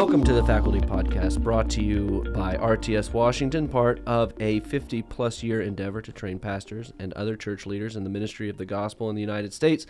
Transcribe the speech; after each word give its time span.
Welcome 0.00 0.24
to 0.24 0.32
the 0.32 0.46
Faculty 0.46 0.80
Podcast, 0.80 1.42
brought 1.42 1.68
to 1.72 1.84
you 1.84 2.24
by 2.34 2.56
RTS 2.56 3.12
Washington, 3.12 3.68
part 3.68 4.00
of 4.06 4.32
a 4.40 4.60
50 4.60 5.02
plus 5.02 5.42
year 5.42 5.60
endeavor 5.60 6.00
to 6.00 6.10
train 6.10 6.38
pastors 6.38 6.90
and 6.98 7.12
other 7.12 7.36
church 7.36 7.66
leaders 7.66 7.96
in 7.96 8.04
the 8.04 8.08
ministry 8.08 8.48
of 8.48 8.56
the 8.56 8.64
gospel 8.64 9.10
in 9.10 9.14
the 9.14 9.20
United 9.20 9.52
States 9.52 9.84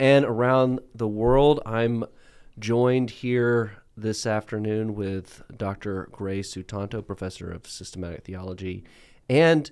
and 0.00 0.24
around 0.24 0.80
the 0.94 1.06
world. 1.06 1.60
I'm 1.66 2.06
joined 2.58 3.10
here 3.10 3.82
this 3.94 4.24
afternoon 4.24 4.94
with 4.94 5.42
Dr. 5.54 6.08
Grace 6.10 6.54
Sutanto, 6.54 7.06
professor 7.06 7.50
of 7.52 7.66
systematic 7.66 8.24
theology. 8.24 8.84
And 9.28 9.70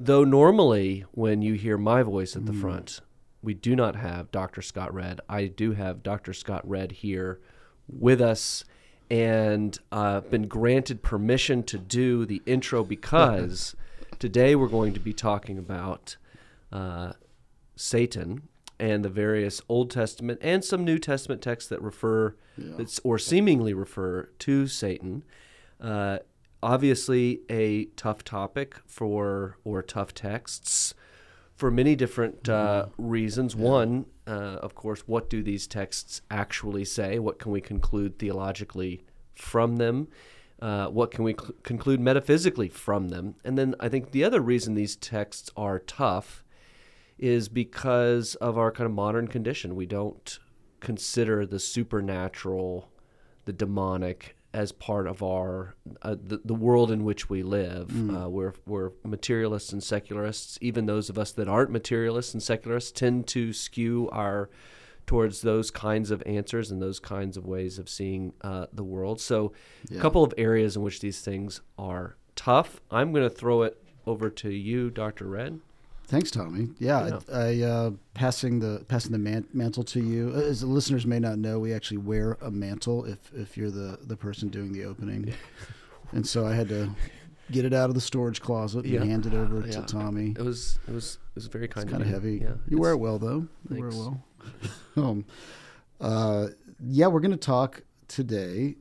though 0.00 0.24
normally 0.24 1.04
when 1.12 1.42
you 1.42 1.54
hear 1.54 1.78
my 1.78 2.02
voice 2.02 2.34
at 2.34 2.46
the 2.46 2.52
hmm. 2.52 2.60
front, 2.60 3.00
we 3.40 3.54
do 3.54 3.76
not 3.76 3.94
have 3.94 4.32
Dr. 4.32 4.62
Scott 4.62 4.92
Redd, 4.92 5.20
I 5.28 5.46
do 5.46 5.74
have 5.74 6.02
Dr. 6.02 6.32
Scott 6.32 6.68
Redd 6.68 6.90
here 6.90 7.38
with 7.86 8.20
us 8.20 8.64
and 9.12 9.78
uh, 9.92 10.22
been 10.22 10.48
granted 10.48 11.02
permission 11.02 11.62
to 11.62 11.76
do 11.76 12.24
the 12.24 12.40
intro 12.46 12.82
because 12.82 13.76
today 14.18 14.56
we're 14.56 14.68
going 14.68 14.94
to 14.94 15.00
be 15.00 15.12
talking 15.12 15.58
about 15.58 16.16
uh, 16.72 17.12
Satan 17.76 18.48
and 18.80 19.04
the 19.04 19.10
various 19.10 19.60
Old 19.68 19.90
Testament 19.90 20.38
and 20.40 20.64
some 20.64 20.82
New 20.82 20.98
Testament 20.98 21.42
texts 21.42 21.68
that 21.68 21.82
refer 21.82 22.34
that's, 22.56 23.00
or 23.04 23.18
seemingly 23.18 23.74
refer 23.74 24.30
to 24.38 24.66
Satan. 24.66 25.24
Uh, 25.78 26.20
obviously, 26.62 27.42
a 27.50 27.84
tough 27.96 28.24
topic 28.24 28.76
for 28.86 29.58
or 29.62 29.82
tough 29.82 30.14
texts 30.14 30.94
for 31.62 31.70
many 31.70 31.94
different 31.94 32.48
uh, 32.48 32.86
reasons. 32.98 33.54
One, 33.54 34.06
uh, 34.26 34.58
of 34.66 34.74
course, 34.74 35.02
what 35.06 35.30
do 35.30 35.44
these 35.44 35.68
texts 35.68 36.20
actually 36.28 36.84
say? 36.84 37.20
What 37.20 37.38
can 37.38 37.52
we 37.52 37.60
conclude 37.60 38.18
theologically 38.18 39.04
from 39.36 39.76
them? 39.76 40.08
Uh, 40.60 40.88
what 40.88 41.12
can 41.12 41.22
we 41.22 41.36
cl- 41.38 41.52
conclude 41.62 42.00
metaphysically 42.00 42.68
from 42.68 43.10
them? 43.10 43.36
And 43.44 43.56
then 43.56 43.76
I 43.78 43.88
think 43.88 44.10
the 44.10 44.24
other 44.24 44.40
reason 44.40 44.74
these 44.74 44.96
texts 44.96 45.50
are 45.56 45.78
tough 45.78 46.42
is 47.16 47.48
because 47.48 48.34
of 48.34 48.58
our 48.58 48.72
kind 48.72 48.86
of 48.86 48.92
modern 48.92 49.28
condition. 49.28 49.76
We 49.76 49.86
don't 49.86 50.40
consider 50.80 51.46
the 51.46 51.60
supernatural, 51.60 52.90
the 53.44 53.52
demonic, 53.52 54.36
as 54.54 54.72
part 54.72 55.06
of 55.06 55.22
our 55.22 55.74
uh, 56.02 56.16
the, 56.22 56.40
the 56.44 56.54
world 56.54 56.90
in 56.90 57.04
which 57.04 57.30
we 57.30 57.42
live. 57.42 57.90
Uh, 58.16 58.28
we're 58.28 58.54
we're 58.66 58.90
materialists 59.04 59.72
and 59.72 59.82
secularists. 59.82 60.58
Even 60.60 60.86
those 60.86 61.08
of 61.08 61.18
us 61.18 61.32
that 61.32 61.48
aren't 61.48 61.70
materialists 61.70 62.34
and 62.34 62.42
secularists 62.42 62.92
tend 62.92 63.26
to 63.28 63.52
skew 63.52 64.08
our 64.10 64.50
towards 65.06 65.42
those 65.42 65.70
kinds 65.70 66.10
of 66.10 66.22
answers 66.26 66.70
and 66.70 66.80
those 66.80 67.00
kinds 67.00 67.36
of 67.36 67.44
ways 67.44 67.78
of 67.78 67.88
seeing 67.88 68.32
uh, 68.42 68.66
the 68.72 68.84
world. 68.84 69.20
So, 69.20 69.52
a 69.90 70.00
couple 70.00 70.22
of 70.22 70.32
areas 70.38 70.76
in 70.76 70.82
which 70.82 71.00
these 71.00 71.20
things 71.20 71.60
are 71.78 72.16
tough. 72.36 72.80
I'm 72.90 73.12
going 73.12 73.28
to 73.28 73.34
throw 73.34 73.62
it 73.62 73.82
over 74.06 74.30
to 74.30 74.50
you, 74.50 74.90
Dr. 74.90 75.26
Redd. 75.26 75.60
Thanks, 76.06 76.30
Tommy. 76.30 76.68
Yeah, 76.78 77.18
I, 77.32 77.38
I 77.38 77.60
uh, 77.62 77.90
passing 78.14 78.58
the 78.60 78.84
passing 78.88 79.12
the 79.12 79.18
man, 79.18 79.46
mantle 79.54 79.82
to 79.84 80.00
you. 80.00 80.32
As 80.34 80.60
the 80.60 80.66
listeners 80.66 81.06
may 81.06 81.18
not 81.18 81.38
know, 81.38 81.58
we 81.58 81.72
actually 81.72 81.98
wear 81.98 82.36
a 82.42 82.50
mantle 82.50 83.04
if 83.06 83.32
if 83.34 83.56
you're 83.56 83.70
the 83.70 83.98
the 84.02 84.16
person 84.16 84.48
doing 84.48 84.72
the 84.72 84.84
opening, 84.84 85.32
and 86.12 86.26
so 86.26 86.46
I 86.46 86.54
had 86.54 86.68
to 86.68 86.90
get 87.50 87.64
it 87.64 87.72
out 87.72 87.88
of 87.88 87.94
the 87.94 88.00
storage 88.00 88.40
closet 88.42 88.84
and 88.84 88.92
Yeah. 88.92 89.04
hand 89.04 89.26
it 89.26 89.32
over 89.34 89.60
Yeah. 89.66 89.72
to 89.72 89.82
Tommy. 89.82 90.34
It 90.38 90.42
was 90.44 90.78
it 90.86 90.92
was 90.92 91.14
it 91.14 91.34
was 91.36 91.46
very 91.46 91.66
kind 91.68 91.84
It's 91.86 91.92
of 91.94 91.98
kind 92.00 92.02
of 92.02 92.08
heavy. 92.22 92.40
Yeah, 92.42 92.54
you 92.68 92.78
wear 92.78 92.92
it 92.92 92.98
well 92.98 93.18
though. 93.18 93.48
You 93.70 93.80
wear 93.80 93.88
it 93.88 93.94
well. 93.94 94.22
um, 94.96 95.24
uh, 96.00 96.48
yeah, 96.84 97.06
we're 97.06 97.20
going 97.20 97.30
to 97.30 97.36
talk 97.36 97.82
today, 98.08 98.74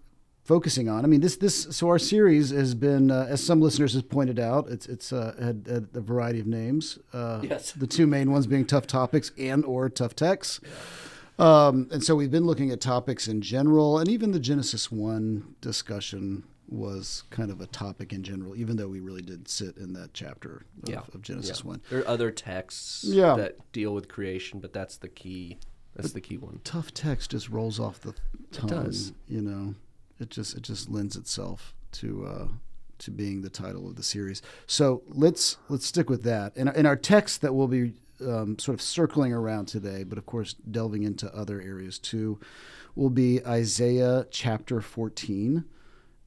focusing 0.43 0.89
on. 0.89 1.03
I 1.03 1.07
mean, 1.07 1.21
this 1.21 1.37
this 1.37 1.67
so 1.75 1.87
our 1.89 1.99
series 1.99 2.49
has 2.51 2.73
been, 2.75 3.11
uh, 3.11 3.27
as 3.29 3.43
some 3.43 3.61
listeners 3.61 3.93
have 3.93 4.09
pointed 4.09 4.39
out, 4.39 4.67
it's 4.69 4.85
it's 4.87 5.13
uh, 5.13 5.35
had, 5.39 5.67
had 5.69 5.87
a 5.93 6.01
variety 6.01 6.39
of 6.39 6.47
names. 6.47 6.97
Uh, 7.13 7.41
Yes. 7.43 7.71
The 7.71 7.87
two 7.87 8.07
main 8.07 8.31
ones 8.31 8.47
being 8.47 8.65
tough 8.65 8.87
topics 8.87 9.31
and 9.37 9.63
or 9.65 9.89
tough 9.89 10.15
texts. 10.15 10.59
Um, 11.39 11.87
and 11.91 12.03
so 12.03 12.15
we've 12.15 12.29
been 12.31 12.45
looking 12.45 12.69
at 12.71 12.81
topics 12.81 13.27
in 13.27 13.41
general, 13.41 13.97
and 13.97 14.07
even 14.09 14.31
the 14.31 14.39
Genesis 14.39 14.91
one 14.91 15.55
discussion 15.61 16.43
was 16.67 17.23
kind 17.31 17.49
of 17.51 17.59
a 17.59 17.65
topic 17.67 18.13
in 18.13 18.23
general, 18.23 18.55
even 18.55 18.77
though 18.77 18.87
we 18.87 18.99
really 19.01 19.21
did 19.21 19.47
sit 19.47 19.75
in 19.77 19.91
that 19.93 20.13
chapter 20.13 20.65
of, 20.83 20.89
Yeah. 20.89 21.01
of 21.13 21.21
Genesis 21.21 21.61
Yeah. 21.63 21.67
one. 21.67 21.81
There 21.89 21.99
are 22.01 22.07
other 22.07 22.31
texts 22.31 23.03
Yeah. 23.03 23.35
that 23.35 23.71
deal 23.73 23.93
with 23.93 24.07
creation, 24.07 24.59
but 24.59 24.71
that's 24.71 24.97
the 24.97 25.09
key. 25.09 25.57
That's 25.95 26.13
the 26.13 26.21
key 26.21 26.37
one. 26.37 26.61
tough 26.63 26.93
text 26.93 27.31
just 27.31 27.49
rolls 27.49 27.77
off 27.79 27.99
the 27.99 28.13
tongue. 28.53 28.69
It 28.69 28.73
does. 28.85 29.13
You 29.27 29.41
know, 29.41 29.75
it 30.21 30.29
just 30.29 30.55
it 30.55 30.61
just 30.61 30.89
lends 30.89 31.15
itself 31.15 31.73
to 31.93 32.25
uh, 32.25 32.47
to 32.99 33.11
being 33.11 33.41
the 33.41 33.49
title 33.49 33.87
of 33.87 33.95
the 33.95 34.03
series. 34.03 34.41
So 34.67 35.03
let's 35.07 35.57
let's 35.69 35.85
stick 35.85 36.09
with 36.09 36.23
that. 36.23 36.55
And 36.55 36.69
in 36.69 36.85
our 36.85 36.95
text 36.95 37.41
that 37.41 37.53
we'll 37.53 37.67
be 37.67 37.93
um, 38.21 38.59
sort 38.59 38.75
of 38.75 38.81
circling 38.81 39.33
around 39.33 39.65
today, 39.67 40.03
but 40.03 40.17
of 40.17 40.25
course 40.25 40.53
delving 40.53 41.03
into 41.03 41.33
other 41.35 41.59
areas 41.59 41.97
too, 41.97 42.39
will 42.95 43.09
be 43.09 43.45
Isaiah 43.45 44.27
chapter 44.29 44.81
fourteen. 44.81 45.65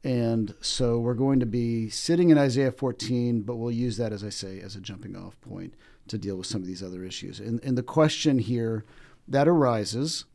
And 0.02 0.54
so 0.60 0.98
we're 0.98 1.14
going 1.14 1.40
to 1.40 1.46
be 1.46 1.88
sitting 1.88 2.28
in 2.28 2.36
Isaiah 2.36 2.72
14, 2.72 3.40
but 3.40 3.56
we'll 3.56 3.70
use 3.72 3.96
that, 3.96 4.12
as 4.12 4.22
I 4.22 4.28
say, 4.28 4.60
as 4.60 4.76
a 4.76 4.80
jumping 4.82 5.16
off 5.16 5.40
point 5.40 5.72
to 6.08 6.18
deal 6.18 6.36
with 6.36 6.46
some 6.46 6.60
of 6.60 6.66
these 6.66 6.82
other 6.82 7.02
issues. 7.04 7.40
And, 7.40 7.58
and 7.64 7.78
the 7.78 7.82
question 7.82 8.38
here 8.38 8.84
that 9.26 9.48
arises 9.48 10.26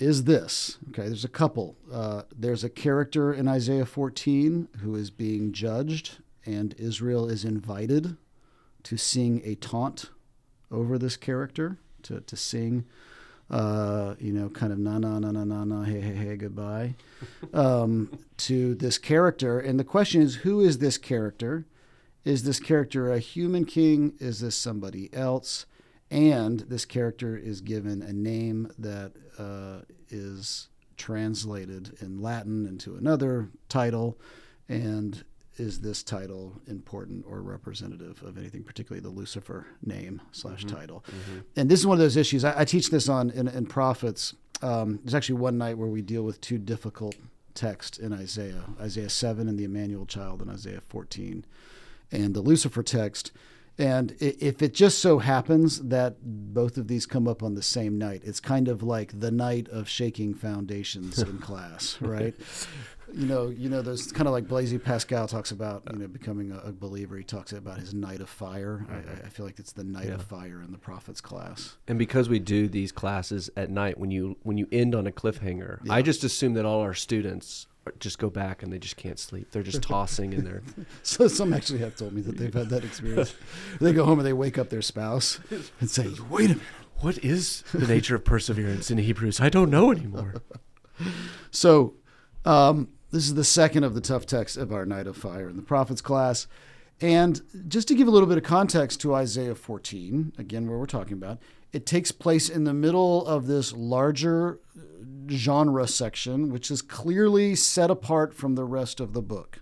is 0.00 0.24
this. 0.24 0.78
Okay 0.88 1.06
there's 1.06 1.24
a 1.24 1.28
couple. 1.28 1.76
Uh, 1.92 2.22
there's 2.36 2.64
a 2.64 2.70
character 2.70 3.32
in 3.32 3.46
isaiah 3.46 3.86
14 3.86 4.68
who 4.80 4.96
is 4.96 5.10
being 5.10 5.52
judged 5.52 6.18
and 6.46 6.74
israel 6.78 7.28
is 7.28 7.44
invited 7.44 8.16
to 8.82 8.96
sing 8.96 9.42
a 9.44 9.54
taunt 9.56 10.10
over 10.70 10.98
this 10.98 11.16
character 11.16 11.78
to, 12.02 12.20
to 12.20 12.36
sing 12.36 12.84
uh, 13.50 14.14
you 14.18 14.32
know 14.32 14.48
kind 14.48 14.72
of 14.72 14.78
na 14.78 14.98
na 14.98 15.18
na 15.18 15.30
na 15.32 15.44
na 15.44 15.64
na 15.64 15.82
hey 15.82 16.00
hey 16.00 16.14
hey 16.14 16.36
goodbye 16.36 16.94
um, 17.52 18.18
to 18.36 18.74
this 18.74 18.96
character. 18.98 19.58
And 19.58 19.78
the 19.78 19.84
question 19.84 20.22
is 20.22 20.36
who 20.36 20.60
is 20.60 20.78
this 20.78 20.96
character? 20.96 21.66
Is 22.24 22.44
this 22.44 22.60
character 22.60 23.10
a 23.10 23.18
human 23.18 23.64
king? 23.64 24.14
Is 24.20 24.40
this 24.40 24.54
somebody 24.54 25.12
else 25.12 25.66
and 26.10 26.60
this 26.60 26.84
character 26.84 27.36
is 27.36 27.60
given 27.60 28.02
a 28.02 28.12
name 28.12 28.70
that 28.78 29.12
uh, 29.38 29.80
is 30.08 30.68
translated 30.96 31.96
in 32.00 32.20
Latin 32.20 32.66
into 32.66 32.96
another 32.96 33.48
title, 33.68 34.18
and 34.68 35.24
is 35.56 35.80
this 35.80 36.02
title 36.02 36.60
important 36.66 37.24
or 37.28 37.42
representative 37.42 38.22
of 38.22 38.38
anything, 38.38 38.62
particularly 38.64 39.02
the 39.02 39.10
Lucifer 39.10 39.66
name 39.84 40.20
slash 40.32 40.64
title? 40.64 41.04
And 41.56 41.68
this 41.70 41.80
is 41.80 41.86
one 41.86 41.96
of 41.96 42.00
those 42.00 42.16
issues. 42.16 42.44
I, 42.44 42.60
I 42.60 42.64
teach 42.64 42.90
this 42.90 43.08
on 43.08 43.30
in, 43.30 43.46
in 43.48 43.66
Prophets. 43.66 44.34
Um, 44.62 45.00
there's 45.02 45.14
actually 45.14 45.38
one 45.38 45.58
night 45.58 45.78
where 45.78 45.88
we 45.88 46.02
deal 46.02 46.22
with 46.22 46.40
two 46.40 46.58
difficult 46.58 47.14
texts 47.54 47.98
in 47.98 48.12
Isaiah: 48.12 48.64
Isaiah 48.80 49.10
seven 49.10 49.48
and 49.48 49.58
the 49.58 49.64
Emmanuel 49.64 50.06
child, 50.06 50.40
and 50.42 50.50
Isaiah 50.50 50.82
14 50.88 51.44
and 52.12 52.34
the 52.34 52.40
Lucifer 52.40 52.82
text. 52.82 53.32
And 53.78 54.14
if 54.20 54.60
it 54.60 54.74
just 54.74 54.98
so 54.98 55.18
happens 55.20 55.80
that 55.88 56.16
both 56.22 56.76
of 56.76 56.86
these 56.86 57.06
come 57.06 57.26
up 57.26 57.42
on 57.42 57.54
the 57.54 57.62
same 57.62 57.96
night, 57.96 58.20
it's 58.24 58.40
kind 58.40 58.68
of 58.68 58.82
like 58.82 59.18
the 59.18 59.30
night 59.30 59.68
of 59.70 59.88
shaking 59.88 60.34
foundations 60.34 61.18
in 61.18 61.38
class, 61.48 61.96
right? 62.00 62.34
You 63.12 63.26
know, 63.26 63.48
you 63.48 63.68
know, 63.68 63.82
there's 63.82 64.12
kind 64.12 64.28
of 64.28 64.32
like 64.32 64.46
Blaise 64.46 64.76
Pascal 64.82 65.26
talks 65.26 65.50
about, 65.50 65.82
you 65.92 65.98
know, 65.98 66.06
becoming 66.06 66.52
a, 66.52 66.70
believer. 66.72 67.16
He 67.16 67.24
talks 67.24 67.52
about 67.52 67.78
his 67.78 67.92
night 67.92 68.20
of 68.20 68.28
fire. 68.28 68.86
I- 68.88 69.26
I, 69.26 69.28
feel 69.30 69.44
like 69.46 69.58
it's 69.58 69.72
the 69.72 69.82
night 69.82 70.10
of 70.10 70.22
fire 70.22 70.62
in 70.62 70.70
the 70.72 70.78
prophets 70.78 71.20
class. 71.20 71.76
And 71.88 71.98
because 71.98 72.28
we 72.28 72.38
do 72.38 72.68
these 72.68 72.92
classes 72.92 73.50
at 73.56 73.68
night, 73.70 73.98
when 73.98 74.10
you 74.10 74.36
when 74.42 74.58
you 74.58 74.68
end 74.70 74.94
on 74.94 75.06
a 75.06 75.12
cliffhanger, 75.12 75.80
I 75.90 76.02
just 76.02 76.22
assume 76.22 76.54
that 76.54 76.64
all 76.64 76.80
our 76.80 76.94
students 76.94 77.66
just 77.98 78.18
go 78.18 78.30
back 78.30 78.62
and 78.62 78.72
they 78.72 78.78
just 78.78 78.96
can't 78.96 79.18
sleep. 79.18 79.50
They're 79.50 79.62
just 79.62 79.82
tossing 79.88 80.32
in 80.32 80.44
there. 80.44 80.62
So 81.02 81.28
some 81.28 81.52
actually 81.52 81.80
have 81.80 81.96
told 81.96 82.12
me 82.12 82.20
that 82.22 82.36
they've 82.36 82.52
had 82.52 82.68
that 82.70 82.84
experience. 82.84 83.34
they 83.80 83.92
go 83.92 84.04
home 84.04 84.18
and 84.18 84.26
they 84.26 84.32
wake 84.32 84.58
up 84.58 84.70
their 84.70 84.82
spouse 84.82 85.40
and 85.80 85.90
say, 85.90 86.08
"Wait 86.28 86.46
a 86.46 86.54
minute." 86.54 86.62
What 87.00 87.24
is 87.24 87.62
the 87.72 87.86
nature 87.86 88.14
of 88.14 88.24
perseverance 88.24 88.90
in 88.90 88.98
Hebrews? 88.98 89.40
I 89.40 89.48
don't 89.48 89.70
know 89.70 89.90
anymore. 89.90 90.34
So, 91.50 91.94
um, 92.44 92.88
this 93.10 93.24
is 93.24 93.34
the 93.34 93.44
second 93.44 93.84
of 93.84 93.94
the 93.94 94.02
tough 94.02 94.26
texts 94.26 94.58
of 94.58 94.70
our 94.72 94.84
Night 94.84 95.06
of 95.06 95.16
Fire 95.16 95.48
in 95.48 95.56
the 95.56 95.62
Prophets 95.62 96.02
class. 96.02 96.46
And 97.00 97.40
just 97.68 97.88
to 97.88 97.94
give 97.94 98.06
a 98.06 98.10
little 98.10 98.28
bit 98.28 98.36
of 98.36 98.44
context 98.44 99.00
to 99.00 99.14
Isaiah 99.14 99.54
14, 99.54 100.34
again, 100.36 100.68
where 100.68 100.78
we're 100.78 100.84
talking 100.86 101.14
about, 101.14 101.38
it 101.72 101.86
takes 101.86 102.12
place 102.12 102.48
in 102.48 102.64
the 102.64 102.74
middle 102.74 103.26
of 103.26 103.46
this 103.46 103.72
larger 103.72 104.60
genre 105.30 105.86
section, 105.86 106.50
which 106.50 106.70
is 106.70 106.82
clearly 106.82 107.54
set 107.54 107.90
apart 107.90 108.34
from 108.34 108.54
the 108.54 108.64
rest 108.64 109.00
of 109.00 109.12
the 109.12 109.22
book. 109.22 109.60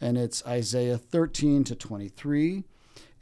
And 0.00 0.16
it's 0.16 0.44
Isaiah 0.46 0.98
13 0.98 1.64
to 1.64 1.74
23 1.74 2.64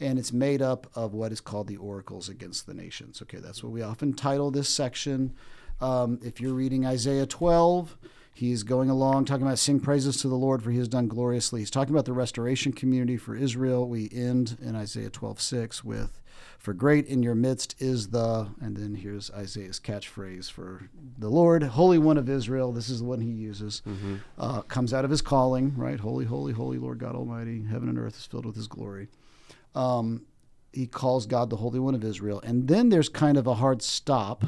and 0.01 0.19
it's 0.19 0.33
made 0.33 0.61
up 0.61 0.89
of 0.97 1.15
what 1.15 1.31
is 1.31 1.41
called 1.41 1.69
the 1.69 1.77
oracles 1.77 2.29
against 2.29 2.67
the 2.67 2.75
nations. 2.75 3.23
Okay, 3.23 3.39
that's 3.39 3.63
what 3.63 3.71
we 3.71 3.83
often 3.83 4.15
title 4.15 4.51
this 4.51 4.69
section. 4.69 5.33
Um, 5.81 6.19
if 6.25 6.41
you're 6.41 6.55
reading 6.55 6.85
Isaiah 6.85 7.27
12, 7.27 7.97
He's 8.35 8.63
going 8.63 8.89
along 8.89 9.27
talking 9.27 9.47
about 9.47 9.59
sing 9.59 9.79
praises 9.79 10.17
to 10.23 10.29
the 10.29 10.37
Lord 10.37 10.63
for 10.63 10.71
he 10.71 10.79
has 10.79 10.89
done 10.89 11.07
gloriously. 11.07 11.61
He's 11.61 11.71
talking 11.71 11.95
about 11.95 12.07
the 12.07 12.15
restoration 12.15 12.73
community 12.73 13.17
for 13.17 13.37
Israel. 13.37 13.89
We 13.89 14.09
end 14.11 14.57
in 14.63 14.75
Isaiah 14.75 15.11
12:6 15.11 15.85
with 15.85 16.22
for 16.63 16.73
great 16.73 17.07
in 17.07 17.25
your 17.25 17.35
midst 17.35 17.75
is 17.83 18.11
the 18.11 18.47
and 18.61 18.77
then 18.77 18.95
here's 18.95 19.33
Isaiah's 19.33 19.81
catchphrase 19.81 20.49
for 20.49 20.89
the 21.19 21.29
Lord, 21.29 21.65
Holy 21.65 21.99
One 21.99 22.17
of 22.17 22.29
Israel. 22.29 22.71
This 22.71 22.89
is 22.89 23.01
the 23.01 23.05
one 23.05 23.21
he 23.21 23.33
uses. 23.33 23.83
Mm-hmm. 23.85 24.17
Uh, 24.39 24.63
comes 24.63 24.95
out 24.95 25.05
of 25.05 25.11
his 25.11 25.21
calling, 25.23 25.77
right? 25.77 25.99
Holy, 25.99 26.25
holy, 26.25 26.53
holy 26.53 26.79
Lord 26.79 27.01
God 27.01 27.17
Almighty. 27.17 27.65
Heaven 27.69 27.89
and 27.89 27.99
earth 27.99 28.17
is 28.17 28.27
filled 28.27 28.47
with 28.47 28.55
his 28.55 28.69
glory. 28.69 29.09
Um, 29.75 30.23
he 30.73 30.87
calls 30.87 31.27
God 31.27 31.51
the 31.51 31.57
Holy 31.57 31.81
One 31.81 31.97
of 31.97 32.05
Israel. 32.05 32.41
And 32.45 32.69
then 32.69 32.91
there's 32.91 33.09
kind 33.09 33.37
of 33.37 33.49
a 33.49 33.55
hard 33.55 33.83
stop 33.83 34.45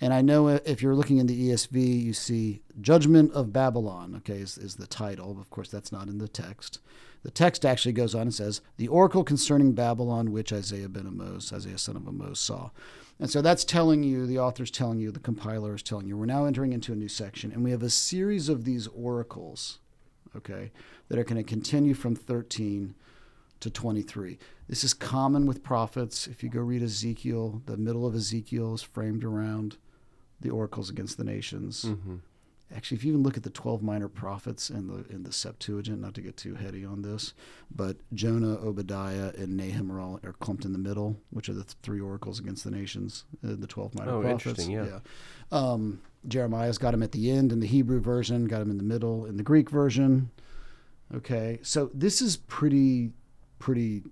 and 0.00 0.14
I 0.14 0.22
know 0.22 0.48
if 0.48 0.80
you're 0.80 0.94
looking 0.94 1.18
in 1.18 1.26
the 1.26 1.50
ESV, 1.50 2.02
you 2.02 2.14
see 2.14 2.62
Judgment 2.80 3.32
of 3.32 3.52
Babylon, 3.52 4.14
okay, 4.18 4.40
is, 4.40 4.56
is 4.56 4.76
the 4.76 4.86
title. 4.86 5.38
Of 5.38 5.50
course, 5.50 5.68
that's 5.68 5.92
not 5.92 6.08
in 6.08 6.18
the 6.18 6.28
text. 6.28 6.80
The 7.22 7.30
text 7.30 7.66
actually 7.66 7.92
goes 7.92 8.14
on 8.14 8.22
and 8.22 8.34
says, 8.34 8.62
The 8.78 8.88
oracle 8.88 9.24
concerning 9.24 9.72
Babylon, 9.72 10.32
which 10.32 10.54
Isaiah 10.54 10.88
ben 10.88 11.06
Amoz, 11.06 11.52
Isaiah 11.52 11.76
son 11.76 11.96
of 11.96 12.06
Amoz, 12.06 12.40
saw. 12.40 12.70
And 13.18 13.30
so 13.30 13.42
that's 13.42 13.64
telling 13.64 14.02
you, 14.02 14.26
the 14.26 14.38
author's 14.38 14.70
telling 14.70 14.98
you, 14.98 15.10
the 15.10 15.20
compiler 15.20 15.74
is 15.74 15.82
telling 15.82 16.08
you, 16.08 16.16
we're 16.16 16.24
now 16.24 16.46
entering 16.46 16.72
into 16.72 16.92
a 16.92 16.96
new 16.96 17.08
section, 17.08 17.52
and 17.52 17.62
we 17.62 17.70
have 17.70 17.82
a 17.82 17.90
series 17.90 18.48
of 18.48 18.64
these 18.64 18.86
oracles, 18.88 19.80
okay, 20.34 20.72
that 21.08 21.18
are 21.18 21.24
going 21.24 21.36
to 21.36 21.42
continue 21.42 21.92
from 21.92 22.16
13 22.16 22.94
to 23.60 23.68
23. 23.68 24.38
This 24.66 24.82
is 24.82 24.94
common 24.94 25.44
with 25.44 25.62
prophets. 25.62 26.26
If 26.26 26.42
you 26.42 26.48
go 26.48 26.60
read 26.60 26.82
Ezekiel, 26.82 27.60
the 27.66 27.76
middle 27.76 28.06
of 28.06 28.14
Ezekiel 28.14 28.72
is 28.72 28.82
framed 28.82 29.24
around 29.24 29.76
the 30.40 30.50
oracles 30.50 30.90
against 30.90 31.16
the 31.18 31.24
nations. 31.24 31.84
Mm-hmm. 31.84 32.16
Actually, 32.74 32.98
if 32.98 33.04
you 33.04 33.10
even 33.10 33.24
look 33.24 33.36
at 33.36 33.42
the 33.42 33.50
12 33.50 33.82
minor 33.82 34.06
prophets 34.08 34.70
in 34.70 34.86
the 34.86 35.04
in 35.12 35.24
the 35.24 35.32
Septuagint, 35.32 36.00
not 36.00 36.14
to 36.14 36.20
get 36.20 36.36
too 36.36 36.54
heady 36.54 36.84
on 36.84 37.02
this, 37.02 37.34
but 37.74 37.96
Jonah, 38.14 38.54
Obadiah, 38.60 39.32
and 39.36 39.56
Nahum 39.56 39.90
are 39.90 39.98
all 40.00 40.20
are 40.22 40.34
clumped 40.34 40.64
in 40.64 40.72
the 40.72 40.78
middle, 40.78 41.16
which 41.30 41.48
are 41.48 41.52
the 41.52 41.64
three 41.82 42.00
oracles 42.00 42.38
against 42.38 42.62
the 42.62 42.70
nations, 42.70 43.24
uh, 43.44 43.56
the 43.58 43.66
12 43.66 43.96
minor 43.96 44.12
Oh, 44.12 44.20
prophets. 44.20 44.46
interesting, 44.46 44.70
yeah. 44.70 45.00
Um, 45.50 46.00
Jeremiah's 46.28 46.78
got 46.78 46.92
them 46.92 47.02
at 47.02 47.10
the 47.10 47.28
end 47.30 47.50
in 47.50 47.58
the 47.58 47.66
Hebrew 47.66 47.98
version, 48.00 48.44
got 48.44 48.60
them 48.60 48.70
in 48.70 48.76
the 48.76 48.84
middle 48.84 49.26
in 49.26 49.36
the 49.36 49.42
Greek 49.42 49.68
version. 49.68 50.30
Okay, 51.12 51.58
so 51.62 51.90
this 51.92 52.22
is 52.22 52.36
pretty, 52.36 53.10
pretty 53.58 54.04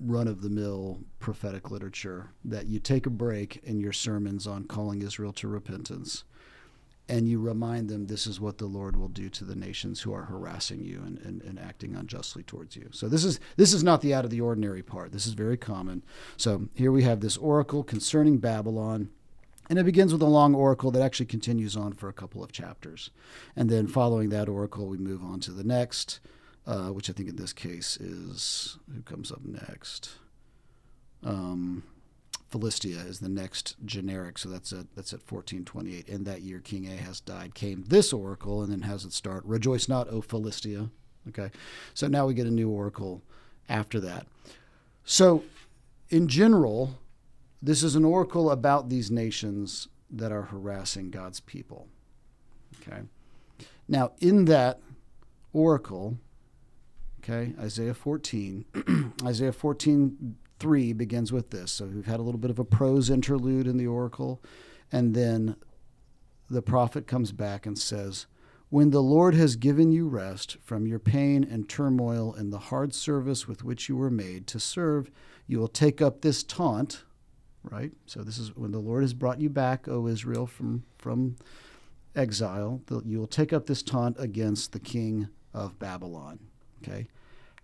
run 0.00 0.28
of 0.28 0.42
the 0.42 0.50
mill 0.50 1.00
prophetic 1.18 1.70
literature 1.70 2.30
that 2.44 2.66
you 2.66 2.78
take 2.78 3.06
a 3.06 3.10
break 3.10 3.60
in 3.64 3.80
your 3.80 3.92
sermons 3.92 4.46
on 4.46 4.64
calling 4.64 5.02
Israel 5.02 5.32
to 5.32 5.48
repentance 5.48 6.24
and 7.08 7.28
you 7.28 7.40
remind 7.40 7.88
them 7.88 8.06
this 8.06 8.26
is 8.26 8.40
what 8.40 8.58
the 8.58 8.66
Lord 8.66 8.96
will 8.96 9.08
do 9.08 9.30
to 9.30 9.44
the 9.44 9.56
nations 9.56 10.02
who 10.02 10.12
are 10.12 10.24
harassing 10.24 10.84
you 10.84 11.02
and, 11.04 11.18
and, 11.18 11.42
and 11.42 11.58
acting 11.58 11.94
unjustly 11.94 12.42
towards 12.42 12.76
you. 12.76 12.88
So 12.92 13.08
this 13.08 13.24
is 13.24 13.40
this 13.56 13.72
is 13.72 13.82
not 13.82 14.02
the 14.02 14.12
out 14.12 14.24
of 14.24 14.30
the 14.30 14.42
ordinary 14.42 14.82
part. 14.82 15.12
This 15.12 15.26
is 15.26 15.32
very 15.32 15.56
common. 15.56 16.04
So 16.36 16.68
here 16.74 16.92
we 16.92 17.04
have 17.04 17.20
this 17.20 17.38
oracle 17.38 17.82
concerning 17.82 18.38
Babylon. 18.38 19.10
And 19.70 19.78
it 19.78 19.84
begins 19.84 20.12
with 20.12 20.22
a 20.22 20.26
long 20.26 20.54
oracle 20.54 20.90
that 20.92 21.02
actually 21.02 21.26
continues 21.26 21.76
on 21.76 21.92
for 21.92 22.08
a 22.08 22.14
couple 22.14 22.42
of 22.42 22.52
chapters. 22.52 23.10
And 23.54 23.68
then 23.68 23.86
following 23.86 24.30
that 24.30 24.48
oracle, 24.48 24.86
we 24.86 24.96
move 24.96 25.22
on 25.22 25.40
to 25.40 25.50
the 25.50 25.64
next 25.64 26.20
uh, 26.68 26.88
which 26.88 27.08
I 27.08 27.14
think 27.14 27.30
in 27.30 27.36
this 27.36 27.54
case 27.54 27.96
is 27.96 28.76
who 28.94 29.00
comes 29.00 29.32
up 29.32 29.40
next. 29.42 30.10
Um, 31.24 31.82
Philistia 32.50 32.98
is 32.98 33.20
the 33.20 33.28
next 33.28 33.76
generic, 33.84 34.36
so 34.36 34.50
that's 34.50 34.72
at 34.72 34.94
that's 34.94 35.14
at 35.14 35.20
1428. 35.20 36.08
In 36.08 36.24
that 36.24 36.42
year, 36.42 36.60
King 36.60 36.86
Ahaz 36.86 37.20
died. 37.20 37.54
Came 37.54 37.84
this 37.88 38.12
oracle, 38.12 38.62
and 38.62 38.70
then 38.70 38.82
has 38.82 39.04
it 39.06 39.14
start: 39.14 39.44
"Rejoice 39.46 39.88
not, 39.88 40.08
O 40.08 40.20
Philistia." 40.20 40.90
Okay, 41.28 41.50
so 41.94 42.06
now 42.06 42.26
we 42.26 42.34
get 42.34 42.46
a 42.46 42.50
new 42.50 42.70
oracle 42.70 43.22
after 43.68 43.98
that. 44.00 44.26
So, 45.04 45.44
in 46.10 46.28
general, 46.28 46.98
this 47.62 47.82
is 47.82 47.94
an 47.94 48.04
oracle 48.04 48.50
about 48.50 48.90
these 48.90 49.10
nations 49.10 49.88
that 50.10 50.32
are 50.32 50.42
harassing 50.42 51.10
God's 51.10 51.40
people. 51.40 51.88
Okay, 52.80 53.02
now 53.88 54.12
in 54.20 54.44
that 54.46 54.80
oracle, 55.54 56.18
Okay, 57.28 57.52
Isaiah 57.60 57.92
14. 57.92 59.12
Isaiah 59.24 59.52
14, 59.52 60.36
3 60.58 60.92
begins 60.94 61.30
with 61.30 61.50
this. 61.50 61.72
So 61.72 61.84
we've 61.84 62.06
had 62.06 62.20
a 62.20 62.22
little 62.22 62.40
bit 62.40 62.50
of 62.50 62.58
a 62.58 62.64
prose 62.64 63.10
interlude 63.10 63.66
in 63.66 63.76
the 63.76 63.86
oracle. 63.86 64.42
And 64.90 65.14
then 65.14 65.56
the 66.48 66.62
prophet 66.62 67.06
comes 67.06 67.32
back 67.32 67.66
and 67.66 67.78
says, 67.78 68.24
When 68.70 68.92
the 68.92 69.02
Lord 69.02 69.34
has 69.34 69.56
given 69.56 69.92
you 69.92 70.08
rest 70.08 70.56
from 70.62 70.86
your 70.86 70.98
pain 70.98 71.44
and 71.44 71.68
turmoil 71.68 72.32
and 72.32 72.50
the 72.50 72.58
hard 72.58 72.94
service 72.94 73.46
with 73.46 73.62
which 73.62 73.90
you 73.90 73.96
were 73.98 74.10
made 74.10 74.46
to 74.46 74.58
serve, 74.58 75.10
you 75.46 75.58
will 75.58 75.68
take 75.68 76.00
up 76.00 76.22
this 76.22 76.42
taunt, 76.42 77.04
right? 77.62 77.92
So 78.06 78.22
this 78.22 78.38
is 78.38 78.56
when 78.56 78.72
the 78.72 78.78
Lord 78.78 79.02
has 79.02 79.12
brought 79.12 79.38
you 79.38 79.50
back, 79.50 79.86
O 79.86 80.06
Israel, 80.06 80.46
from, 80.46 80.84
from 80.96 81.36
exile, 82.16 82.80
you 83.04 83.18
will 83.18 83.26
take 83.26 83.52
up 83.52 83.66
this 83.66 83.82
taunt 83.82 84.16
against 84.18 84.72
the 84.72 84.80
king 84.80 85.28
of 85.52 85.78
Babylon. 85.78 86.38
Okay. 86.82 87.06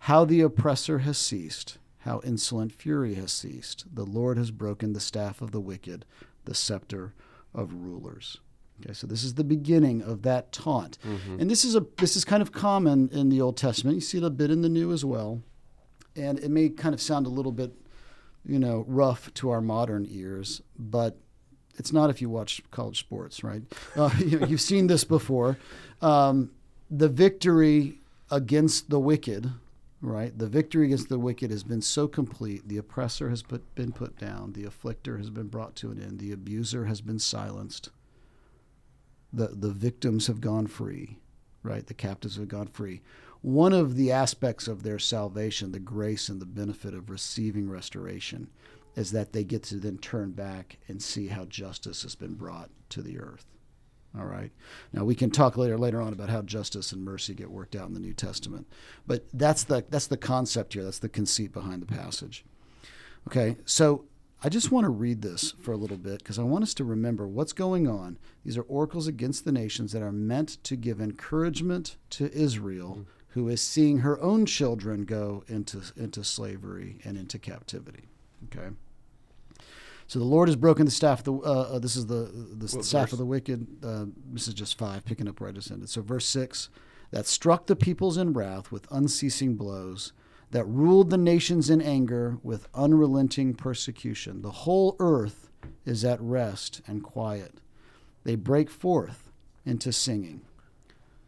How 0.05 0.23
the 0.23 0.41
oppressor 0.41 0.99
has 0.99 1.17
ceased, 1.17 1.79
how 2.01 2.21
insolent 2.23 2.71
fury 2.71 3.15
has 3.15 3.31
ceased. 3.31 3.85
The 3.91 4.05
Lord 4.05 4.37
has 4.37 4.51
broken 4.51 4.93
the 4.93 4.99
staff 4.99 5.41
of 5.41 5.49
the 5.49 5.59
wicked, 5.59 6.05
the 6.43 6.53
scepter 6.53 7.15
of 7.55 7.73
rulers. 7.73 8.37
Okay, 8.79 8.93
so 8.93 9.07
this 9.07 9.23
is 9.23 9.33
the 9.33 9.43
beginning 9.43 10.03
of 10.03 10.21
that 10.21 10.51
taunt. 10.51 10.99
Mm-hmm. 11.03 11.39
And 11.39 11.49
this 11.49 11.65
is 11.65 11.75
a 11.75 11.83
this 11.97 12.15
is 12.15 12.23
kind 12.23 12.43
of 12.43 12.51
common 12.51 13.09
in 13.11 13.29
the 13.29 13.41
Old 13.41 13.57
Testament. 13.57 13.95
You 13.95 14.01
see 14.01 14.19
it 14.19 14.23
a 14.23 14.29
bit 14.29 14.51
in 14.51 14.61
the 14.61 14.69
New 14.69 14.91
as 14.91 15.03
well. 15.03 15.41
And 16.15 16.37
it 16.37 16.51
may 16.51 16.69
kind 16.69 16.93
of 16.93 17.01
sound 17.01 17.25
a 17.25 17.29
little 17.29 17.51
bit, 17.51 17.73
you 18.45 18.59
know, 18.59 18.85
rough 18.87 19.33
to 19.33 19.49
our 19.49 19.59
modern 19.59 20.05
ears, 20.07 20.61
but 20.77 21.17
it's 21.79 21.91
not 21.91 22.11
if 22.11 22.21
you 22.21 22.29
watch 22.29 22.61
college 22.69 22.99
sports, 22.99 23.43
right? 23.43 23.63
Uh, 23.95 24.11
you 24.19 24.39
know, 24.39 24.45
you've 24.45 24.61
seen 24.61 24.85
this 24.85 25.03
before. 25.03 25.57
Um, 26.03 26.51
the 26.91 27.09
victory 27.09 28.01
against 28.29 28.91
the 28.91 28.99
wicked, 28.99 29.51
right? 30.05 30.37
The 30.37 30.47
victory 30.47 30.85
against 30.85 31.09
the 31.09 31.19
wicked 31.19 31.49
has 31.49 31.63
been 31.63 31.81
so 31.81 32.07
complete. 32.07 32.67
The 32.67 32.77
oppressor 32.77 33.29
has 33.29 33.41
put, 33.41 33.73
been 33.75 33.91
put 33.91 34.17
down. 34.17 34.53
The 34.53 34.65
afflictor 34.65 35.17
has 35.17 35.29
been 35.29 35.47
brought 35.47 35.75
to 35.77 35.89
an 35.89 36.01
end. 36.01 36.19
The 36.19 36.31
abuser 36.31 36.85
has 36.85 37.01
been 37.01 37.19
silenced. 37.19 37.89
The, 39.33 39.47
the 39.47 39.71
victims 39.71 40.27
have 40.27 40.41
gone 40.41 40.67
free, 40.67 41.17
right? 41.63 41.85
The 41.85 41.93
captives 41.93 42.37
have 42.37 42.47
gone 42.47 42.67
free. 42.67 43.01
One 43.41 43.73
of 43.73 43.95
the 43.95 44.11
aspects 44.11 44.67
of 44.67 44.83
their 44.83 44.99
salvation, 44.99 45.71
the 45.71 45.79
grace 45.79 46.29
and 46.29 46.39
the 46.39 46.45
benefit 46.45 46.93
of 46.93 47.09
receiving 47.09 47.69
restoration, 47.69 48.49
is 48.95 49.11
that 49.11 49.33
they 49.33 49.43
get 49.43 49.63
to 49.63 49.75
then 49.75 49.97
turn 49.97 50.31
back 50.31 50.77
and 50.87 51.01
see 51.01 51.27
how 51.27 51.45
justice 51.45 52.03
has 52.03 52.15
been 52.15 52.35
brought 52.35 52.69
to 52.89 53.01
the 53.01 53.19
earth. 53.19 53.45
All 54.17 54.25
right. 54.25 54.51
Now 54.93 55.03
we 55.03 55.15
can 55.15 55.29
talk 55.29 55.57
later 55.57 55.77
later 55.77 56.01
on 56.01 56.13
about 56.13 56.29
how 56.29 56.41
justice 56.41 56.91
and 56.91 57.03
mercy 57.03 57.33
get 57.33 57.51
worked 57.51 57.75
out 57.75 57.87
in 57.87 57.93
the 57.93 57.99
New 57.99 58.13
Testament, 58.13 58.67
but 59.05 59.25
that's 59.33 59.63
the 59.63 59.83
that's 59.89 60.07
the 60.07 60.17
concept 60.17 60.73
here. 60.73 60.83
That's 60.83 60.99
the 60.99 61.09
conceit 61.09 61.51
behind 61.51 61.81
the 61.81 61.85
passage. 61.85 62.45
Okay, 63.27 63.57
so 63.65 64.05
I 64.43 64.49
just 64.49 64.71
want 64.71 64.85
to 64.85 64.89
read 64.89 65.21
this 65.21 65.53
for 65.59 65.71
a 65.71 65.77
little 65.77 65.97
bit 65.97 66.19
because 66.19 66.39
I 66.39 66.43
want 66.43 66.63
us 66.63 66.73
to 66.75 66.83
remember 66.83 67.27
what's 67.27 67.53
going 67.53 67.87
on. 67.87 68.19
These 68.43 68.57
are 68.57 68.63
oracles 68.63 69.07
against 69.07 69.43
the 69.43 69.51
nations 69.51 69.91
that 69.91 70.03
are 70.03 70.11
meant 70.11 70.63
to 70.65 70.75
give 70.75 71.01
encouragement 71.01 71.97
to 72.11 72.31
Israel, 72.31 73.05
who 73.29 73.49
is 73.49 73.61
seeing 73.61 73.99
her 73.99 74.21
own 74.21 74.45
children 74.45 75.03
go 75.03 75.43
into 75.47 75.81
into 75.97 76.23
slavery 76.23 76.99
and 77.03 77.17
into 77.17 77.39
captivity. 77.39 78.03
Okay. 78.45 78.69
So 80.07 80.19
the 80.19 80.25
Lord 80.25 80.47
has 80.47 80.55
broken 80.55 80.85
the 80.85 80.91
staff. 80.91 81.19
Of 81.19 81.25
the 81.25 81.33
uh, 81.33 81.61
uh, 81.75 81.79
this 81.79 81.95
is 81.95 82.05
the 82.05 82.31
the 82.33 82.75
What 82.75 82.85
staff 82.85 83.05
verse? 83.05 83.13
of 83.13 83.19
the 83.19 83.25
wicked. 83.25 83.67
Uh, 83.83 84.05
this 84.31 84.47
is 84.47 84.53
just 84.53 84.77
five, 84.77 85.03
picking 85.05 85.27
up 85.27 85.39
where 85.39 85.49
I 85.49 85.53
just 85.53 85.71
ended. 85.71 85.89
So 85.89 86.01
verse 86.01 86.25
six, 86.25 86.69
that 87.11 87.25
struck 87.25 87.65
the 87.65 87.75
peoples 87.75 88.17
in 88.17 88.33
wrath 88.33 88.71
with 88.71 88.87
unceasing 88.91 89.55
blows, 89.55 90.13
that 90.51 90.65
ruled 90.65 91.09
the 91.09 91.17
nations 91.17 91.69
in 91.69 91.81
anger 91.81 92.37
with 92.43 92.67
unrelenting 92.73 93.55
persecution. 93.55 94.41
The 94.41 94.51
whole 94.51 94.95
earth 94.99 95.49
is 95.85 96.05
at 96.05 96.21
rest 96.21 96.81
and 96.87 97.03
quiet. 97.03 97.59
They 98.23 98.35
break 98.35 98.69
forth 98.69 99.31
into 99.65 99.91
singing. 99.91 100.41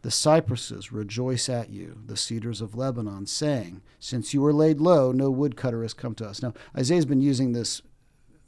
The 0.02 0.10
cypresses 0.12 0.92
rejoice 0.92 1.48
at 1.48 1.70
you, 1.70 1.98
the 2.06 2.16
cedars 2.16 2.60
of 2.60 2.76
Lebanon, 2.76 3.26
saying, 3.26 3.82
Since 3.98 4.32
you 4.32 4.40
were 4.40 4.52
laid 4.52 4.80
low, 4.80 5.10
no 5.10 5.28
woodcutter 5.28 5.82
has 5.82 5.92
come 5.92 6.14
to 6.16 6.26
us. 6.26 6.40
Now, 6.40 6.54
Isaiah's 6.76 7.04
been 7.04 7.20
using 7.20 7.52
this 7.52 7.82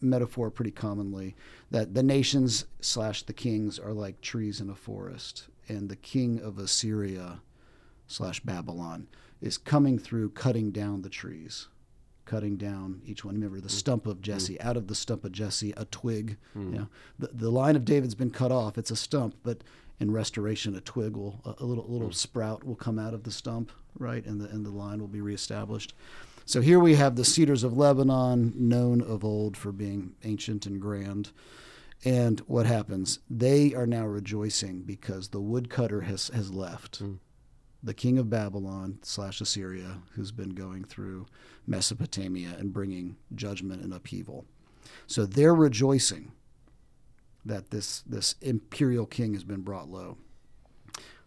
metaphor 0.00 0.50
pretty 0.50 0.70
commonly 0.70 1.36
that 1.70 1.94
the 1.94 2.02
nations 2.02 2.64
slash 2.80 3.22
the 3.22 3.32
kings 3.32 3.78
are 3.78 3.92
like 3.92 4.20
trees 4.20 4.60
in 4.60 4.70
a 4.70 4.74
forest, 4.74 5.48
and 5.68 5.88
the 5.88 5.96
king 5.96 6.40
of 6.40 6.58
Assyria 6.58 7.40
slash 8.06 8.40
Babylon 8.40 9.06
is 9.40 9.56
coming 9.56 9.98
through 9.98 10.30
cutting 10.30 10.70
down 10.70 11.02
the 11.02 11.08
trees, 11.08 11.68
cutting 12.24 12.56
down 12.56 13.00
each 13.04 13.24
one. 13.24 13.34
Remember 13.34 13.60
the 13.60 13.68
mm. 13.68 13.72
stump 13.72 14.06
of 14.06 14.18
mm. 14.18 14.22
Jesse, 14.22 14.60
out 14.60 14.76
of 14.76 14.88
the 14.88 14.94
stump 14.94 15.24
of 15.24 15.32
Jesse, 15.32 15.72
a 15.76 15.84
twig. 15.86 16.36
Mm. 16.56 16.72
You 16.72 16.78
know, 16.80 16.88
the, 17.18 17.28
the 17.28 17.50
line 17.50 17.76
of 17.76 17.84
David's 17.84 18.14
been 18.14 18.30
cut 18.30 18.52
off, 18.52 18.76
it's 18.76 18.90
a 18.90 18.96
stump, 18.96 19.36
but 19.42 19.62
in 20.00 20.10
restoration, 20.10 20.74
a 20.74 20.80
twig 20.80 21.14
will 21.14 21.40
a, 21.44 21.62
a 21.62 21.64
little 21.64 21.86
a 21.86 21.92
little 21.92 22.10
sprout 22.10 22.64
will 22.64 22.74
come 22.74 22.98
out 22.98 23.14
of 23.14 23.22
the 23.22 23.30
stump, 23.30 23.70
right, 23.98 24.24
and 24.24 24.40
the 24.40 24.48
and 24.48 24.64
the 24.64 24.70
line 24.70 24.98
will 24.98 25.08
be 25.08 25.20
reestablished. 25.20 25.94
So 26.50 26.60
here 26.60 26.80
we 26.80 26.96
have 26.96 27.14
the 27.14 27.24
cedars 27.24 27.62
of 27.62 27.78
Lebanon, 27.78 28.52
known 28.56 29.02
of 29.02 29.24
old 29.24 29.56
for 29.56 29.70
being 29.70 30.16
ancient 30.24 30.66
and 30.66 30.80
grand. 30.80 31.30
And 32.04 32.40
what 32.40 32.66
happens? 32.66 33.20
They 33.30 33.72
are 33.72 33.86
now 33.86 34.04
rejoicing 34.04 34.82
because 34.82 35.28
the 35.28 35.40
woodcutter 35.40 36.00
has, 36.00 36.26
has 36.34 36.52
left. 36.52 36.96
Hmm. 36.96 37.14
The 37.84 37.94
king 37.94 38.18
of 38.18 38.30
Babylon 38.30 38.98
slash 39.02 39.40
Assyria, 39.40 39.98
who's 40.16 40.32
been 40.32 40.48
going 40.56 40.82
through 40.82 41.26
Mesopotamia 41.68 42.56
and 42.58 42.72
bringing 42.72 43.14
judgment 43.32 43.84
and 43.84 43.94
upheaval. 43.94 44.44
So 45.06 45.26
they're 45.26 45.54
rejoicing 45.54 46.32
that 47.44 47.70
this, 47.70 48.00
this 48.00 48.34
imperial 48.40 49.06
king 49.06 49.34
has 49.34 49.44
been 49.44 49.60
brought 49.60 49.88
low. 49.88 50.18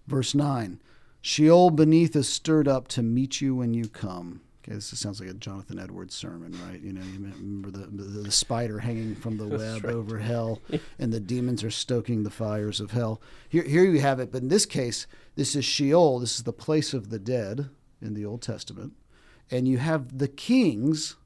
Verse 0.05 0.35
9 0.35 0.81
Sheol 1.21 1.69
beneath 1.69 2.13
is 2.13 2.27
stirred 2.27 2.67
up 2.67 2.89
to 2.89 3.01
meet 3.01 3.39
you 3.39 3.55
when 3.55 3.73
you 3.73 3.87
come. 3.87 4.41
Okay, 4.63 4.75
this 4.75 4.97
sounds 4.97 5.19
like 5.19 5.29
a 5.29 5.33
Jonathan 5.33 5.77
Edwards 5.77 6.15
sermon, 6.15 6.57
right? 6.65 6.79
You 6.79 6.93
know, 6.93 7.01
you 7.01 7.19
remember 7.19 7.69
the, 7.69 7.85
the, 7.87 8.21
the 8.21 8.31
spider 8.31 8.79
hanging 8.79 9.13
from 9.13 9.37
the 9.37 9.47
web 9.57 9.83
right. 9.83 9.93
over 9.93 10.19
hell, 10.19 10.61
and 10.99 11.11
the 11.11 11.19
demons 11.19 11.65
are 11.65 11.71
stoking 11.71 12.23
the 12.23 12.29
fires 12.29 12.79
of 12.79 12.91
hell. 12.91 13.21
Here, 13.49 13.63
here 13.63 13.83
you 13.83 13.99
have 13.99 14.21
it, 14.21 14.31
but 14.31 14.41
in 14.41 14.47
this 14.47 14.65
case, 14.65 15.05
this 15.35 15.53
is 15.55 15.65
Sheol. 15.65 16.19
This 16.19 16.37
is 16.37 16.43
the 16.43 16.53
place 16.53 16.93
of 16.93 17.09
the 17.09 17.19
dead 17.19 17.69
in 18.01 18.13
the 18.13 18.25
Old 18.25 18.41
Testament. 18.41 18.93
And 19.51 19.67
you 19.67 19.79
have 19.79 20.17
the 20.17 20.29
kings, 20.29 21.17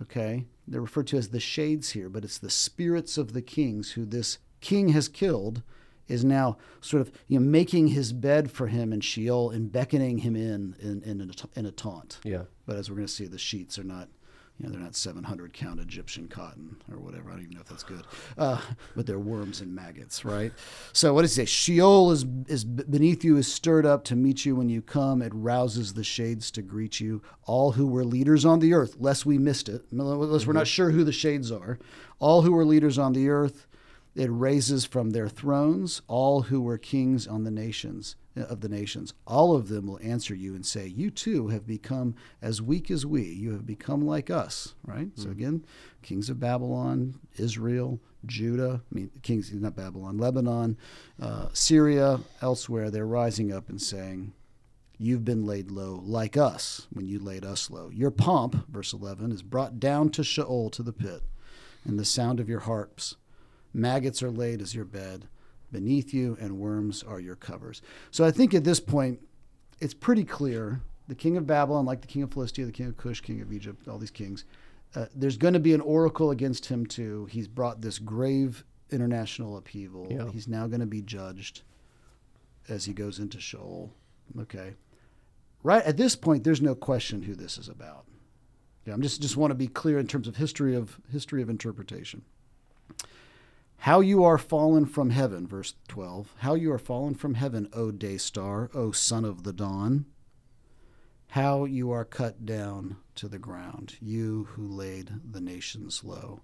okay? 0.00 0.44
They're 0.68 0.80
referred 0.80 1.08
to 1.08 1.16
as 1.16 1.30
the 1.30 1.40
shades 1.40 1.90
here, 1.90 2.08
but 2.08 2.22
it's 2.22 2.38
the 2.38 2.50
spirits 2.50 3.18
of 3.18 3.32
the 3.32 3.42
kings 3.42 3.92
who 3.92 4.04
this 4.04 4.38
king 4.60 4.90
has 4.90 5.08
killed 5.08 5.62
is 6.08 6.24
now 6.24 6.56
sort 6.80 7.00
of 7.00 7.12
you 7.28 7.38
know, 7.38 7.44
making 7.44 7.88
his 7.88 8.12
bed 8.12 8.50
for 8.50 8.68
him 8.68 8.92
in 8.92 9.00
Sheol 9.00 9.50
and 9.50 9.70
beckoning 9.70 10.18
him 10.18 10.36
in 10.36 10.76
in, 10.80 11.02
in, 11.02 11.20
a, 11.20 11.58
in 11.58 11.66
a 11.66 11.72
taunt. 11.72 12.18
Yeah. 12.24 12.42
But 12.66 12.76
as 12.76 12.90
we're 12.90 12.96
going 12.96 13.06
to 13.06 13.12
see, 13.12 13.26
the 13.26 13.38
sheets 13.38 13.78
are 13.78 13.84
not, 13.84 14.08
you 14.58 14.66
know, 14.66 14.72
they're 14.72 14.80
not 14.80 14.96
700 14.96 15.52
count 15.52 15.80
Egyptian 15.80 16.28
cotton 16.28 16.76
or 16.90 16.98
whatever. 16.98 17.30
I 17.30 17.34
don't 17.34 17.42
even 17.42 17.54
know 17.54 17.60
if 17.60 17.68
that's 17.68 17.82
good. 17.82 18.02
Uh, 18.38 18.60
but 18.96 19.06
they're 19.06 19.18
worms 19.18 19.60
and 19.60 19.74
maggots, 19.74 20.24
right? 20.24 20.52
So 20.92 21.12
what 21.14 21.22
does 21.22 21.36
he 21.36 21.42
say? 21.42 21.46
Sheol 21.46 22.10
is, 22.10 22.24
is 22.48 22.64
beneath 22.64 23.22
you 23.22 23.36
is 23.36 23.52
stirred 23.52 23.86
up 23.86 24.04
to 24.04 24.16
meet 24.16 24.44
you 24.44 24.56
when 24.56 24.68
you 24.68 24.82
come. 24.82 25.22
It 25.22 25.32
rouses 25.34 25.94
the 25.94 26.04
shades 26.04 26.50
to 26.52 26.62
greet 26.62 27.00
you. 27.00 27.22
All 27.44 27.72
who 27.72 27.86
were 27.86 28.04
leaders 28.04 28.44
on 28.44 28.60
the 28.60 28.74
earth, 28.74 28.96
lest 28.98 29.26
we 29.26 29.38
missed 29.38 29.68
it, 29.68 29.84
unless 29.92 30.46
we're 30.46 30.52
not 30.54 30.66
sure 30.66 30.90
who 30.90 31.04
the 31.04 31.12
shades 31.12 31.52
are. 31.52 31.78
All 32.18 32.42
who 32.42 32.52
were 32.52 32.64
leaders 32.64 32.98
on 32.98 33.12
the 33.12 33.28
earth, 33.28 33.65
it 34.16 34.30
raises 34.30 34.86
from 34.86 35.10
their 35.10 35.28
thrones 35.28 36.00
all 36.08 36.42
who 36.42 36.62
were 36.62 36.78
kings 36.78 37.26
on 37.26 37.44
the 37.44 37.50
nations 37.50 38.16
of 38.34 38.62
the 38.62 38.68
nations. 38.68 39.12
All 39.26 39.54
of 39.54 39.68
them 39.68 39.86
will 39.86 40.00
answer 40.02 40.34
you 40.34 40.54
and 40.54 40.64
say, 40.64 40.86
"You 40.86 41.10
too 41.10 41.48
have 41.48 41.66
become 41.66 42.14
as 42.40 42.62
weak 42.62 42.90
as 42.90 43.04
we. 43.04 43.30
You 43.30 43.52
have 43.52 43.66
become 43.66 44.06
like 44.06 44.30
us." 44.30 44.74
Right. 44.84 45.10
So 45.16 45.30
again, 45.30 45.64
kings 46.02 46.30
of 46.30 46.40
Babylon, 46.40 47.18
Israel, 47.36 48.00
Judah. 48.24 48.82
I 48.90 48.94
mean, 48.94 49.10
kings 49.22 49.52
not 49.52 49.76
Babylon, 49.76 50.16
Lebanon, 50.16 50.78
uh, 51.20 51.48
Syria, 51.52 52.20
elsewhere. 52.40 52.90
They're 52.90 53.06
rising 53.06 53.52
up 53.52 53.68
and 53.68 53.80
saying. 53.80 54.32
You've 54.98 55.26
been 55.26 55.44
laid 55.44 55.70
low 55.70 56.00
like 56.02 56.38
us 56.38 56.86
when 56.90 57.06
you 57.06 57.18
laid 57.18 57.44
us 57.44 57.70
low. 57.70 57.90
Your 57.90 58.10
pomp, 58.10 58.66
verse 58.66 58.94
11, 58.94 59.30
is 59.30 59.42
brought 59.42 59.78
down 59.78 60.08
to 60.12 60.24
Sheol 60.24 60.70
to 60.70 60.82
the 60.82 60.94
pit, 60.94 61.20
and 61.84 61.98
the 61.98 62.04
sound 62.06 62.40
of 62.40 62.48
your 62.48 62.60
harps 62.60 63.16
Maggots 63.76 64.22
are 64.22 64.30
laid 64.30 64.62
as 64.62 64.74
your 64.74 64.86
bed 64.86 65.28
beneath 65.70 66.14
you, 66.14 66.36
and 66.40 66.58
worms 66.58 67.02
are 67.02 67.20
your 67.20 67.36
covers. 67.36 67.82
So 68.10 68.24
I 68.24 68.30
think 68.30 68.54
at 68.54 68.64
this 68.64 68.80
point, 68.80 69.20
it's 69.80 69.92
pretty 69.94 70.24
clear 70.24 70.80
the 71.08 71.14
king 71.14 71.36
of 71.36 71.46
Babylon, 71.46 71.84
like 71.84 72.00
the 72.00 72.06
king 72.06 72.22
of 72.22 72.32
Philistia, 72.32 72.64
the 72.64 72.72
king 72.72 72.86
of 72.86 72.96
Cush, 72.96 73.20
king 73.20 73.40
of 73.42 73.52
Egypt, 73.52 73.86
all 73.86 73.98
these 73.98 74.10
kings, 74.10 74.44
uh, 74.94 75.06
there's 75.14 75.36
going 75.36 75.54
to 75.54 75.60
be 75.60 75.74
an 75.74 75.80
oracle 75.82 76.30
against 76.30 76.66
him 76.66 76.86
too. 76.86 77.26
He's 77.26 77.48
brought 77.48 77.82
this 77.82 77.98
grave 77.98 78.64
international 78.90 79.56
upheaval. 79.58 80.08
Yeah. 80.10 80.30
He's 80.30 80.48
now 80.48 80.66
going 80.66 80.80
to 80.80 80.86
be 80.86 81.02
judged 81.02 81.62
as 82.68 82.86
he 82.86 82.94
goes 82.94 83.18
into 83.18 83.40
Sheol. 83.40 83.92
Okay. 84.40 84.74
Right 85.62 85.84
at 85.84 85.96
this 85.96 86.16
point, 86.16 86.44
there's 86.44 86.62
no 86.62 86.74
question 86.74 87.22
who 87.22 87.34
this 87.34 87.58
is 87.58 87.68
about. 87.68 88.06
Yeah, 88.86 88.94
I'm 88.94 89.02
just 89.02 89.20
just 89.20 89.36
want 89.36 89.50
to 89.50 89.56
be 89.56 89.66
clear 89.66 89.98
in 89.98 90.06
terms 90.06 90.28
of 90.28 90.36
history 90.36 90.76
of 90.76 91.00
history 91.12 91.42
of 91.42 91.50
interpretation. 91.50 92.22
How 93.78 94.00
you 94.00 94.24
are 94.24 94.38
fallen 94.38 94.86
from 94.86 95.10
heaven, 95.10 95.46
verse 95.46 95.74
12. 95.88 96.34
How 96.38 96.54
you 96.54 96.72
are 96.72 96.78
fallen 96.78 97.14
from 97.14 97.34
heaven, 97.34 97.68
O 97.72 97.92
day 97.92 98.18
star, 98.18 98.68
O 98.74 98.90
son 98.90 99.24
of 99.24 99.44
the 99.44 99.52
dawn. 99.52 100.06
How 101.28 101.64
you 101.66 101.90
are 101.90 102.04
cut 102.04 102.44
down 102.44 102.96
to 103.14 103.28
the 103.28 103.38
ground, 103.38 103.96
you 104.00 104.48
who 104.52 104.66
laid 104.66 105.12
the 105.30 105.40
nations 105.40 106.02
low. 106.02 106.40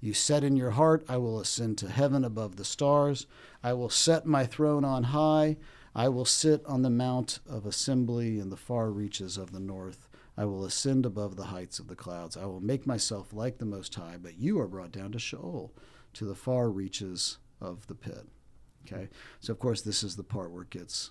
You 0.00 0.12
said 0.12 0.44
in 0.44 0.56
your 0.56 0.72
heart, 0.72 1.04
I 1.08 1.16
will 1.16 1.40
ascend 1.40 1.78
to 1.78 1.90
heaven 1.90 2.24
above 2.24 2.56
the 2.56 2.64
stars. 2.64 3.26
I 3.62 3.72
will 3.72 3.90
set 3.90 4.26
my 4.26 4.44
throne 4.44 4.84
on 4.84 5.04
high. 5.04 5.56
I 5.94 6.08
will 6.10 6.26
sit 6.26 6.64
on 6.66 6.82
the 6.82 6.90
mount 6.90 7.40
of 7.48 7.64
assembly 7.64 8.38
in 8.38 8.50
the 8.50 8.56
far 8.56 8.90
reaches 8.90 9.38
of 9.38 9.50
the 9.50 9.60
north. 9.60 10.08
I 10.36 10.44
will 10.44 10.64
ascend 10.64 11.06
above 11.06 11.36
the 11.36 11.44
heights 11.44 11.78
of 11.78 11.88
the 11.88 11.96
clouds. 11.96 12.36
I 12.36 12.44
will 12.44 12.60
make 12.60 12.86
myself 12.86 13.32
like 13.32 13.58
the 13.58 13.64
Most 13.64 13.94
High, 13.94 14.18
but 14.20 14.38
you 14.38 14.60
are 14.60 14.68
brought 14.68 14.92
down 14.92 15.12
to 15.12 15.18
Sheol 15.18 15.72
to 16.14 16.24
the 16.24 16.34
far 16.34 16.70
reaches 16.70 17.38
of 17.60 17.86
the 17.86 17.94
pit. 17.94 18.26
Okay, 18.86 19.08
so 19.40 19.52
of 19.52 19.58
course 19.58 19.82
this 19.82 20.02
is 20.02 20.16
the 20.16 20.22
part 20.22 20.50
where 20.50 20.62
it 20.62 20.70
gets 20.70 21.10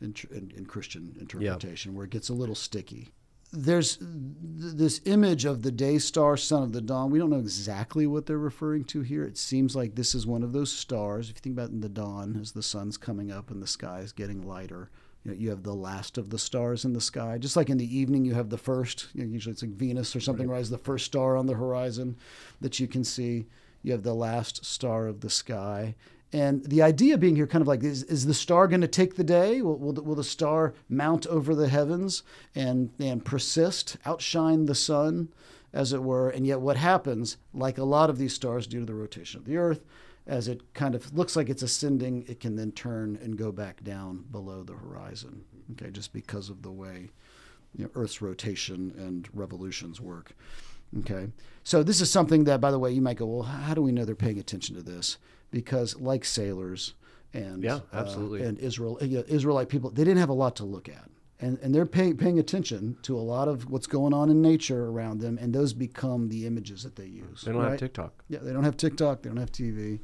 in, 0.00 0.14
in, 0.30 0.52
in 0.56 0.66
Christian 0.66 1.16
interpretation 1.20 1.94
where 1.94 2.04
it 2.04 2.10
gets 2.10 2.28
a 2.28 2.34
little 2.34 2.54
sticky. 2.54 3.08
There's 3.50 3.96
th- 3.96 4.08
this 4.10 5.00
image 5.06 5.46
of 5.46 5.62
the 5.62 5.70
day 5.70 5.98
star, 5.98 6.36
son 6.36 6.62
of 6.62 6.72
the 6.72 6.82
dawn. 6.82 7.10
We 7.10 7.18
don't 7.18 7.30
know 7.30 7.38
exactly 7.38 8.06
what 8.06 8.26
they're 8.26 8.36
referring 8.36 8.84
to 8.86 9.00
here. 9.00 9.24
It 9.24 9.38
seems 9.38 9.74
like 9.74 9.94
this 9.94 10.14
is 10.14 10.26
one 10.26 10.42
of 10.42 10.52
those 10.52 10.70
stars. 10.70 11.30
If 11.30 11.36
you 11.36 11.40
think 11.40 11.56
about 11.56 11.70
in 11.70 11.80
the 11.80 11.88
dawn, 11.88 12.38
as 12.38 12.52
the 12.52 12.62
sun's 12.62 12.98
coming 12.98 13.32
up 13.32 13.50
and 13.50 13.62
the 13.62 13.66
sky 13.66 14.00
is 14.00 14.12
getting 14.12 14.42
lighter, 14.42 14.90
you, 15.24 15.30
know, 15.30 15.36
you 15.36 15.48
have 15.48 15.62
the 15.62 15.74
last 15.74 16.18
of 16.18 16.28
the 16.28 16.38
stars 16.38 16.84
in 16.84 16.92
the 16.92 17.00
sky. 17.00 17.38
Just 17.38 17.56
like 17.56 17.70
in 17.70 17.78
the 17.78 17.96
evening, 17.96 18.26
you 18.26 18.34
have 18.34 18.50
the 18.50 18.58
first. 18.58 19.08
You 19.14 19.24
know, 19.24 19.32
usually 19.32 19.52
it's 19.52 19.62
like 19.62 19.72
Venus 19.72 20.14
or 20.14 20.20
something, 20.20 20.48
right? 20.48 20.60
Is 20.60 20.68
the 20.68 20.76
first 20.76 21.06
star 21.06 21.36
on 21.38 21.46
the 21.46 21.54
horizon 21.54 22.16
that 22.60 22.78
you 22.78 22.86
can 22.86 23.02
see 23.02 23.46
you 23.82 23.92
have 23.92 24.02
the 24.02 24.14
last 24.14 24.64
star 24.64 25.06
of 25.06 25.20
the 25.20 25.30
sky. 25.30 25.94
And 26.32 26.64
the 26.66 26.82
idea 26.82 27.16
being 27.16 27.36
here, 27.36 27.46
kind 27.46 27.62
of 27.62 27.68
like, 27.68 27.82
is, 27.82 28.02
is 28.04 28.26
the 28.26 28.34
star 28.34 28.68
going 28.68 28.82
to 28.82 28.88
take 28.88 29.16
the 29.16 29.24
day? 29.24 29.62
Will, 29.62 29.78
will, 29.78 29.92
the, 29.92 30.02
will 30.02 30.14
the 30.14 30.24
star 30.24 30.74
mount 30.88 31.26
over 31.26 31.54
the 31.54 31.68
heavens 31.68 32.22
and, 32.54 32.90
and 32.98 33.24
persist, 33.24 33.96
outshine 34.04 34.66
the 34.66 34.74
sun, 34.74 35.28
as 35.72 35.92
it 35.94 36.02
were? 36.02 36.28
And 36.28 36.46
yet, 36.46 36.60
what 36.60 36.76
happens, 36.76 37.38
like 37.54 37.78
a 37.78 37.84
lot 37.84 38.10
of 38.10 38.18
these 38.18 38.34
stars, 38.34 38.66
due 38.66 38.80
to 38.80 38.86
the 38.86 38.94
rotation 38.94 39.40
of 39.40 39.46
the 39.46 39.56
Earth, 39.56 39.84
as 40.26 40.48
it 40.48 40.74
kind 40.74 40.94
of 40.94 41.16
looks 41.16 41.34
like 41.34 41.48
it's 41.48 41.62
ascending, 41.62 42.26
it 42.28 42.40
can 42.40 42.56
then 42.56 42.72
turn 42.72 43.18
and 43.22 43.38
go 43.38 43.50
back 43.50 43.82
down 43.82 44.26
below 44.30 44.62
the 44.62 44.74
horizon, 44.74 45.42
okay, 45.72 45.90
just 45.90 46.12
because 46.12 46.50
of 46.50 46.60
the 46.60 46.70
way 46.70 47.08
you 47.74 47.84
know, 47.84 47.90
Earth's 47.94 48.20
rotation 48.20 48.92
and 48.98 49.28
revolutions 49.32 50.00
work. 50.00 50.32
Okay. 51.00 51.28
So 51.64 51.82
this 51.82 52.00
is 52.00 52.10
something 52.10 52.44
that, 52.44 52.60
by 52.60 52.70
the 52.70 52.78
way, 52.78 52.92
you 52.92 53.02
might 53.02 53.18
go, 53.18 53.26
well, 53.26 53.42
how 53.42 53.74
do 53.74 53.82
we 53.82 53.92
know 53.92 54.04
they're 54.04 54.14
paying 54.14 54.38
attention 54.38 54.74
to 54.76 54.82
this? 54.82 55.18
Because 55.50 55.96
like 56.00 56.24
sailors 56.24 56.94
and 57.34 57.62
Yeah, 57.62 57.80
absolutely. 57.92 58.42
uh, 58.42 58.48
and 58.48 58.58
Israel 58.58 58.98
uh, 59.00 59.04
Israelite 59.04 59.68
people, 59.68 59.90
they 59.90 60.04
didn't 60.04 60.18
have 60.18 60.28
a 60.28 60.34
lot 60.34 60.56
to 60.56 60.64
look 60.64 60.88
at, 60.88 61.10
and 61.40 61.58
and 61.58 61.74
they're 61.74 61.86
paying 61.86 62.16
paying 62.16 62.38
attention 62.38 62.96
to 63.02 63.16
a 63.16 63.20
lot 63.20 63.48
of 63.48 63.70
what's 63.70 63.86
going 63.86 64.14
on 64.14 64.30
in 64.30 64.40
nature 64.40 64.86
around 64.86 65.20
them, 65.20 65.38
and 65.38 65.54
those 65.54 65.72
become 65.72 66.28
the 66.28 66.46
images 66.46 66.82
that 66.82 66.96
they 66.96 67.06
use. 67.06 67.42
They 67.42 67.52
don't 67.52 67.62
right? 67.62 67.70
have 67.70 67.80
TikTok. 67.80 68.24
Yeah, 68.28 68.38
they 68.42 68.52
don't 68.52 68.64
have 68.64 68.76
TikTok. 68.76 69.22
They 69.22 69.28
don't 69.28 69.38
have 69.38 69.52
TV. 69.52 70.00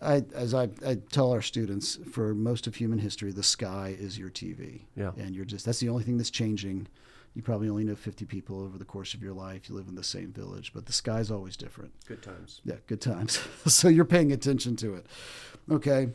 I, 0.00 0.24
as 0.34 0.52
I, 0.52 0.68
I 0.84 0.96
tell 1.10 1.32
our 1.32 1.40
students, 1.40 1.98
for 2.12 2.34
most 2.34 2.66
of 2.66 2.74
human 2.74 2.98
history, 2.98 3.32
the 3.32 3.42
sky 3.42 3.96
is 3.98 4.18
your 4.18 4.30
TV. 4.30 4.82
Yeah. 4.94 5.12
And 5.16 5.34
you're 5.34 5.44
just 5.44 5.64
that's 5.64 5.80
the 5.80 5.88
only 5.88 6.04
thing 6.04 6.16
that's 6.16 6.30
changing. 6.30 6.88
You 7.36 7.42
probably 7.42 7.68
only 7.68 7.84
know 7.84 7.94
50 7.94 8.24
people 8.24 8.62
over 8.62 8.78
the 8.78 8.84
course 8.86 9.12
of 9.12 9.22
your 9.22 9.34
life. 9.34 9.68
You 9.68 9.74
live 9.74 9.88
in 9.88 9.94
the 9.94 10.02
same 10.02 10.32
village, 10.32 10.72
but 10.72 10.86
the 10.86 10.92
sky's 10.94 11.30
always 11.30 11.54
different. 11.54 11.92
Good 12.08 12.22
times. 12.22 12.62
Yeah, 12.64 12.76
good 12.86 13.02
times. 13.02 13.38
so 13.66 13.88
you're 13.88 14.06
paying 14.06 14.32
attention 14.32 14.74
to 14.76 14.94
it. 14.94 15.04
Okay. 15.70 16.08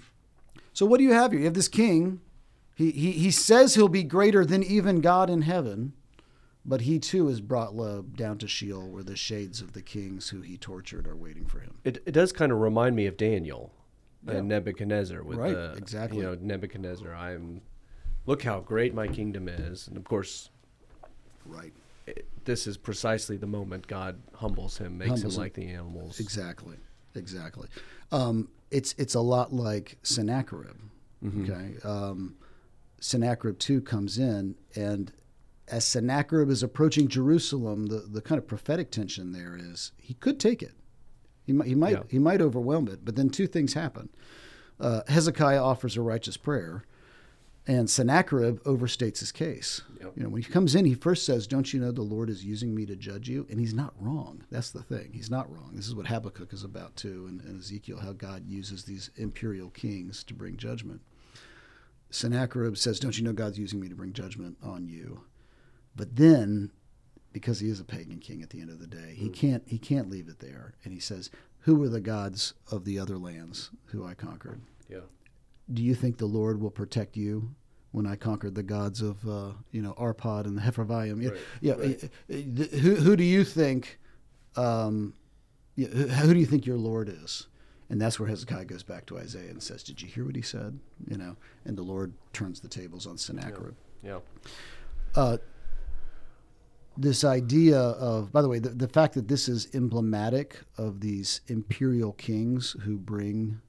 So 0.73 0.87
what 0.87 0.97
do 0.97 1.03
you 1.03 1.11
have 1.13 1.31
here? 1.31 1.39
You 1.41 1.45
have 1.45 1.53
this 1.53 1.67
king. 1.67 2.21
He, 2.73 2.89
he, 2.89 3.11
he 3.11 3.29
says 3.29 3.75
he'll 3.75 3.87
be 3.87 4.01
greater 4.03 4.43
than 4.43 4.63
even 4.63 4.99
God 4.99 5.29
in 5.29 5.43
heaven, 5.43 5.93
but 6.65 6.81
he 6.81 6.97
too 6.97 7.27
is 7.27 7.39
brought 7.39 7.75
low 7.75 8.01
down 8.01 8.39
to 8.39 8.47
Sheol, 8.47 8.87
where 8.89 9.03
the 9.03 9.15
shades 9.15 9.61
of 9.61 9.73
the 9.73 9.83
kings 9.83 10.29
who 10.29 10.41
he 10.41 10.57
tortured 10.57 11.05
are 11.07 11.15
waiting 11.15 11.45
for 11.45 11.59
him. 11.59 11.75
It, 11.83 12.01
it 12.07 12.13
does 12.13 12.31
kind 12.31 12.51
of 12.51 12.57
remind 12.59 12.95
me 12.95 13.05
of 13.05 13.15
Daniel 13.17 13.71
Yeah. 14.25 14.35
and 14.37 14.47
Nebuchadnezzar 14.47 15.21
with 15.21 15.37
Right, 15.37 15.53
the 15.53 15.73
exactly. 15.73 16.17
you 16.17 16.23
know 16.23 16.35
Nebuchadnezzar. 16.41 17.13
I'm 17.13 17.61
look 18.25 18.41
how 18.41 18.59
great 18.61 18.95
my 18.95 19.07
kingdom 19.07 19.47
is, 19.47 19.87
and 19.87 19.97
of 19.97 20.03
course 20.05 20.49
Right. 21.45 21.73
it, 22.07 22.25
this 22.45 22.65
is 22.67 22.77
precisely 22.77 23.37
the 23.37 23.47
moment 23.47 23.87
God 23.87 24.19
humbles 24.33 24.77
him, 24.77 24.97
makes 24.97 25.09
Humbles 25.09 25.33
him 25.35 25.37
him. 25.37 25.43
like 25.43 25.53
the 25.53 25.67
animals. 25.67 26.19
Exactly. 26.19 26.75
Exactly. 27.15 27.67
Um, 28.11 28.49
it's 28.71 28.95
it's 28.97 29.15
a 29.15 29.19
lot 29.21 29.53
like 29.53 29.97
Sennacherib. 30.03 30.77
Mhm. 31.23 31.43
Okay, 31.49 31.87
um, 31.87 32.35
Sennacherib 32.99 33.59
too 33.59 33.81
comes 33.81 34.17
in, 34.17 34.55
and 34.75 35.11
as 35.67 35.85
Sennacherib 35.85 36.49
is 36.49 36.63
approaching 36.63 37.07
Jerusalem, 37.07 37.87
the, 37.87 37.97
the 37.99 38.21
kind 38.21 38.39
of 38.39 38.47
prophetic 38.47 38.91
tension 38.91 39.31
there 39.31 39.57
is 39.59 39.91
he 39.97 40.13
could 40.15 40.39
take 40.39 40.61
it. 40.63 40.73
He 41.45 41.53
might 41.53 41.67
he 41.67 41.75
might 41.75 41.91
Yeah. 41.93 42.03
he 42.09 42.19
might 42.19 42.41
overwhelm 42.41 42.87
it, 42.87 43.03
but 43.05 43.15
then 43.15 43.29
two 43.29 43.47
things 43.47 43.73
happen. 43.73 44.09
Uh, 44.79 45.01
Hezekiah 45.07 45.61
offers 45.61 45.95
a 45.97 46.01
righteous 46.01 46.37
prayer, 46.37 46.83
and 47.67 47.89
Sennacherib 47.89 48.59
overstates 48.63 49.19
his 49.19 49.31
case. 49.31 49.81
Yep. 49.99 50.13
You 50.15 50.23
know, 50.23 50.29
when 50.29 50.41
he 50.41 50.51
comes 50.51 50.73
in, 50.73 50.85
he 50.85 50.95
first 50.95 51.25
says, 51.25 51.45
"Don't 51.45 51.73
you 51.73 51.79
know 51.79 51.91
the 51.91 52.01
Lord 52.01 52.29
is 52.29 52.43
using 52.43 52.73
me 52.73 52.85
to 52.87 52.95
judge 52.95 53.29
you?" 53.29 53.45
And 53.49 53.59
he's 53.59 53.73
not 53.73 53.93
wrong. 53.99 54.43
That's 54.49 54.71
the 54.71 54.81
thing. 54.81 55.11
He's 55.13 55.29
not 55.29 55.51
wrong. 55.51 55.71
This 55.75 55.87
is 55.87 55.95
what 55.95 56.07
Habakkuk 56.07 56.53
is 56.53 56.63
about 56.63 56.95
too, 56.95 57.27
and, 57.27 57.41
and 57.41 57.59
Ezekiel, 57.59 57.99
how 57.99 58.13
God 58.13 58.47
uses 58.47 58.83
these 58.83 59.11
imperial 59.15 59.69
kings 59.69 60.23
to 60.23 60.33
bring 60.33 60.57
judgment. 60.57 61.01
Sennacherib 62.09 62.77
says, 62.77 62.99
"Don't 62.99 63.17
you 63.17 63.23
know 63.23 63.33
God's 63.33 63.59
using 63.59 63.79
me 63.79 63.89
to 63.89 63.95
bring 63.95 64.13
judgment 64.13 64.57
on 64.61 64.87
you?" 64.87 65.21
But 65.95 66.15
then, 66.15 66.71
because 67.31 67.59
he 67.59 67.69
is 67.69 67.79
a 67.79 67.85
pagan 67.85 68.19
king 68.19 68.41
at 68.41 68.49
the 68.49 68.59
end 68.59 68.69
of 68.69 68.79
the 68.79 68.87
day, 68.87 69.13
he 69.15 69.25
mm-hmm. 69.25 69.33
can't 69.33 69.63
he 69.67 69.77
can't 69.77 70.09
leave 70.09 70.27
it 70.27 70.39
there, 70.39 70.73
and 70.83 70.93
he 70.93 70.99
says, 70.99 71.29
"Who 71.61 71.75
were 71.75 71.89
the 71.89 72.01
gods 72.01 72.55
of 72.71 72.85
the 72.85 72.97
other 72.97 73.19
lands 73.19 73.69
who 73.87 74.03
I 74.03 74.15
conquered?" 74.15 74.61
Yeah. 74.89 75.01
Do 75.73 75.81
you 75.83 75.95
think 75.95 76.17
the 76.17 76.25
Lord 76.25 76.61
will 76.61 76.71
protect 76.71 77.15
you 77.17 77.53
when 77.91 78.05
I 78.07 78.15
conquered 78.15 78.55
the 78.55 78.63
gods 78.63 79.01
of 79.01 79.27
uh, 79.27 79.51
you 79.71 79.81
know 79.81 79.93
Arpad 79.93 80.45
and 80.45 80.57
the? 80.57 81.21
Yeah, 81.21 81.29
Right, 81.29 81.39
yeah. 81.61 81.73
right. 81.73 82.03
uh, 82.03 82.33
uh, 82.33 82.77
Who 82.79 82.95
who 82.95 83.15
do 83.15 83.23
you 83.23 83.43
think? 83.43 83.99
Um, 84.55 85.13
yeah, 85.75 85.87
who, 85.87 86.33
do 86.33 86.39
you 86.39 86.45
think 86.45 86.65
your 86.65 86.77
Lord 86.77 87.07
is? 87.09 87.47
And 87.89 87.99
that's 88.01 88.19
where 88.19 88.27
Hezekiah 88.29 88.65
goes 88.65 88.83
back 88.83 89.05
to 89.07 89.17
Isaiah 89.17 89.49
and 89.49 89.61
says, 89.63 89.83
"Did 89.83 90.01
you 90.01 90.07
hear 90.07 90.25
what 90.25 90.35
he 90.35 90.41
said?" 90.41 90.79
You 91.07 91.17
know, 91.17 91.35
and 91.65 91.77
the 91.77 91.81
Lord 91.83 92.13
turns 92.33 92.59
the 92.59 92.67
tables 92.67 93.07
on 93.07 93.17
Sennacherib. 93.17 93.75
Yeah. 94.03 94.19
Uh, 95.15 95.37
this 96.97 97.23
idea 97.23 97.79
of, 97.79 98.31
by 98.31 98.41
the 98.41 98.49
way, 98.49 98.59
the, 98.59 98.69
the 98.69 98.87
fact 98.87 99.13
that 99.15 99.27
this 99.27 99.47
is 99.47 99.67
emblematic 99.73 100.59
of 100.77 100.99
these 100.99 101.41
imperial 101.47 102.11
kings 102.13 102.75
who 102.83 102.97
bring, 102.97 103.61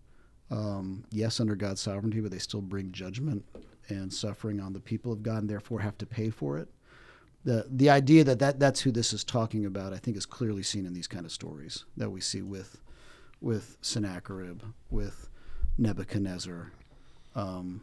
um, 0.53 1.05
yes, 1.11 1.41
under 1.41 1.57
God's 1.57 1.81
sovereignty, 1.81 2.21
but 2.21 2.31
they 2.31 2.39
still 2.39 2.61
bring 2.61 2.93
judgment 2.93 3.43
and 3.89 4.13
suffering 4.13 4.61
on 4.61 4.75
the 4.75 4.81
people 4.81 5.11
of 5.11 5.23
God 5.23 5.39
and 5.39 5.49
therefore 5.49 5.81
have 5.81 5.97
to 5.99 6.07
pay 6.07 6.29
for 6.29 6.59
it. 6.59 6.69
The, 7.45 7.67
the 7.71 7.89
idea 7.91 8.23
that, 8.25 8.39
that 8.39 8.61
that's 8.61 8.81
who 8.81 8.93
this 8.93 9.13
is 9.15 9.25
talking 9.25 9.65
about, 9.65 9.95
I 9.95 9.97
think, 9.97 10.17
is 10.17 10.27
clearly 10.27 10.63
seen 10.63 10.85
in 10.87 10.93
these 10.93 11.09
kind 11.09 11.25
of 11.25 11.33
stories 11.33 11.87
that 11.97 12.11
we 12.11 12.21
see 12.21 12.43
with, 12.43 12.81
with 13.41 13.79
Sennacherib, 13.81 14.63
with 14.91 15.31
Nebuchadnezzar. 15.79 16.71
Um, 17.35 17.81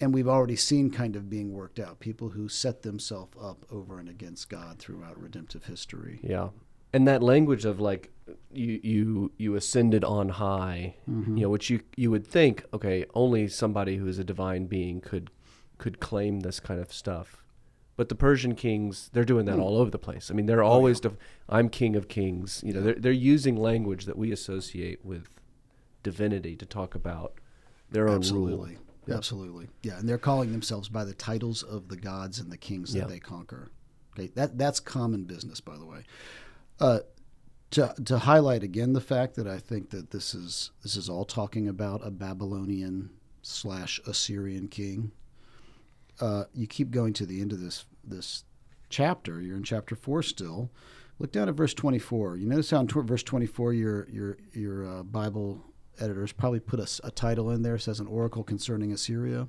and 0.00 0.14
we've 0.14 0.28
already 0.28 0.56
seen 0.56 0.90
kind 0.90 1.16
of 1.16 1.28
being 1.28 1.52
worked 1.52 1.80
out 1.80 1.98
people 1.98 2.30
who 2.30 2.48
set 2.48 2.82
themselves 2.82 3.36
up 3.42 3.66
over 3.70 3.98
and 3.98 4.08
against 4.08 4.48
God 4.48 4.78
throughout 4.78 5.20
redemptive 5.20 5.64
history. 5.64 6.20
Yeah. 6.22 6.50
And 6.92 7.06
that 7.08 7.22
language 7.22 7.64
of 7.64 7.80
like 7.80 8.13
you 8.52 8.80
you 8.82 9.32
you 9.36 9.54
ascended 9.54 10.04
on 10.04 10.30
high, 10.30 10.94
Mm-hmm. 11.08 11.36
you 11.36 11.42
know, 11.44 11.50
which 11.50 11.70
you 11.70 11.80
you 11.96 12.10
would 12.10 12.26
think, 12.26 12.64
okay, 12.72 13.04
only 13.14 13.48
somebody 13.48 13.96
who 13.96 14.06
is 14.06 14.18
a 14.18 14.24
divine 14.24 14.66
being 14.66 15.00
could 15.00 15.30
could 15.78 16.00
claim 16.00 16.40
this 16.40 16.60
kind 16.60 16.80
of 16.80 16.92
stuff. 16.92 17.44
But 17.96 18.08
the 18.08 18.14
Persian 18.16 18.54
kings, 18.56 19.08
they're 19.12 19.24
doing 19.24 19.44
that 19.46 19.58
all 19.60 19.76
over 19.76 19.90
the 19.90 19.98
place. 19.98 20.28
I 20.30 20.34
mean, 20.34 20.46
they're 20.46 20.62
always 20.64 20.98
def- 21.00 21.16
I'm 21.48 21.68
king 21.68 21.94
of 21.94 22.08
kings. 22.08 22.60
You 22.66 22.72
know, 22.72 22.80
they're 22.80 22.94
they're 22.94 23.12
using 23.12 23.56
language 23.56 24.06
that 24.06 24.18
we 24.18 24.32
associate 24.32 25.04
with 25.04 25.28
divinity 26.02 26.56
to 26.56 26.66
talk 26.66 26.94
about 26.94 27.34
their 27.90 28.08
own 28.08 28.16
Absolutely. 28.16 28.72
rule. 29.06 29.16
Absolutely. 29.16 29.68
Yeah, 29.82 29.98
and 29.98 30.08
they're 30.08 30.18
calling 30.18 30.50
themselves 30.50 30.88
by 30.88 31.04
the 31.04 31.12
titles 31.14 31.62
of 31.62 31.88
the 31.88 31.96
gods 31.96 32.38
and 32.38 32.50
the 32.50 32.56
kings 32.56 32.92
that 32.94 33.00
Yeah. 33.00 33.06
they 33.06 33.18
conquer. 33.20 33.70
Okay, 34.16 34.28
that 34.34 34.56
that's 34.58 34.80
common 34.80 35.24
business, 35.24 35.60
by 35.60 35.76
the 35.76 35.84
way. 35.84 36.04
Uh, 36.80 37.00
to 37.74 37.94
to 38.04 38.18
highlight 38.18 38.62
again 38.62 38.92
the 38.92 39.00
fact 39.00 39.34
that 39.34 39.46
I 39.46 39.58
think 39.58 39.90
that 39.90 40.10
this 40.10 40.34
is 40.34 40.70
this 40.82 40.96
is 40.96 41.08
all 41.08 41.24
talking 41.24 41.68
about 41.68 42.06
a 42.06 42.10
Babylonian 42.10 43.10
slash 43.42 44.00
Assyrian 44.06 44.68
king. 44.68 45.12
Uh, 46.20 46.44
you 46.54 46.66
keep 46.66 46.90
going 46.90 47.12
to 47.14 47.26
the 47.26 47.40
end 47.40 47.52
of 47.52 47.60
this 47.60 47.84
this 48.04 48.44
chapter. 48.88 49.40
You're 49.40 49.56
in 49.56 49.64
chapter 49.64 49.96
four 49.96 50.22
still. 50.22 50.70
Look 51.18 51.32
down 51.32 51.48
at 51.48 51.54
verse 51.54 51.74
24. 51.74 52.36
You 52.36 52.46
notice 52.46 52.70
how 52.70 52.80
in 52.80 52.86
verse 52.86 53.22
24 53.22 53.72
your 53.72 54.08
your 54.08 54.38
your 54.52 54.86
uh, 54.86 55.02
Bible 55.02 55.64
editors 55.98 56.32
probably 56.32 56.60
put 56.60 56.80
a 57.02 57.10
title 57.10 57.50
in 57.50 57.62
there 57.62 57.78
says 57.78 58.00
an 58.00 58.06
oracle 58.06 58.44
concerning 58.44 58.92
Assyria. 58.92 59.48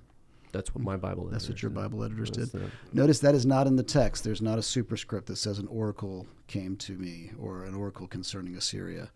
That's 0.55 0.73
what 0.73 0.83
my 0.83 0.95
Bible. 0.95 1.25
That's 1.25 1.49
what 1.49 1.61
your 1.61 1.69
did. 1.69 1.75
Bible 1.75 2.03
editors 2.03 2.29
did. 2.31 2.49
Notice 2.93 3.19
that 3.19 3.35
is 3.35 3.45
not 3.45 3.67
in 3.67 3.75
the 3.75 3.83
text. 3.83 4.23
There's 4.23 4.41
not 4.41 4.57
a 4.57 4.63
superscript 4.63 5.27
that 5.27 5.35
says 5.35 5.59
an 5.59 5.67
oracle 5.67 6.27
came 6.47 6.77
to 6.77 6.93
me 6.93 7.31
or 7.37 7.65
an 7.65 7.75
oracle 7.75 8.07
concerning 8.07 8.55
Assyria. 8.55 9.11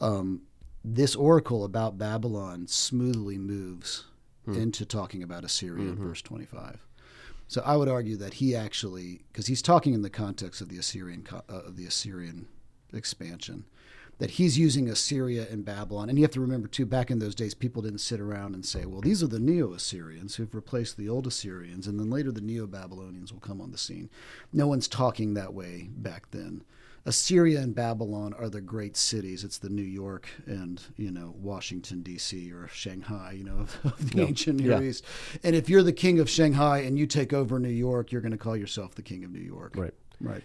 Um, 0.00 0.42
this 0.82 1.14
oracle 1.14 1.64
about 1.64 1.98
Babylon 1.98 2.66
smoothly 2.66 3.36
moves 3.38 4.06
into 4.46 4.84
talking 4.84 5.22
about 5.22 5.44
Assyria 5.44 5.88
in 5.90 5.96
verse 5.96 6.22
25. 6.22 6.84
So 7.46 7.62
I 7.64 7.76
would 7.76 7.88
argue 7.88 8.16
that 8.16 8.34
he 8.34 8.56
actually, 8.56 9.24
because 9.32 9.46
he's 9.46 9.62
talking 9.62 9.92
in 9.92 10.02
the 10.02 10.10
context 10.10 10.60
of 10.60 10.68
the 10.68 10.78
Assyrian 10.78 11.26
uh, 11.32 11.40
of 11.48 11.76
the 11.76 11.84
Assyrian 11.84 12.48
expansion, 12.92 13.64
that 14.20 14.32
he's 14.32 14.56
using 14.58 14.88
Assyria 14.88 15.46
and 15.50 15.64
Babylon. 15.64 16.08
And 16.08 16.16
you 16.18 16.24
have 16.24 16.30
to 16.32 16.40
remember 16.40 16.68
too, 16.68 16.86
back 16.86 17.10
in 17.10 17.18
those 17.18 17.34
days, 17.34 17.54
people 17.54 17.82
didn't 17.82 17.98
sit 17.98 18.20
around 18.20 18.54
and 18.54 18.64
say, 18.64 18.84
"Well, 18.86 19.00
these 19.00 19.22
are 19.22 19.26
the 19.26 19.40
Neo-Assyrians 19.40 20.36
who've 20.36 20.54
replaced 20.54 20.96
the 20.96 21.08
old 21.08 21.26
Assyrians, 21.26 21.86
and 21.86 21.98
then 21.98 22.10
later 22.10 22.30
the 22.30 22.40
Neo-Babylonians 22.40 23.32
will 23.32 23.40
come 23.40 23.60
on 23.60 23.72
the 23.72 23.78
scene." 23.78 24.08
No 24.52 24.68
one's 24.68 24.86
talking 24.88 25.34
that 25.34 25.54
way 25.54 25.88
back 25.90 26.30
then. 26.30 26.62
Assyria 27.06 27.60
and 27.60 27.74
Babylon 27.74 28.34
are 28.34 28.50
the 28.50 28.60
great 28.60 28.94
cities. 28.94 29.42
It's 29.42 29.56
the 29.56 29.70
New 29.70 29.82
York 29.82 30.28
and 30.44 30.82
you 30.98 31.10
know 31.10 31.34
Washington 31.38 32.02
D.C. 32.02 32.52
or 32.52 32.68
Shanghai, 32.68 33.32
you 33.38 33.44
know, 33.44 33.56
of, 33.56 33.78
of 33.84 34.10
the 34.10 34.20
ancient 34.20 34.60
Near 34.60 34.72
Yeah. 34.72 34.82
East. 34.82 35.04
And 35.42 35.56
if 35.56 35.70
you're 35.70 35.82
the 35.82 35.94
king 35.94 36.20
of 36.20 36.28
Shanghai 36.28 36.80
and 36.80 36.98
you 36.98 37.06
take 37.06 37.32
over 37.32 37.58
New 37.58 37.70
York, 37.70 38.12
you're 38.12 38.20
going 38.20 38.32
to 38.32 38.38
call 38.38 38.56
yourself 38.56 38.94
the 38.94 39.02
king 39.02 39.24
of 39.24 39.30
New 39.30 39.40
York. 39.40 39.76
Right. 39.76 39.94
Right. 40.20 40.42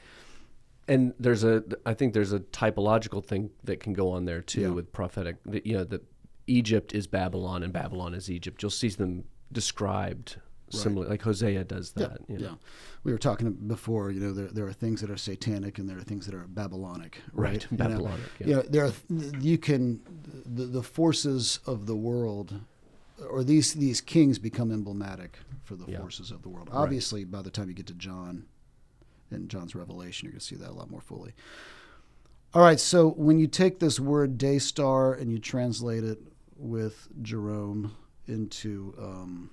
And 0.88 1.14
there's 1.20 1.44
a 1.44 1.64
i 1.86 1.94
think 1.94 2.14
there's 2.14 2.34
a 2.34 2.40
typological 2.40 3.24
thing 3.26 3.50
that 3.64 3.80
can 3.80 3.94
go 3.94 4.12
on 4.12 4.26
there 4.26 4.42
too 4.42 4.62
Yeah. 4.62 4.68
with 4.70 4.92
prophetic 4.92 5.38
that, 5.46 5.66
you 5.66 5.78
know 5.78 5.84
that 5.86 6.04
egypt 6.48 6.94
is 6.94 7.08
babylon 7.08 7.64
and 7.64 7.74
babylon 7.74 8.14
is 8.14 8.30
egypt 8.30 8.62
you'll 8.62 8.70
see 8.70 8.90
them 8.90 9.24
described 9.52 10.38
similarly, 10.70 11.10
like 11.12 11.22
hosea 11.22 11.64
does 11.64 11.92
that 11.94 12.20
yeah, 12.28 12.36
you 12.36 12.42
know. 12.42 12.50
yeah. 12.50 12.56
We 13.04 13.12
were 13.12 13.20
talking 13.20 13.52
before. 13.52 14.10
You 14.10 14.20
know, 14.20 14.34
there 14.34 14.48
there 14.48 14.66
are 14.66 14.74
things 14.74 15.00
that 15.02 15.12
are 15.12 15.16
satanic 15.18 15.78
and 15.78 15.88
there 15.88 15.96
are 15.96 16.02
things 16.02 16.26
that 16.26 16.34
are 16.34 16.48
Babylonic. 16.48 17.22
Right. 17.34 17.52
Right, 17.52 17.68
You 17.72 17.78
know? 17.78 17.88
Babylonic, 17.88 18.26
yeah. 18.40 18.48
You 18.48 18.56
know, 18.56 18.62
there 18.64 18.86
are 18.88 18.94
you 19.40 19.60
can 19.60 20.02
the 20.58 20.66
the 20.66 20.82
forces 20.82 21.60
of 21.68 21.86
the 21.86 21.96
world, 21.96 22.60
or 23.30 23.44
these 23.44 23.76
these 23.76 24.02
kings 24.02 24.40
become 24.40 24.72
emblematic 24.72 25.38
for 25.64 25.76
the 25.76 25.86
Yeah. 25.88 26.00
forces 26.00 26.32
of 26.32 26.42
the 26.42 26.50
world. 26.50 26.68
Obviously, 26.72 27.26
by 27.26 27.44
the 27.44 27.52
time 27.52 27.68
you 27.70 27.76
get 27.76 27.86
to 27.88 27.94
John, 27.94 28.46
in 29.32 29.48
John's 29.48 29.76
Revelation, 29.76 30.26
you're 30.26 30.34
going 30.34 30.40
to 30.40 30.46
see 30.46 30.56
that 30.56 30.70
a 30.70 30.74
lot 30.74 30.90
more 30.90 31.02
fully. 31.02 31.34
All 32.54 32.62
right. 32.62 32.80
So 32.80 33.10
when 33.10 33.40
you 33.40 33.48
take 33.48 33.80
this 33.80 34.00
word 34.00 34.38
day 34.38 34.60
star 34.60 35.14
and 35.14 35.32
you 35.32 35.40
translate 35.40 36.04
it 36.04 36.20
with 36.56 37.08
Jerome 37.22 37.96
into 38.28 38.94
um, 38.98 39.50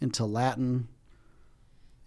into 0.00 0.24
Latin, 0.24 0.88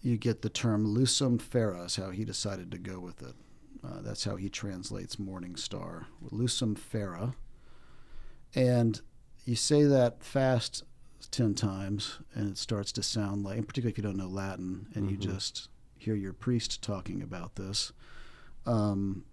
you 0.01 0.17
get 0.17 0.41
the 0.41 0.49
term 0.49 0.85
lucem 0.85 1.41
fera, 1.41 1.83
is 1.83 1.95
how 1.95 2.09
he 2.09 2.25
decided 2.25 2.71
to 2.71 2.77
go 2.77 2.99
with 2.99 3.21
it. 3.21 3.35
Uh, 3.83 4.01
that's 4.01 4.23
how 4.23 4.35
he 4.35 4.49
translates 4.49 5.17
morning 5.17 5.55
star, 5.55 6.07
lucem 6.31 6.77
fera. 6.77 7.33
And 8.53 9.01
you 9.45 9.55
say 9.55 9.83
that 9.83 10.23
fast 10.23 10.83
10 11.31 11.55
times, 11.55 12.19
and 12.33 12.49
it 12.49 12.57
starts 12.57 12.91
to 12.93 13.03
sound 13.03 13.43
like, 13.43 13.57
and 13.57 13.67
particularly 13.67 13.91
if 13.91 13.97
you 13.97 14.03
don't 14.03 14.17
know 14.17 14.27
Latin 14.27 14.87
and 14.93 15.09
you 15.09 15.17
just 15.17 15.69
hear 16.01 16.15
your 16.15 16.33
priest 16.33 16.81
talking 16.81 17.21
about 17.21 17.55
this, 17.55 17.91
um, 18.65 19.23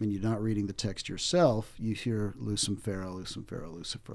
and 0.00 0.12
you're 0.12 0.22
not 0.22 0.42
reading 0.42 0.66
the 0.66 0.72
text 0.72 1.08
yourself, 1.08 1.74
you 1.78 1.94
hear 1.94 2.34
lucem 2.40 2.80
fera, 2.80 3.10
Lucifer, 3.10 3.66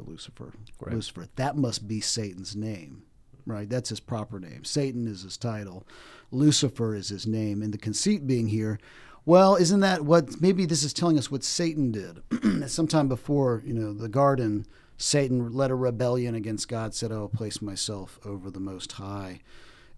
Lucifer, 0.06 0.54
Right. 0.80 0.96
Lucifer. 0.96 1.28
That 1.36 1.56
must 1.56 1.88
be 1.88 2.00
Satan's 2.02 2.56
name 2.56 3.04
right? 3.46 3.70
That's 3.70 3.90
his 3.90 4.00
proper 4.00 4.40
name. 4.40 4.64
Satan 4.64 5.08
is 5.08 5.24
his 5.24 5.38
title. 5.38 5.86
Lucifer 6.32 6.96
is 6.96 7.10
his 7.10 7.26
name. 7.26 7.62
And 7.62 7.74
the 7.74 7.78
conceit 7.78 8.28
being 8.28 8.48
here, 8.48 8.80
well, 9.26 9.56
isn't 9.56 9.80
that 9.82 10.06
what 10.06 10.40
maybe 10.42 10.66
this 10.66 10.84
is 10.84 10.94
telling 10.94 11.18
us 11.18 11.32
what 11.32 11.44
Satan 11.44 11.92
did? 11.92 12.22
Sometime 12.70 13.08
before, 13.08 13.64
you 13.66 13.74
know, 13.74 13.94
the 13.94 14.10
garden, 14.10 14.66
Satan 14.98 15.52
led 15.54 15.72
a 15.72 15.76
rebellion 15.76 16.36
against 16.36 16.68
God, 16.68 16.94
said, 16.94 17.12
I 17.12 17.18
will 17.18 17.30
place 17.30 17.62
myself 17.62 18.20
over 18.26 18.52
the 18.52 18.60
Most 18.60 18.94
High. 18.94 19.42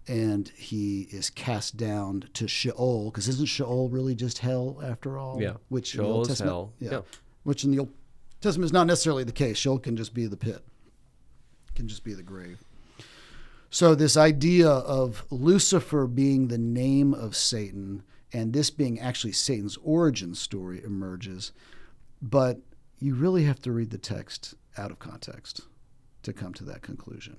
And 0.08 0.48
he 0.50 1.02
is 1.12 1.30
cast 1.30 1.76
down 1.76 2.28
to 2.34 2.48
Sheol, 2.48 3.10
because 3.10 3.28
isn't 3.28 3.46
Sheol 3.46 3.88
really 3.88 4.14
just 4.14 4.38
hell 4.38 4.80
after 4.82 5.16
all? 5.16 5.40
Yeah. 5.40 5.54
Which 5.68 5.94
in 5.94 6.00
the 6.00 6.04
Sheol 6.04 6.16
Old 6.16 6.22
is 6.22 6.28
Testament, 6.28 6.50
hell. 6.50 6.72
Yeah. 6.80 6.90
Yeah. 6.90 7.00
Which 7.44 7.64
in 7.64 7.70
the 7.70 7.78
Old 7.80 7.92
Testament 8.40 8.66
is 8.66 8.72
not 8.72 8.88
necessarily 8.88 9.22
the 9.24 9.32
case. 9.32 9.58
Sheol 9.58 9.78
can 9.78 9.96
just 9.96 10.12
be 10.12 10.26
the 10.26 10.36
pit, 10.36 10.64
can 11.76 11.86
just 11.86 12.02
be 12.02 12.14
the 12.14 12.22
grave. 12.22 12.64
So, 13.70 13.94
this 13.94 14.16
idea 14.16 14.68
of 14.68 15.24
Lucifer 15.30 16.06
being 16.06 16.48
the 16.48 16.58
name 16.58 17.14
of 17.14 17.34
Satan 17.34 18.02
and 18.32 18.52
this 18.52 18.70
being 18.70 18.98
actually 19.00 19.32
Satan's 19.32 19.78
origin 19.82 20.34
story 20.34 20.82
emerges, 20.82 21.52
but 22.20 22.60
you 22.98 23.14
really 23.14 23.44
have 23.44 23.60
to 23.62 23.72
read 23.72 23.90
the 23.90 23.98
text 23.98 24.54
out 24.76 24.90
of 24.90 24.98
context 24.98 25.62
to 26.22 26.32
come 26.32 26.52
to 26.54 26.64
that 26.64 26.82
conclusion. 26.82 27.36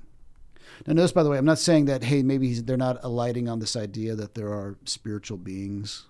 Now, 0.86 0.94
notice, 0.94 1.12
by 1.12 1.24
the 1.24 1.30
way, 1.30 1.38
I'm 1.38 1.46
not 1.46 1.60
saying 1.60 1.86
that, 1.86 2.04
hey, 2.04 2.24
maybe 2.24 2.54
they're 2.56 2.78
not 2.78 3.04
alighting 3.04 3.48
on 3.48 3.60
this 3.60 3.76
idea 3.76 4.16
that 4.16 4.36
there 4.36 4.50
are 4.50 4.78
spiritual 4.86 5.38
beings 5.38 6.06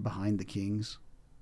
behind 0.00 0.38
the 0.38 0.44
kings. 0.44 0.98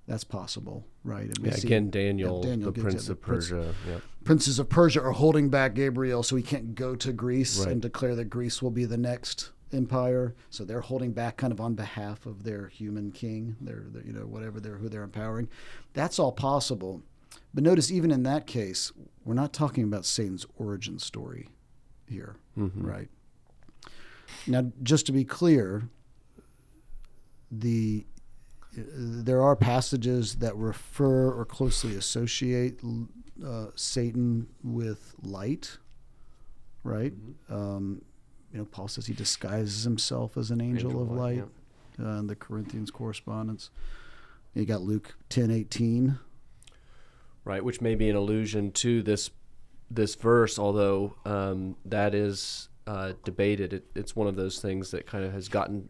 That's 0.06 0.24
possible, 0.24 0.84
right? 1.04 1.30
yeah, 1.40 1.54
again, 1.54 1.88
Daniel, 1.88 2.40
yeah, 2.42 2.50
Daniel, 2.50 2.72
the 2.72 2.80
prince 2.80 3.08
of 3.08 3.20
Persia. 3.20 3.74
Prince, 3.84 4.02
Princes 4.24 4.58
of 4.58 4.68
Persia 4.68 5.00
are 5.02 5.12
holding 5.12 5.50
back 5.50 5.74
Gabriel 5.74 6.24
so 6.24 6.34
he 6.34 6.42
can't 6.42 6.74
go 6.74 6.96
to 6.96 7.12
Greece 7.12 7.60
right. 7.60 7.68
and 7.68 7.80
declare 7.80 8.16
that 8.16 8.24
Greece 8.24 8.60
will 8.60 8.72
be 8.72 8.84
the 8.84 8.96
next 8.96 9.50
empire. 9.72 10.34
So 10.50 10.64
they're 10.64 10.80
holding 10.80 11.12
back 11.12 11.36
kind 11.36 11.52
of 11.52 11.60
on 11.60 11.74
behalf 11.74 12.26
of 12.26 12.42
their 12.42 12.66
human 12.66 13.12
king, 13.12 13.56
their, 13.60 13.84
their 13.86 14.02
you 14.02 14.12
know, 14.12 14.26
whatever 14.26 14.58
they're, 14.58 14.78
who 14.78 14.88
they're 14.88 15.04
empowering. 15.04 15.48
That's 15.94 16.18
all 16.18 16.32
possible. 16.32 17.02
But 17.54 17.62
notice, 17.62 17.92
even 17.92 18.10
in 18.10 18.24
that 18.24 18.46
case, 18.46 18.92
we're 19.24 19.34
not 19.34 19.52
talking 19.52 19.84
about 19.84 20.04
Satan's 20.04 20.46
origin 20.56 20.98
story 20.98 21.48
here, 22.10 22.36
mm-hmm. 22.58 22.86
right? 22.86 23.08
Now, 24.46 24.70
just 24.82 25.06
to 25.06 25.12
be 25.12 25.24
clear, 25.24 25.88
the 27.50 28.04
there 28.76 29.42
are 29.42 29.56
passages 29.56 30.36
that 30.36 30.54
refer 30.54 31.32
or 31.32 31.44
closely 31.44 31.96
associate 31.96 32.80
uh, 33.44 33.66
Satan 33.74 34.46
with 34.62 35.14
light, 35.22 35.78
right? 36.84 37.12
Mm-hmm. 37.12 37.54
Um, 37.54 38.02
you 38.52 38.58
know, 38.58 38.64
Paul 38.64 38.88
says 38.88 39.06
he 39.06 39.14
disguises 39.14 39.84
himself 39.84 40.36
as 40.36 40.50
an 40.50 40.60
angel, 40.60 40.90
angel 40.90 41.02
of 41.02 41.10
light, 41.10 41.44
yeah. 41.98 42.06
uh, 42.06 42.18
in 42.18 42.26
the 42.26 42.36
Corinthians 42.36 42.90
correspondence. 42.90 43.70
You 44.54 44.64
got 44.64 44.82
Luke 44.82 45.16
ten 45.28 45.50
eighteen, 45.50 46.18
right, 47.44 47.64
which 47.64 47.80
may 47.80 47.94
be 47.94 48.08
an 48.08 48.16
allusion 48.16 48.72
to 48.72 49.02
this 49.02 49.30
this 49.90 50.14
verse, 50.14 50.58
although 50.58 51.16
um, 51.24 51.76
that 51.84 52.14
is 52.14 52.68
uh, 52.86 53.12
debated. 53.24 53.72
It, 53.72 53.86
it's 53.94 54.14
one 54.14 54.28
of 54.28 54.36
those 54.36 54.60
things 54.60 54.90
that 54.92 55.06
kind 55.06 55.24
of 55.24 55.32
has 55.32 55.48
gotten 55.48 55.88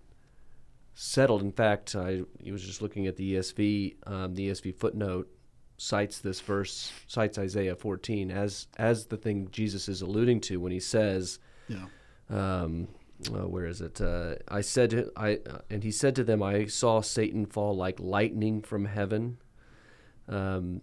settled. 0.94 1.42
In 1.42 1.52
fact, 1.52 1.94
I 1.94 2.22
was 2.44 2.62
just 2.62 2.82
looking 2.82 3.06
at 3.06 3.16
the 3.16 3.34
ESV. 3.34 3.96
Um, 4.06 4.34
the 4.34 4.48
ESV 4.48 4.78
footnote 4.78 5.28
cites 5.76 6.18
this 6.18 6.40
verse, 6.40 6.92
cites 7.06 7.38
Isaiah 7.38 7.74
14 7.74 8.30
as 8.30 8.66
as 8.76 9.06
the 9.06 9.16
thing 9.16 9.48
Jesus 9.50 9.88
is 9.88 10.02
alluding 10.02 10.40
to 10.42 10.60
when 10.60 10.72
he 10.72 10.80
says, 10.80 11.38
yeah. 11.68 11.86
Um, 12.28 12.88
uh, 13.28 13.46
where 13.46 13.66
is 13.66 13.80
it? 13.80 14.00
Uh, 14.00 14.36
I 14.48 14.60
said, 14.60 14.90
to, 14.90 15.12
I 15.16 15.40
uh, 15.48 15.58
and 15.68 15.82
he 15.82 15.90
said 15.90 16.14
to 16.16 16.24
them, 16.24 16.42
I 16.42 16.66
saw 16.66 17.00
Satan 17.00 17.44
fall 17.44 17.76
like 17.76 18.00
lightning 18.00 18.62
from 18.62 18.86
heaven. 18.86 19.38
Um, 20.28 20.80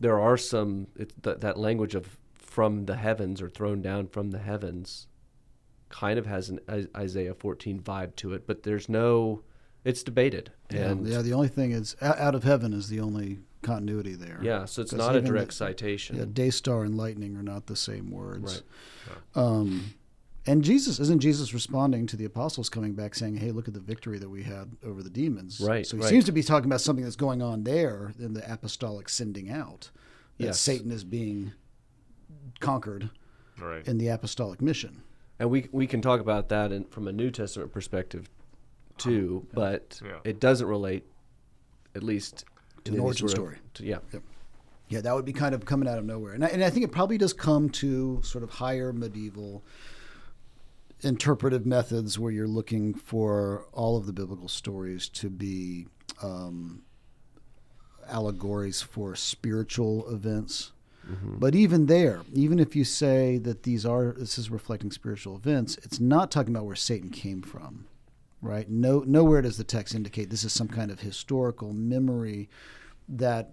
there 0.00 0.20
are 0.20 0.36
some 0.36 0.86
th- 0.96 1.40
that 1.40 1.58
language 1.58 1.94
of 1.94 2.18
from 2.48 2.86
the 2.86 2.96
heavens 2.96 3.42
or 3.42 3.48
thrown 3.50 3.82
down 3.82 4.08
from 4.08 4.30
the 4.30 4.38
heavens 4.38 5.06
kind 5.90 6.18
of 6.18 6.26
has 6.26 6.48
an 6.48 6.60
Isaiah 6.96 7.34
14 7.34 7.80
vibe 7.80 8.16
to 8.16 8.32
it, 8.32 8.46
but 8.46 8.62
there's 8.62 8.88
no, 8.88 9.42
it's 9.84 10.02
debated. 10.02 10.50
Yeah, 10.70 10.88
and 10.88 11.06
yeah. 11.06 11.22
The 11.22 11.34
only 11.34 11.48
thing 11.48 11.72
is, 11.72 11.94
out 12.00 12.34
of 12.34 12.44
heaven 12.44 12.72
is 12.72 12.88
the 12.88 13.00
only 13.00 13.38
continuity 13.62 14.14
there. 14.14 14.40
Yeah, 14.42 14.64
so 14.64 14.82
it's 14.82 14.92
not 14.92 15.14
a 15.14 15.20
direct 15.20 15.50
the, 15.50 15.56
citation. 15.56 16.16
Yeah, 16.16 16.24
day 16.30 16.50
star 16.50 16.84
and 16.84 16.96
lightning 16.96 17.36
are 17.36 17.42
not 17.42 17.66
the 17.66 17.76
same 17.76 18.10
words. 18.10 18.62
Right. 19.06 19.42
Um, 19.42 19.94
and 20.46 20.62
Jesus 20.62 20.98
isn't 21.00 21.20
Jesus 21.20 21.52
responding 21.52 22.06
to 22.06 22.16
the 22.16 22.24
apostles 22.24 22.70
coming 22.70 22.94
back 22.94 23.14
saying, 23.14 23.36
"Hey, 23.36 23.50
look 23.50 23.68
at 23.68 23.74
the 23.74 23.80
victory 23.80 24.18
that 24.18 24.28
we 24.30 24.42
had 24.42 24.76
over 24.84 25.02
the 25.02 25.10
demons." 25.10 25.60
Right. 25.60 25.86
So 25.86 25.96
he 25.96 26.02
right. 26.02 26.10
seems 26.10 26.24
to 26.24 26.32
be 26.32 26.42
talking 26.42 26.66
about 26.66 26.80
something 26.80 27.04
that's 27.04 27.16
going 27.16 27.42
on 27.42 27.64
there 27.64 28.14
in 28.18 28.32
the 28.32 28.50
apostolic 28.50 29.08
sending 29.08 29.50
out. 29.50 29.90
That 30.38 30.46
yes. 30.46 30.60
Satan 30.60 30.92
is 30.92 31.02
being 31.02 31.52
conquered 32.60 33.10
right. 33.60 33.86
in 33.86 33.98
the 33.98 34.08
apostolic 34.08 34.60
mission 34.60 35.02
and 35.38 35.50
we 35.50 35.68
we 35.72 35.86
can 35.86 36.00
talk 36.00 36.20
about 36.20 36.48
that 36.48 36.72
in, 36.72 36.84
from 36.84 37.08
a 37.08 37.12
New 37.12 37.30
Testament 37.30 37.72
perspective 37.72 38.28
too, 38.96 39.46
but 39.54 40.00
yeah. 40.04 40.18
it 40.24 40.40
doesn't 40.40 40.66
relate, 40.66 41.06
at 41.94 42.02
least 42.02 42.44
to 42.84 42.92
the 42.92 42.98
origin 42.98 43.28
story. 43.28 43.58
To, 43.74 43.84
yeah. 43.84 43.98
Yep. 44.12 44.22
Yeah, 44.88 45.00
that 45.02 45.14
would 45.14 45.26
be 45.26 45.34
kind 45.34 45.54
of 45.54 45.64
coming 45.66 45.88
out 45.88 45.98
of 45.98 46.04
nowhere, 46.04 46.32
and 46.32 46.44
I, 46.44 46.48
and 46.48 46.64
I 46.64 46.70
think 46.70 46.84
it 46.84 46.92
probably 46.92 47.18
does 47.18 47.32
come 47.32 47.68
to 47.70 48.20
sort 48.22 48.42
of 48.42 48.50
higher 48.50 48.92
medieval 48.92 49.64
interpretive 51.02 51.64
methods 51.64 52.18
where 52.18 52.32
you're 52.32 52.48
looking 52.48 52.92
for 52.92 53.66
all 53.72 53.96
of 53.96 54.06
the 54.06 54.12
biblical 54.12 54.48
stories 54.48 55.08
to 55.08 55.30
be 55.30 55.86
um, 56.22 56.82
allegories 58.08 58.82
for 58.82 59.14
spiritual 59.14 60.10
events 60.12 60.72
Mm-hmm. 61.10 61.38
But 61.38 61.54
even 61.54 61.86
there, 61.86 62.20
even 62.34 62.58
if 62.58 62.76
you 62.76 62.84
say 62.84 63.38
that 63.38 63.62
these 63.62 63.86
are 63.86 64.12
this 64.12 64.38
is 64.38 64.50
reflecting 64.50 64.90
spiritual 64.90 65.36
events, 65.36 65.78
it's 65.82 66.00
not 66.00 66.30
talking 66.30 66.54
about 66.54 66.66
where 66.66 66.76
Satan 66.76 67.10
came 67.10 67.42
from, 67.42 67.86
right? 68.42 68.68
No, 68.68 69.00
nowhere 69.06 69.42
does 69.42 69.56
the 69.56 69.64
text 69.64 69.94
indicate 69.94 70.30
this 70.30 70.44
is 70.44 70.52
some 70.52 70.68
kind 70.68 70.90
of 70.90 71.00
historical 71.00 71.72
memory 71.72 72.48
that 73.08 73.52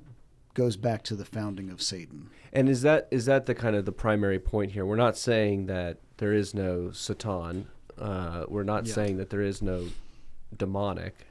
goes 0.54 0.76
back 0.76 1.04
to 1.04 1.16
the 1.16 1.26
founding 1.26 1.70
of 1.70 1.82
Satan. 1.82 2.30
And 2.52 2.68
is 2.68 2.82
that 2.82 3.08
is 3.12 3.26
that 3.26 3.46
the 3.46 3.56
kind 3.56 3.76
of 3.76 3.86
the 3.86 3.92
primary 3.92 4.40
point 4.40 4.72
here? 4.72 4.86
We're 4.86 4.96
not 4.96 5.18
saying 5.18 5.68
that 5.68 6.00
there 6.18 6.34
is 6.34 6.54
no 6.54 6.92
Satan. 6.92 7.68
Uh, 7.98 8.46
we're 8.50 8.64
not 8.64 8.86
yeah. 8.86 8.94
saying 8.94 9.18
that 9.18 9.30
there 9.30 9.42
is 9.42 9.62
no 9.62 9.88
demonic 10.58 11.28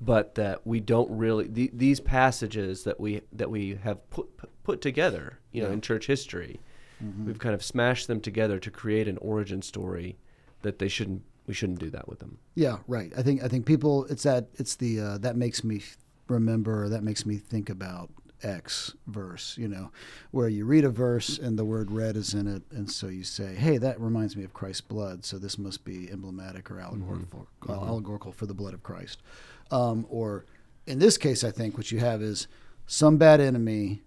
but 0.00 0.34
that 0.34 0.66
we 0.66 0.80
don't 0.80 1.10
really 1.10 1.46
the, 1.46 1.70
these 1.72 2.00
passages 2.00 2.84
that 2.84 3.00
we 3.00 3.22
that 3.32 3.50
we 3.50 3.76
have 3.82 4.08
put 4.10 4.28
put 4.62 4.80
together, 4.80 5.38
you 5.52 5.62
know, 5.62 5.70
in 5.70 5.80
church 5.80 6.06
history, 6.06 6.60
mm-hmm. 7.02 7.26
we've 7.26 7.38
kind 7.38 7.54
of 7.54 7.62
smashed 7.62 8.06
them 8.06 8.20
together 8.20 8.58
to 8.58 8.70
create 8.70 9.08
an 9.08 9.18
origin 9.18 9.62
story 9.62 10.16
that 10.62 10.78
they 10.78 10.88
shouldn't 10.88 11.22
we 11.46 11.54
shouldn't 11.54 11.78
do 11.78 11.90
that 11.90 12.08
with 12.08 12.18
them. 12.18 12.38
Yeah, 12.54 12.78
right. 12.86 13.12
I 13.16 13.22
think 13.22 13.42
I 13.42 13.48
think 13.48 13.66
people 13.66 14.04
it's 14.06 14.24
that 14.24 14.48
it's 14.54 14.76
the 14.76 15.00
uh, 15.00 15.18
that 15.18 15.36
makes 15.36 15.64
me 15.64 15.82
remember 16.28 16.88
that 16.88 17.02
makes 17.02 17.24
me 17.24 17.36
think 17.36 17.70
about 17.70 18.10
X 18.42 18.94
verse, 19.06 19.56
you 19.56 19.68
know, 19.68 19.90
where 20.30 20.48
you 20.48 20.66
read 20.66 20.84
a 20.84 20.90
verse 20.90 21.38
and 21.38 21.58
the 21.58 21.64
word 21.64 21.90
red 21.90 22.16
is 22.16 22.34
in 22.34 22.46
it, 22.46 22.62
and 22.70 22.90
so 22.90 23.06
you 23.06 23.24
say, 23.24 23.54
"Hey, 23.54 23.78
that 23.78 24.00
reminds 24.00 24.36
me 24.36 24.44
of 24.44 24.52
Christ's 24.52 24.82
blood, 24.82 25.24
so 25.24 25.38
this 25.38 25.56
must 25.58 25.84
be 25.84 26.10
emblematic 26.10 26.70
or 26.70 26.80
allegorical, 26.80 27.46
mm-hmm. 27.62 27.72
allegorical 27.72 28.32
for 28.32 28.46
the 28.46 28.54
blood 28.54 28.74
of 28.74 28.82
Christ." 28.82 29.22
Um, 29.70 30.06
or 30.08 30.44
in 30.86 30.98
this 30.98 31.18
case, 31.18 31.44
I 31.44 31.50
think 31.50 31.76
what 31.76 31.90
you 31.90 31.98
have 31.98 32.22
is 32.22 32.48
some 32.86 33.16
bad 33.16 33.40
enemy 33.40 34.02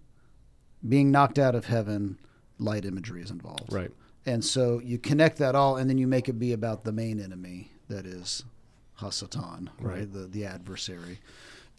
being 0.86 1.10
knocked 1.10 1.38
out 1.38 1.54
of 1.54 1.66
heaven. 1.66 2.18
Light 2.58 2.84
imagery 2.84 3.22
is 3.22 3.30
involved, 3.30 3.72
right? 3.72 3.90
And 4.26 4.44
so 4.44 4.80
you 4.84 4.98
connect 4.98 5.38
that 5.38 5.54
all, 5.54 5.76
and 5.76 5.88
then 5.88 5.96
you 5.96 6.06
make 6.06 6.28
it 6.28 6.34
be 6.38 6.52
about 6.52 6.84
the 6.84 6.92
main 6.92 7.18
enemy, 7.18 7.70
that 7.88 8.04
is 8.04 8.44
Hasatan, 9.00 9.68
right? 9.80 9.98
right? 9.98 10.12
The 10.12 10.26
the 10.26 10.44
adversary, 10.44 11.20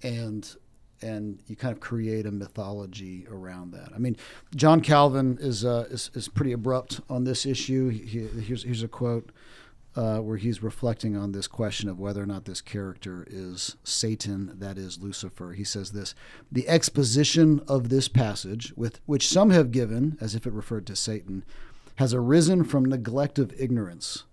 and 0.01 0.55
and 1.01 1.39
you 1.47 1.55
kind 1.55 1.73
of 1.73 1.79
create 1.79 2.25
a 2.25 2.31
mythology 2.31 3.27
around 3.29 3.71
that. 3.71 3.89
I 3.95 3.97
mean, 3.97 4.17
John 4.55 4.81
Calvin 4.81 5.37
is 5.39 5.63
uh, 5.65 5.87
is, 5.89 6.09
is 6.13 6.27
pretty 6.27 6.51
abrupt 6.51 7.01
on 7.09 7.23
this 7.23 7.45
issue. 7.45 7.89
He, 7.89 8.27
here's 8.41 8.63
here's 8.63 8.83
a 8.83 8.87
quote 8.87 9.31
uh, 9.95 10.19
where 10.19 10.37
he's 10.37 10.63
reflecting 10.63 11.17
on 11.17 11.31
this 11.31 11.47
question 11.47 11.89
of 11.89 11.99
whether 11.99 12.23
or 12.23 12.25
not 12.25 12.45
this 12.45 12.61
character 12.61 13.25
is 13.29 13.75
Satan, 13.83 14.53
that 14.57 14.77
is 14.77 14.99
Lucifer. 14.99 15.51
He 15.51 15.63
says 15.63 15.91
this 15.91 16.15
The 16.51 16.67
exposition 16.69 17.61
of 17.67 17.89
this 17.89 18.07
passage, 18.07 18.73
with 18.75 18.99
which 19.05 19.27
some 19.27 19.49
have 19.49 19.71
given, 19.71 20.17
as 20.21 20.35
if 20.35 20.47
it 20.47 20.53
referred 20.53 20.87
to 20.87 20.95
Satan, 20.95 21.43
has 21.95 22.13
arisen 22.13 22.63
from 22.63 22.85
neglect 22.85 23.37
of 23.37 23.53
ignorance 23.59 24.23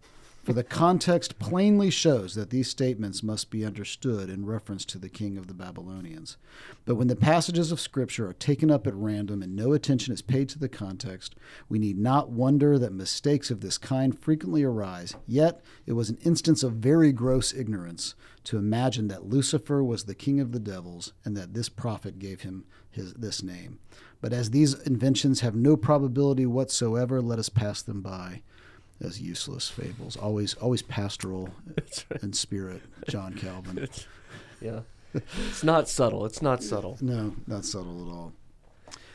for 0.48 0.54
the 0.54 0.64
context 0.64 1.38
plainly 1.38 1.90
shows 1.90 2.34
that 2.34 2.48
these 2.48 2.70
statements 2.70 3.22
must 3.22 3.50
be 3.50 3.66
understood 3.66 4.30
in 4.30 4.46
reference 4.46 4.86
to 4.86 4.96
the 4.96 5.10
king 5.10 5.36
of 5.36 5.46
the 5.46 5.52
Babylonians. 5.52 6.38
But 6.86 6.94
when 6.94 7.08
the 7.08 7.16
passages 7.16 7.70
of 7.70 7.78
Scripture 7.78 8.26
are 8.30 8.32
taken 8.32 8.70
up 8.70 8.86
at 8.86 8.94
random 8.94 9.42
and 9.42 9.54
no 9.54 9.74
attention 9.74 10.14
is 10.14 10.22
paid 10.22 10.48
to 10.48 10.58
the 10.58 10.66
context, 10.66 11.34
we 11.68 11.78
need 11.78 11.98
not 11.98 12.30
wonder 12.30 12.78
that 12.78 12.94
mistakes 12.94 13.50
of 13.50 13.60
this 13.60 13.76
kind 13.76 14.18
frequently 14.18 14.62
arise. 14.62 15.14
Yet, 15.26 15.60
it 15.84 15.92
was 15.92 16.08
an 16.08 16.16
instance 16.24 16.62
of 16.62 16.72
very 16.76 17.12
gross 17.12 17.52
ignorance 17.52 18.14
to 18.44 18.56
imagine 18.56 19.08
that 19.08 19.28
Lucifer 19.28 19.84
was 19.84 20.04
the 20.04 20.14
king 20.14 20.40
of 20.40 20.52
the 20.52 20.58
devils 20.58 21.12
and 21.26 21.36
that 21.36 21.52
this 21.52 21.68
prophet 21.68 22.18
gave 22.18 22.40
him 22.40 22.64
his, 22.90 23.12
this 23.12 23.42
name. 23.42 23.80
But 24.22 24.32
as 24.32 24.48
these 24.48 24.72
inventions 24.72 25.40
have 25.40 25.54
no 25.54 25.76
probability 25.76 26.46
whatsoever, 26.46 27.20
let 27.20 27.38
us 27.38 27.50
pass 27.50 27.82
them 27.82 28.00
by 28.00 28.40
as 29.00 29.20
useless 29.20 29.68
fables. 29.68 30.16
Always, 30.16 30.54
always 30.54 30.82
pastoral 30.82 31.50
right. 31.76 32.04
in 32.22 32.32
spirit. 32.32 32.82
John 33.08 33.34
Calvin. 33.34 33.78
It's, 33.88 34.06
yeah, 34.60 34.80
it's 35.14 35.62
not 35.62 35.88
subtle. 35.88 36.26
It's 36.26 36.42
not 36.42 36.62
subtle. 36.64 36.98
No, 37.00 37.34
not 37.46 37.64
subtle 37.64 38.06
at 38.08 38.12
all. 38.12 38.32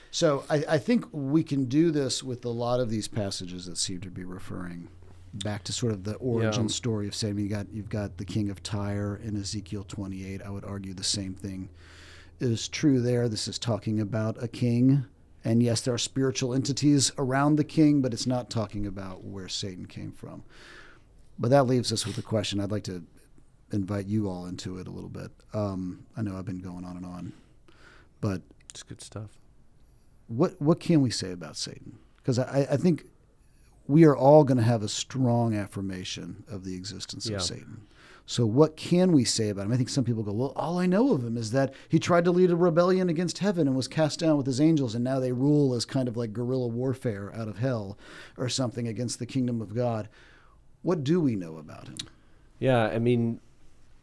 So 0.09 0.45
I, 0.49 0.63
I 0.69 0.77
think 0.77 1.05
we 1.11 1.43
can 1.43 1.65
do 1.65 1.91
this 1.91 2.23
with 2.23 2.45
a 2.45 2.49
lot 2.49 2.79
of 2.79 2.89
these 2.89 3.07
passages 3.09 3.65
that 3.65 3.77
seem 3.77 3.99
to 4.01 4.09
be 4.09 4.23
referring 4.23 4.87
back 5.33 5.63
to 5.65 5.73
sort 5.73 5.91
of 5.91 6.03
the 6.03 6.13
origin 6.15 6.63
Yeah. 6.63 6.67
story 6.69 7.07
of 7.07 7.15
Satan. 7.15 7.39
You 7.39 7.49
got 7.49 7.67
you've 7.73 7.89
got 7.89 8.17
the 8.17 8.25
king 8.25 8.49
of 8.49 8.63
Tyre 8.63 9.19
in 9.23 9.35
Ezekiel 9.35 9.83
28. 9.87 10.41
I 10.43 10.49
would 10.49 10.63
argue 10.63 10.93
the 10.93 11.03
same 11.03 11.33
thing 11.33 11.67
is 12.39 12.67
true 12.69 13.01
there. 13.01 13.27
This 13.27 13.47
is 13.47 13.59
talking 13.59 13.99
about 13.99 14.41
a 14.41 14.47
king, 14.47 15.05
and 15.43 15.61
yes, 15.61 15.81
there 15.81 15.93
are 15.93 15.97
spiritual 15.99 16.53
entities 16.53 17.11
around 17.17 17.55
the 17.57 17.63
king, 17.63 18.01
but 18.01 18.13
it's 18.13 18.27
not 18.27 18.49
talking 18.49 18.85
about 18.85 19.23
where 19.23 19.47
Satan 19.49 19.85
came 19.85 20.11
from. 20.11 20.43
But 21.37 21.49
that 21.51 21.63
leaves 21.67 21.91
us 21.91 22.05
with 22.05 22.17
a 22.17 22.21
question. 22.21 22.59
I'd 22.59 22.71
like 22.71 22.83
to 22.85 23.03
invite 23.71 24.05
you 24.07 24.29
all 24.29 24.45
into 24.45 24.77
it 24.77 24.87
a 24.87 24.91
little 24.91 25.09
bit. 25.09 25.31
Um, 25.53 26.05
I 26.15 26.21
know 26.21 26.37
I've 26.37 26.45
been 26.45 26.61
going 26.61 26.85
on 26.85 26.95
and 26.95 27.05
on, 27.05 27.33
but 28.21 28.41
It's 28.69 28.83
good 28.83 29.01
stuff. 29.01 29.31
what 30.27 30.61
what 30.61 30.79
can 30.79 31.01
we 31.01 31.09
say 31.09 31.31
about 31.31 31.57
Satan? 31.57 31.97
Because 32.17 32.39
I, 32.39 32.67
I 32.71 32.77
think 32.77 33.05
we 33.87 34.05
are 34.05 34.15
all 34.15 34.43
going 34.45 34.57
to 34.57 34.63
have 34.63 34.81
a 34.83 34.87
strong 34.87 35.53
affirmation 35.55 36.43
of 36.47 36.63
the 36.63 36.75
existence 36.75 37.27
Yeah. 37.27 37.37
of 37.37 37.43
Satan. 37.43 37.81
So 38.25 38.45
what 38.45 38.77
can 38.77 39.11
we 39.11 39.25
say 39.25 39.49
about 39.49 39.65
him? 39.65 39.73
I 39.73 39.77
think 39.77 39.89
some 39.89 40.05
people 40.05 40.23
go, 40.23 40.31
well, 40.31 40.53
all 40.55 40.79
I 40.79 40.85
know 40.85 41.11
of 41.13 41.25
him 41.25 41.37
is 41.37 41.51
that 41.51 41.73
he 41.89 41.99
tried 41.99 42.23
to 42.25 42.31
lead 42.31 42.51
a 42.51 42.55
rebellion 42.55 43.09
against 43.09 43.39
heaven 43.39 43.67
and 43.67 43.75
was 43.75 43.89
cast 43.89 44.19
down 44.19 44.37
with 44.37 44.45
his 44.45 44.61
angels, 44.61 44.95
and 44.95 45.03
now 45.03 45.19
they 45.19 45.33
rule 45.33 45.73
as 45.73 45.83
kind 45.83 46.07
of 46.07 46.15
like 46.15 46.31
guerrilla 46.31 46.67
warfare 46.67 47.33
out 47.35 47.49
of 47.49 47.57
hell 47.57 47.97
or 48.37 48.47
something 48.47 48.87
against 48.87 49.19
the 49.19 49.25
kingdom 49.25 49.61
of 49.61 49.75
God. 49.75 50.07
What 50.83 51.03
do 51.03 51.19
we 51.19 51.35
know 51.35 51.57
about 51.57 51.87
him? 51.87 51.97
Yeah, 52.59 52.83
I 52.83 52.99
mean, 52.99 53.41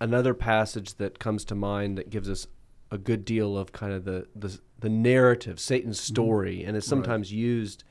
another 0.01 0.35
passage 0.35 0.95
that 0.95 1.19
comes 1.19 1.45
to 1.47 1.55
mind 1.55 1.97
that 1.97 2.11
gives 2.11 2.29
us 2.29 2.47
a 2.91 2.99
good 2.99 3.25
deal 3.25 3.57
of 3.57 3.73
kind 3.73 3.93
of 3.93 4.05
the 4.05 4.27
the, 4.35 4.59
the 4.81 4.89
narrative, 4.89 5.59
Satan's 5.61 5.99
mm-hmm. 5.99 6.15
story, 6.15 6.65
and 6.65 6.77
is 6.77 6.85
sometimes 6.85 7.33
used 7.33 7.85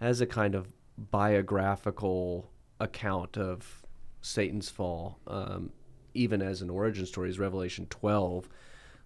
as 0.00 0.20
a 0.20 0.26
kind 0.26 0.54
of 0.54 0.68
biographical 0.96 2.50
account 2.80 3.36
of 3.36 3.77
Satan's 4.20 4.68
fall, 4.68 5.18
um, 5.26 5.70
even 6.14 6.42
as 6.42 6.62
an 6.62 6.70
origin 6.70 7.06
story, 7.06 7.30
is 7.30 7.38
Revelation 7.38 7.86
12. 7.88 8.48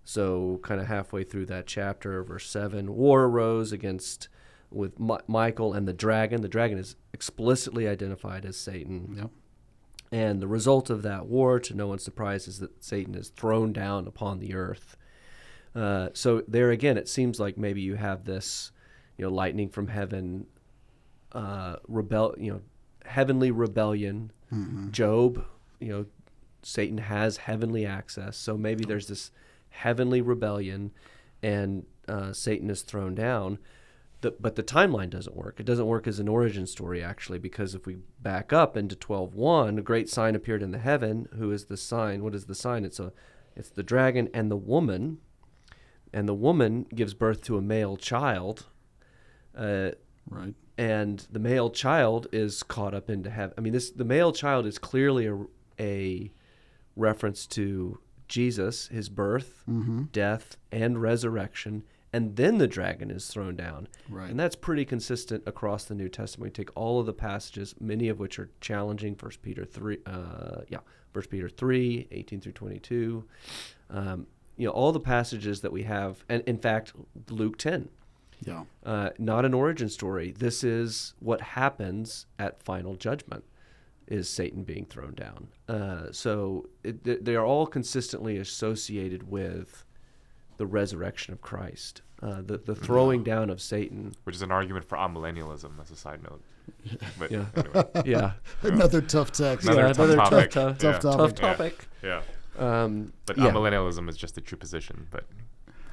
So, 0.05 0.59
kind 0.62 0.81
of 0.81 0.88
halfway 0.88 1.22
through 1.22 1.46
that 1.46 1.66
chapter, 1.66 2.25
verse 2.25 2.48
7, 2.48 2.94
war 2.94 3.25
arose 3.25 3.70
against 3.70 4.29
with 4.70 4.98
Mi- 4.98 5.18
Michael 5.27 5.75
and 5.75 5.87
the 5.87 5.92
dragon. 5.92 6.40
The 6.40 6.48
dragon 6.48 6.79
is 6.79 6.96
explicitly 7.12 7.87
identified 7.87 8.44
as 8.44 8.57
Satan. 8.57 9.14
Yep. 9.16 9.31
And 10.11 10.42
the 10.42 10.48
result 10.48 10.90
of 10.90 11.03
that 11.03 11.27
war, 11.27 11.59
to 11.61 11.75
no 11.75 11.87
one's 11.87 12.03
surprise, 12.03 12.46
is 12.46 12.59
that 12.59 12.85
Satan 12.85 13.14
is 13.14 13.29
thrown 13.31 13.72
down 13.72 14.07
upon 14.07 14.40
the 14.40 14.55
earth. 14.55 14.96
Uh, 15.75 16.09
so 16.12 16.42
there 16.46 16.70
again, 16.70 16.98
it 16.98 17.09
seems 17.09 17.40
like 17.40 17.57
maybe 17.57 17.81
you 17.81 17.94
have 17.94 18.25
this, 18.25 18.72
you 19.16 19.25
know, 19.25 19.31
lightning 19.33 19.70
from 19.70 19.88
heaven, 19.88 20.46
uh, 21.33 21.77
rebel, 21.88 22.35
you 22.38 22.53
know, 22.53 22.61
heavenly 23.07 23.51
rebellion. 23.51 24.33
Job, 24.91 25.45
you 25.81 25.88
know, 25.88 26.07
Satan 26.62 26.99
has 26.99 27.38
heavenly 27.38 27.87
access, 27.87 28.37
so 28.37 28.57
maybe 28.57 28.85
there's 28.85 29.07
this 29.09 29.31
heavenly 29.71 30.21
rebellion, 30.21 30.93
and 31.43 31.87
uh, 32.07 32.33
Satan 32.33 32.69
is 32.71 32.83
thrown 32.83 33.15
down. 33.15 33.59
The, 34.21 34.35
but 34.38 34.55
the 34.55 34.62
timeline 34.62 35.11
doesn't 35.11 35.35
work. 35.35 35.59
It 35.59 35.67
doesn't 35.67 35.87
work 35.87 36.07
as 36.07 36.21
an 36.21 36.29
origin 36.29 36.67
story 36.67 37.03
actually, 37.03 37.38
because 37.38 37.75
if 37.75 37.87
we 37.87 37.97
back 38.21 38.53
up 38.53 38.77
into 38.77 38.95
12:1, 38.95 39.79
a 39.79 39.83
great 39.83 40.09
sign 40.09 40.35
appeared 40.35 40.62
in 40.62 40.71
the 40.71 40.79
heaven. 40.79 41.29
Who 41.37 41.51
is 41.51 41.65
the 41.65 41.77
sign? 41.77 42.23
What 42.23 42.35
is 42.35 42.45
the 42.45 42.55
sign? 42.55 42.85
It's 42.85 43.01
a, 43.01 43.12
it's 43.57 43.71
the 43.71 43.83
dragon 43.83 44.29
and 44.33 44.51
the 44.51 44.57
woman, 44.57 45.19
and 46.12 46.29
the 46.29 46.35
woman 46.35 46.87
gives 46.95 47.15
birth 47.15 47.43
to 47.45 47.57
a 47.57 47.62
male 47.62 47.97
child. 47.97 48.67
Uh, 49.57 49.93
Right. 50.31 50.55
And 50.83 51.29
the 51.31 51.38
male 51.38 51.71
child 51.71 52.27
is 52.33 52.64
caught 52.64 52.92
up 52.92 53.09
into 53.09 53.31
heaven. 53.31 53.55
I 53.57 53.61
mean, 53.61 53.73
this 53.73 53.90
the 53.90 54.05
male 54.05 54.33
child 54.33 54.66
is 54.66 54.79
clearly 54.79 55.29
a, 55.29 55.38
a 55.79 56.33
reference 56.97 57.47
to 57.49 58.01
Jesus, 58.27 58.88
his 58.88 59.09
birth, 59.09 59.62
death, 60.11 60.57
and 60.73 61.01
resurrection, 61.01 61.85
and 62.12 62.35
then 62.35 62.59
the 62.59 62.66
dragon 62.66 63.12
is 63.12 63.29
thrown 63.29 63.55
down. 63.55 63.87
Right. 64.09 64.29
And 64.29 64.40
that's 64.40 64.57
pretty 64.57 64.85
consistent 64.85 65.45
across 65.47 65.85
the 65.85 65.95
New 65.95 66.09
Testament. 66.09 66.51
We 66.51 66.64
take 66.64 66.77
all 66.77 66.99
of 66.99 67.07
the 67.07 67.12
passages, 67.12 67.77
many 67.79 68.09
of 68.09 68.18
which 68.18 68.40
are 68.40 68.51
challenging. 68.61 69.14
First 69.14 69.40
Peter 69.40 69.64
three, 69.64 69.99
uh, 70.05 70.62
yeah, 70.68 70.81
First 71.12 71.31
Peter 71.31 71.49
3, 71.49 72.09
18 72.11 72.40
through 72.40 72.53
twenty 72.53 72.81
two. 72.81 73.25
Um, 73.88 74.27
you 74.57 74.66
know, 74.66 74.73
all 74.73 74.90
the 74.90 75.01
passages 75.01 75.61
that 75.61 75.71
we 75.71 75.85
have, 75.85 76.25
and 76.29 76.42
in 76.47 76.59
fact, 76.59 76.92
Luke 77.31 77.57
ten 77.57 77.88
Yeah. 78.44 78.64
uh, 78.85 79.11
not 79.18 79.44
an 79.44 79.55
origin 79.55 79.88
story. 79.88 80.33
This 80.37 80.64
is 80.64 81.14
what 81.20 81.40
happens 81.40 82.26
at 82.38 82.62
final 82.62 82.94
judgment. 82.96 83.44
Is 84.09 84.28
Satan 84.28 84.64
being 84.64 84.85
thrown 84.87 85.14
down? 85.14 85.48
Uh, 85.68 86.11
so 86.12 86.68
it, 86.85 87.24
they 87.24 87.35
are 87.37 87.44
all 87.46 87.66
consistently 87.66 88.37
associated 88.37 89.31
with 89.31 89.85
the 90.59 90.66
resurrection 90.66 91.33
of 91.33 91.40
Christ, 91.40 92.02
uh, 92.20 92.42
the 92.42 92.59
the 92.59 92.74
throwing 92.74 93.22
down 93.22 93.48
of 93.48 93.61
Satan. 93.61 94.12
which 94.24 94.35
is 94.37 94.42
an 94.42 94.50
argument 94.52 94.85
for 94.85 94.98
amillennialism 94.98 95.81
as 95.81 95.90
a 95.90 95.96
side 95.96 96.20
note. 96.24 96.42
But 97.18 97.31
Yeah. 97.31 97.46
anyway, 97.57 97.85
Yeah, 98.05 98.33
Another 98.62 99.00
tough 99.00 99.33
text. 99.33 99.66
Another 99.66 99.83
yeah, 99.83 99.92
tough 99.92 99.98
another 100.11 100.16
topic. 100.16 100.50
tough, 100.50 100.78
Tough 100.78 101.00
tough, 101.00 101.35
topic. 101.35 101.37
tough 101.37 101.40
Yeah. 101.40 101.52
topic. 101.52 101.88
yeah. 102.59 102.83
Um, 102.85 103.12
But 103.24 103.38
yeah. 103.38 103.44
amillennialism 103.50 104.09
is 104.11 104.16
just 104.16 104.35
the 104.35 104.40
true 104.42 104.59
position. 104.59 105.07
But 105.11 105.24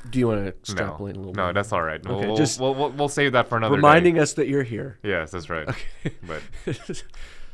Do 0.09 0.19
you 0.19 0.27
want 0.27 0.39
to 0.39 0.43
no, 0.43 0.49
extrapolate 0.49 1.15
a 1.15 1.19
little? 1.19 1.33
no, 1.33 1.43
more? 1.45 1.53
that's 1.53 1.73
all 1.73 1.81
right. 1.81 1.99
Okay, 2.05 2.27
we'll, 2.27 2.38
just 2.38 2.59
we'll, 2.59 2.73
we'll, 2.75 2.89
we'll 2.91 3.09
save 3.09 3.33
that 3.33 3.47
for 3.49 3.57
another 3.57 3.75
reminding 3.75 4.15
day. 4.15 4.21
us 4.21 4.33
that 4.33 4.47
you're 4.47 4.63
here. 4.63 4.97
Yes, 5.03 5.31
that's 5.31 5.49
right. 5.49 5.67
Okay. 5.67 6.15
But 6.25 6.41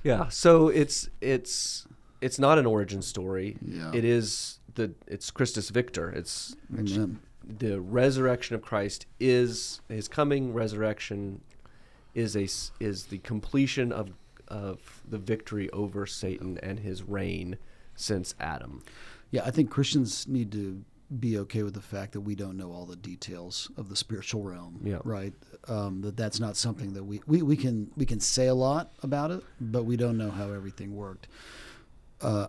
yeah 0.04 0.28
so 0.30 0.68
it's 0.68 1.10
it's 1.22 1.88
it's 2.22 2.38
not 2.38 2.60
an 2.60 2.66
origin 2.68 3.02
story 3.02 3.58
Yeah. 3.66 3.92
it 3.94 4.06
is 4.06 4.60
the 4.76 4.94
it's 5.08 5.32
christus 5.32 5.70
victor 5.72 6.10
it's 6.12 6.56
Amen. 6.72 7.20
the 7.44 7.82
resurrection 7.82 8.56
of 8.56 8.62
christ 8.62 9.08
is 9.20 9.82
his 9.90 10.08
coming 10.08 10.54
resurrection 10.54 11.42
is 12.14 12.36
a 12.36 12.48
is 12.80 13.06
the 13.06 13.18
completion 13.20 13.92
of 13.92 14.12
of 14.48 15.02
the 15.10 15.18
victory 15.18 15.72
over 15.72 16.06
satan 16.06 16.60
and 16.62 16.82
his 16.82 17.02
reign 17.02 17.58
since 17.96 18.36
adam 18.40 18.84
Yeah, 19.32 19.42
I 19.44 19.50
think 19.52 19.72
Christians 19.72 20.28
need 20.28 20.52
to 20.52 20.84
be 21.20 21.38
okay 21.38 21.62
with 21.64 21.74
the 21.76 21.82
fact 21.82 22.14
that 22.14 22.22
we 22.22 22.34
don't 22.36 22.58
know 22.58 22.72
all 22.72 22.86
the 22.86 22.96
details 22.96 23.70
of 23.78 23.90
the 23.90 23.96
spiritual 23.96 24.42
realm. 24.44 24.80
Yeah. 24.84 25.00
Right. 25.04 25.34
Um, 25.68 26.02
that 26.02 26.18
that's 26.18 26.40
not 26.40 26.58
something 26.58 26.94
that 26.94 27.04
we, 27.04 27.22
we, 27.28 27.42
we 27.42 27.56
can 27.58 27.92
we 27.96 28.06
can 28.06 28.20
say 28.20 28.48
a 28.48 28.56
lot 28.56 28.92
about 29.04 29.32
it, 29.32 29.44
but 29.62 29.84
we 29.84 29.98
don't 29.98 30.18
know 30.18 30.32
how 30.32 30.52
everything 30.52 30.96
worked. 30.96 31.28
Uh, 32.22 32.48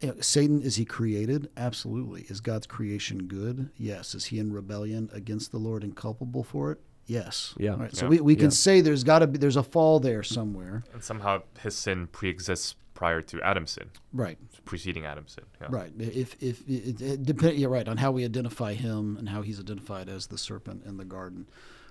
you 0.00 0.08
know, 0.08 0.14
Satan 0.20 0.62
is 0.62 0.76
he 0.76 0.84
created? 0.84 1.48
Absolutely. 1.56 2.22
Is 2.22 2.40
God's 2.40 2.66
creation 2.66 3.26
good? 3.26 3.70
Yes. 3.76 4.14
Is 4.14 4.26
he 4.26 4.38
in 4.38 4.52
rebellion 4.52 5.10
against 5.12 5.52
the 5.52 5.58
Lord 5.58 5.84
and 5.84 5.94
culpable 5.94 6.42
for 6.42 6.72
it? 6.72 6.80
Yes. 7.06 7.54
Yeah. 7.58 7.76
Right. 7.76 7.94
So 7.94 8.06
Yeah. 8.06 8.10
we, 8.10 8.20
we 8.20 8.34
can 8.36 8.44
Yeah. 8.46 8.50
say 8.50 8.80
there's 8.80 9.04
got 9.04 9.20
to 9.20 9.26
be 9.26 9.38
there's 9.38 9.56
a 9.56 9.62
fall 9.62 10.00
there 10.00 10.22
somewhere. 10.22 10.84
and 10.92 11.02
somehow 11.04 11.42
his 11.60 11.74
sin 11.76 12.06
pre-exists 12.08 12.74
prior 13.02 13.20
to 13.20 13.42
Adam's 13.42 13.72
sin. 13.72 13.90
Right. 14.12 14.38
preceding 14.64 15.04
Adam's 15.06 15.32
sin. 15.32 15.44
Yeah. 15.60 15.66
Right. 15.70 15.92
If 15.98 16.36
if 16.40 16.60
it, 16.68 17.00
it 17.00 17.22
depend, 17.24 17.58
you're 17.58 17.68
right 17.68 17.88
on 17.88 17.96
how 17.96 18.12
we 18.12 18.24
identify 18.24 18.74
him 18.74 19.16
and 19.16 19.28
how 19.28 19.42
he's 19.42 19.58
identified 19.58 20.08
as 20.08 20.28
the 20.28 20.38
serpent 20.38 20.84
in 20.86 20.98
the 20.98 21.04
garden. 21.04 21.48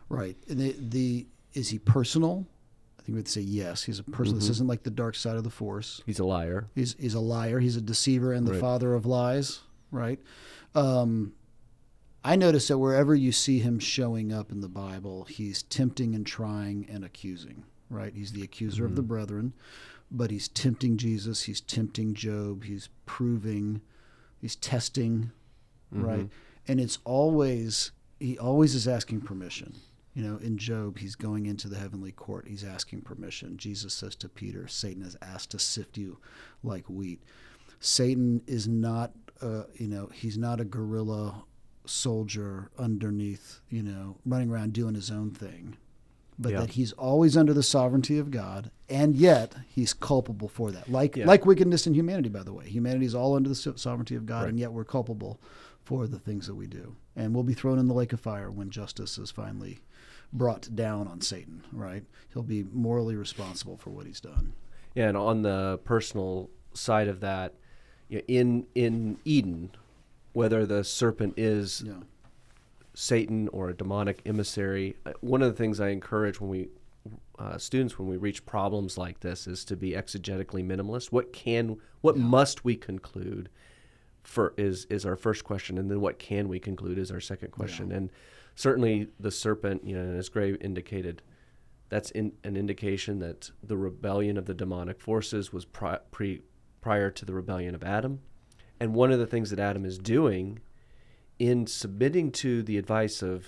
Right. 0.07 0.37
And 0.47 0.57
the 0.57 0.73
the 0.79 1.27
is 1.53 1.67
he 1.69 1.79
personal? 1.79 2.47
I 2.97 3.03
think 3.03 3.17
we'd 3.17 3.27
say 3.27 3.41
yes. 3.41 3.83
He's 3.83 3.99
a 3.99 4.03
person. 4.03 4.35
This 4.35 4.47
isn't 4.47 4.67
like 4.67 4.83
the 4.83 4.89
dark 5.03 5.15
side 5.15 5.35
of 5.35 5.43
the 5.43 5.49
force. 5.49 6.01
he's 6.05 6.19
a 6.19 6.23
liar 6.23 6.69
He's 6.75 6.95
he's 6.97 7.13
a 7.15 7.19
liar. 7.19 7.59
He's 7.59 7.75
a 7.75 7.81
deceiver 7.81 8.31
and 8.31 8.47
the 8.47 8.53
Right. 8.53 8.61
father 8.61 8.93
of 8.93 9.05
lies. 9.05 9.59
Right. 9.91 10.19
Um, 10.75 11.33
I 12.23 12.37
notice 12.37 12.69
that 12.69 12.77
wherever 12.77 13.13
you 13.15 13.33
see 13.33 13.59
him 13.59 13.79
showing 13.79 14.31
up 14.31 14.49
in 14.53 14.61
the 14.61 14.69
Bible, 14.69 15.25
he's 15.25 15.63
tempting 15.63 16.15
and 16.15 16.25
trying 16.25 16.85
and 16.89 17.03
accusing. 17.03 17.63
Right. 17.89 18.13
He's 18.15 18.31
the 18.31 18.43
accuser 18.43 18.85
of 18.85 18.95
the 18.95 19.01
brethren, 19.01 19.51
but 20.11 20.29
he's 20.29 20.47
tempting 20.47 20.97
Jesus. 20.97 21.43
He's 21.43 21.61
tempting 21.61 22.13
Job. 22.13 22.65
He's 22.65 22.89
proving. 23.05 23.81
He's 24.39 24.55
testing. 24.55 25.31
Right. 25.91 26.29
And 26.67 26.79
it's 26.79 26.99
always 27.05 27.91
he 28.19 28.37
always 28.37 28.75
is 28.75 28.87
asking 28.87 29.21
permission. 29.21 29.75
You 30.13 30.23
know, 30.23 30.37
in 30.37 30.57
Job, 30.57 30.97
he's 30.97 31.15
going 31.15 31.45
into 31.45 31.69
the 31.69 31.77
heavenly 31.77 32.11
court. 32.11 32.45
He's 32.47 32.65
asking 32.65 33.01
permission. 33.01 33.57
Jesus 33.57 33.93
says 33.93 34.15
to 34.17 34.29
Peter, 34.29 34.67
Satan 34.67 35.03
has 35.03 35.15
asked 35.21 35.51
to 35.51 35.59
sift 35.59 35.97
you 35.97 36.17
like 36.63 36.89
wheat. 36.89 37.23
Satan 37.79 38.41
is 38.45 38.67
not, 38.67 39.11
uh, 39.41 39.63
you 39.75 39.87
know, 39.87 40.09
he's 40.13 40.37
not 40.37 40.59
a 40.59 40.65
guerrilla 40.65 41.43
soldier 41.85 42.69
underneath, 42.77 43.61
you 43.69 43.81
know, 43.81 44.17
running 44.25 44.51
around 44.51 44.73
doing 44.73 44.95
his 44.95 45.09
own 45.09 45.31
thing. 45.31 45.77
But 46.41 46.53
Yeah. 46.53 46.59
that 46.61 46.71
he's 46.71 46.91
always 46.93 47.37
under 47.37 47.53
the 47.53 47.61
sovereignty 47.61 48.17
of 48.17 48.31
God, 48.31 48.71
and 48.89 49.15
yet 49.15 49.53
he's 49.67 49.93
culpable 49.93 50.47
for 50.47 50.71
that. 50.71 50.89
Like 50.89 51.15
Yeah. 51.15 51.27
like 51.27 51.45
wickedness 51.45 51.85
in 51.85 51.93
humanity, 51.93 52.29
by 52.29 52.41
the 52.43 52.51
way. 52.53 52.67
Humanity 52.67 53.05
is 53.05 53.13
all 53.13 53.35
under 53.35 53.47
the 53.49 53.55
sovereignty 53.55 54.15
of 54.15 54.25
God, 54.25 54.41
Right. 54.41 54.49
and 54.49 54.59
yet 54.59 54.73
we're 54.73 54.83
culpable 54.83 55.39
for 55.83 56.07
the 56.07 56.17
things 56.19 56.47
that 56.47 56.55
we 56.55 56.65
do. 56.67 56.95
and 57.13 57.33
we'll 57.35 57.43
be 57.43 57.53
thrown 57.53 57.77
in 57.77 57.87
the 57.89 57.93
lake 57.93 58.13
of 58.13 58.21
fire 58.21 58.49
when 58.49 58.69
justice 58.69 59.17
is 59.17 59.29
finally 59.31 59.81
brought 60.31 60.73
down 60.73 61.07
on 61.09 61.19
Satan. 61.19 61.61
Right? 61.73 62.05
He'll 62.33 62.41
be 62.43 62.63
morally 62.63 63.17
responsible 63.17 63.75
for 63.77 63.89
what 63.89 64.05
he's 64.05 64.21
done. 64.21 64.53
Yeah, 64.95 65.09
and 65.09 65.17
on 65.17 65.41
the 65.41 65.79
personal 65.83 66.49
side 66.73 67.09
of 67.09 67.19
that, 67.19 67.53
in 68.09 68.65
in 68.75 69.17
Eden, 69.25 69.71
whether 70.33 70.65
the 70.65 70.83
serpent 70.85 71.33
is 71.37 71.83
Yeah. 71.85 71.99
Satan 72.93 73.47
or 73.49 73.69
a 73.69 73.73
demonic 73.73 74.21
emissary, 74.25 74.95
uh, 75.05 75.13
one 75.21 75.41
of 75.41 75.49
the 75.49 75.57
things 75.57 75.79
I 75.79 75.89
encourage 75.89 76.41
when 76.41 76.49
we 76.49 76.69
uh, 77.39 77.57
students 77.57 77.97
when 77.97 78.07
we 78.07 78.17
reach 78.17 78.45
problems 78.45 78.97
like 78.97 79.21
this 79.21 79.47
is 79.47 79.65
to 79.65 79.75
be 79.75 79.91
exegetically 79.91 80.63
minimalist. 80.63 81.11
What 81.11 81.33
can 81.33 81.77
what 82.01 82.15
must 82.15 82.63
we 82.63 82.75
conclude 82.75 83.49
for 84.23 84.53
is 84.57 84.85
is 84.85 85.05
our 85.05 85.15
first 85.15 85.43
question, 85.43 85.77
and 85.77 85.89
then 85.89 86.01
what 86.01 86.19
can 86.19 86.47
we 86.47 86.59
conclude 86.59 86.97
is 86.97 87.11
our 87.11 87.19
second 87.19 87.51
question. 87.51 87.91
And 87.91 88.11
certainly 88.55 89.07
the 89.19 89.31
serpent, 89.31 89.83
you 89.83 89.95
know, 89.95 90.17
as 90.17 90.29
Gray 90.29 90.53
indicated, 90.53 91.23
that's 91.89 92.11
in, 92.11 92.33
an 92.43 92.55
indication 92.55 93.19
that 93.19 93.51
the 93.63 93.77
rebellion 93.77 94.37
of 94.37 94.45
the 94.45 94.53
demonic 94.53 94.99
forces 94.99 95.51
was 95.51 95.65
pri- 95.65 95.99
pre, 96.11 96.41
prior 96.79 97.09
to 97.09 97.25
the 97.25 97.33
rebellion 97.33 97.73
of 97.73 97.83
Adam. 97.83 98.19
And 98.79 98.93
one 98.93 99.11
of 99.11 99.19
the 99.19 99.27
things 99.27 99.49
that 99.49 99.59
Adam 99.59 99.85
is 99.85 99.97
doing 99.97 100.59
in 101.41 101.65
submitting 101.65 102.31
to 102.31 102.61
the 102.61 102.77
advice 102.77 103.23
of 103.23 103.47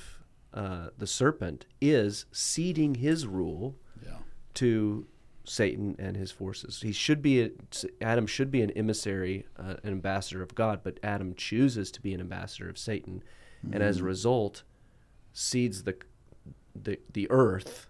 uh, 0.51 0.87
the 0.97 1.05
serpent 1.05 1.67
is 1.79 2.25
ceding 2.31 2.95
his 2.95 3.27
rule 3.27 3.75
Yeah. 4.03 4.17
to 4.55 5.05
Satan 5.43 5.95
and 5.99 6.17
his 6.17 6.31
forces. 6.31 6.81
He 6.81 6.91
should 6.91 7.21
be 7.21 7.41
a, 7.43 7.51
Adam 8.01 8.25
should 8.25 8.49
be 8.49 8.61
an 8.63 8.71
emissary, 8.71 9.45
uh, 9.59 9.75
an 9.83 9.91
ambassador 9.91 10.41
of 10.41 10.55
God, 10.55 10.79
but 10.83 10.99
Adam 11.03 11.35
chooses 11.35 11.91
to 11.91 12.01
be 12.01 12.13
an 12.15 12.19
ambassador 12.19 12.67
of 12.67 12.77
Satan, 12.79 13.21
and 13.71 13.83
as 13.83 13.99
a 13.99 14.03
result, 14.03 14.63
cedes 15.33 15.83
the 15.83 15.95
the 16.75 16.97
the 17.13 17.27
earth, 17.29 17.87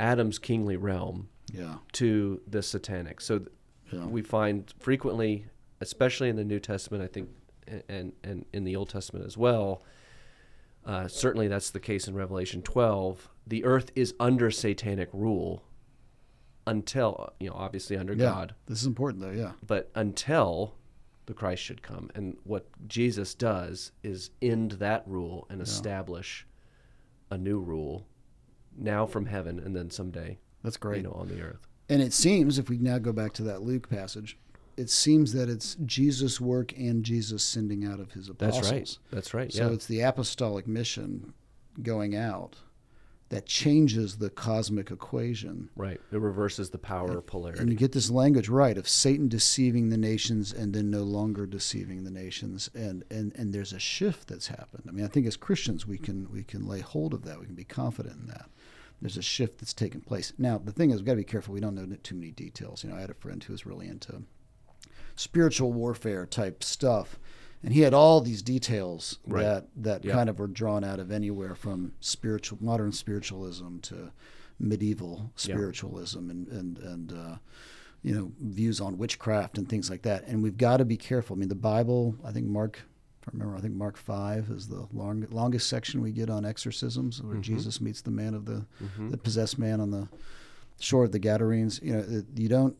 Adam's 0.00 0.38
kingly 0.40 0.76
realm, 0.76 1.28
Yeah. 1.52 1.76
to 1.92 2.40
the 2.48 2.62
satanic. 2.62 3.20
So 3.20 3.38
th- 3.38 3.50
Yeah. 3.92 4.06
we 4.06 4.22
find 4.22 4.72
frequently, 4.80 5.46
especially 5.80 6.28
in 6.28 6.34
the 6.36 6.44
New 6.44 6.58
Testament, 6.58 7.04
I 7.04 7.06
think, 7.06 7.28
and 7.88 8.12
and 8.24 8.44
in 8.52 8.64
the 8.64 8.76
Old 8.76 8.88
Testament 8.90 9.24
as 9.26 9.36
well. 9.36 9.82
Uh, 10.84 11.08
certainly, 11.08 11.48
that's 11.48 11.70
the 11.70 11.80
case 11.80 12.06
in 12.06 12.14
Revelation 12.14 12.62
12. 12.62 13.28
The 13.46 13.64
earth 13.64 13.90
is 13.96 14.14
under 14.20 14.50
satanic 14.52 15.08
rule 15.12 15.64
until, 16.66 17.32
you 17.40 17.48
know, 17.50 17.56
obviously 17.56 17.96
under 17.96 18.12
Yeah. 18.12 18.26
God, 18.26 18.54
This 18.66 18.80
is 18.80 18.86
important 18.86 19.22
though. 19.22 19.30
Yeah. 19.30 19.52
but 19.66 19.90
until 19.94 20.74
the 21.26 21.34
Christ 21.34 21.62
should 21.62 21.82
come. 21.82 22.08
And 22.14 22.36
what 22.44 22.66
Jesus 22.86 23.34
does 23.34 23.90
is 24.04 24.30
end 24.40 24.72
that 24.72 25.02
rule 25.08 25.46
and 25.50 25.60
establish 25.60 26.46
a 27.30 27.36
new 27.38 27.58
rule, 27.58 28.06
now 28.76 29.06
from 29.06 29.26
heaven, 29.26 29.58
and 29.58 29.74
then 29.74 29.90
someday, 29.90 30.38
That's 30.62 30.76
great. 30.76 30.98
you 30.98 31.02
know, 31.04 31.12
on 31.14 31.26
the 31.28 31.40
earth. 31.40 31.66
And 31.88 32.00
it 32.00 32.12
seems, 32.12 32.58
if 32.58 32.68
we 32.68 32.78
now 32.78 32.98
go 32.98 33.12
back 33.12 33.32
to 33.34 33.42
that 33.44 33.62
Luke 33.62 33.88
passage, 33.88 34.38
it 34.76 34.90
seems 34.90 35.32
that 35.32 35.48
it's 35.48 35.76
Jesus' 35.86 36.40
work 36.40 36.72
and 36.76 37.04
Jesus 37.04 37.42
sending 37.42 37.84
out 37.84 38.00
of 38.00 38.12
his 38.12 38.28
apostles. 38.28 38.62
That's 38.62 38.72
right. 38.72 38.98
That's 39.10 39.34
right. 39.34 39.52
So 39.52 39.68
yeah. 39.68 39.74
it's 39.74 39.86
the 39.86 40.00
apostolic 40.00 40.66
mission 40.66 41.32
going 41.82 42.16
out 42.16 42.56
that 43.28 43.46
changes 43.46 44.18
the 44.18 44.30
cosmic 44.30 44.90
equation. 44.90 45.68
Right. 45.74 46.00
It 46.12 46.20
reverses 46.20 46.70
the 46.70 46.78
power 46.78 47.18
of 47.18 47.26
polarity. 47.26 47.60
And 47.60 47.70
you 47.70 47.76
get 47.76 47.92
this 47.92 48.10
language 48.10 48.48
right 48.48 48.78
of 48.78 48.88
Satan 48.88 49.28
deceiving 49.28 49.88
the 49.88 49.96
nations 49.96 50.52
and 50.52 50.72
then 50.72 50.90
no 50.90 51.02
longer 51.02 51.44
deceiving 51.44 52.04
the 52.04 52.10
nations. 52.10 52.70
And, 52.74 53.04
and, 53.10 53.34
and 53.34 53.52
there's 53.52 53.72
a 53.72 53.80
shift 53.80 54.28
that's 54.28 54.46
happened. 54.46 54.84
I 54.88 54.92
mean, 54.92 55.04
I 55.04 55.08
think 55.08 55.26
as 55.26 55.36
Christians 55.36 55.86
we 55.86 55.98
can 55.98 56.30
we 56.30 56.44
can 56.44 56.66
lay 56.68 56.80
hold 56.80 57.14
of 57.14 57.24
that. 57.24 57.40
We 57.40 57.46
can 57.46 57.56
be 57.56 57.64
confident 57.64 58.16
in 58.20 58.26
that. 58.28 58.48
There's 59.02 59.16
a 59.16 59.22
shift 59.22 59.58
that's 59.58 59.74
taken 59.74 60.00
place. 60.00 60.32
Now 60.38 60.58
the 60.58 60.72
thing 60.72 60.90
is 60.90 60.98
we've 60.98 61.06
got 61.06 61.12
to 61.12 61.16
be 61.16 61.24
careful. 61.24 61.52
We 61.52 61.60
don't 61.60 61.74
know 61.74 61.86
too 62.02 62.14
many 62.14 62.30
details. 62.30 62.84
You 62.84 62.90
know, 62.90 62.96
I 62.96 63.00
had 63.00 63.10
a 63.10 63.14
friend 63.14 63.42
who 63.42 63.52
was 63.52 63.66
really 63.66 63.88
into 63.88 64.22
spiritual 65.16 65.72
warfare 65.72 66.26
type 66.26 66.62
stuff. 66.62 67.18
And 67.62 67.72
he 67.72 67.80
had 67.80 67.94
all 67.94 68.20
these 68.20 68.42
details 68.42 69.18
Right. 69.26 69.42
that, 69.42 69.66
that 69.76 70.04
Yeah. 70.04 70.12
kind 70.12 70.28
of 70.30 70.38
were 70.38 70.46
drawn 70.46 70.84
out 70.84 71.00
of 71.00 71.10
anywhere 71.10 71.54
from 71.54 71.92
spiritual 72.00 72.58
modern 72.60 72.92
spiritualism 72.92 73.78
to 73.82 74.12
medieval 74.58 75.32
Yeah. 75.36 75.54
spiritualism 75.54 76.30
and 76.30 76.48
and 76.48 76.78
and 76.78 77.12
uh, 77.12 77.36
you 78.02 78.14
know 78.14 78.32
views 78.40 78.80
on 78.80 78.98
witchcraft 78.98 79.58
and 79.58 79.68
things 79.68 79.90
like 79.90 80.02
that. 80.02 80.26
And 80.28 80.42
we've 80.42 80.56
got 80.56 80.76
to 80.78 80.84
be 80.84 80.96
careful. 80.96 81.34
I 81.36 81.38
mean, 81.40 81.48
the 81.48 81.54
Bible. 81.54 82.14
I 82.24 82.30
think 82.32 82.46
Mark. 82.46 82.80
If 83.22 83.28
I 83.28 83.30
remember, 83.32 83.56
I 83.56 83.60
think 83.60 83.74
Mark 83.74 83.96
five 83.96 84.50
is 84.50 84.68
the 84.68 84.86
long, 84.92 85.26
longest 85.32 85.68
section 85.68 86.00
we 86.00 86.12
get 86.12 86.30
on 86.30 86.44
exorcisms, 86.44 87.20
where 87.20 87.38
Jesus 87.38 87.80
meets 87.80 88.00
the 88.00 88.12
man 88.12 88.34
of 88.34 88.44
the 88.44 88.66
the 89.10 89.16
possessed 89.16 89.58
man 89.58 89.80
on 89.80 89.90
the 89.90 90.08
shore 90.78 91.04
of 91.04 91.10
the 91.12 91.18
Gadarenes. 91.18 91.80
You 91.82 91.92
know, 91.94 92.22
you 92.36 92.48
don't. 92.48 92.76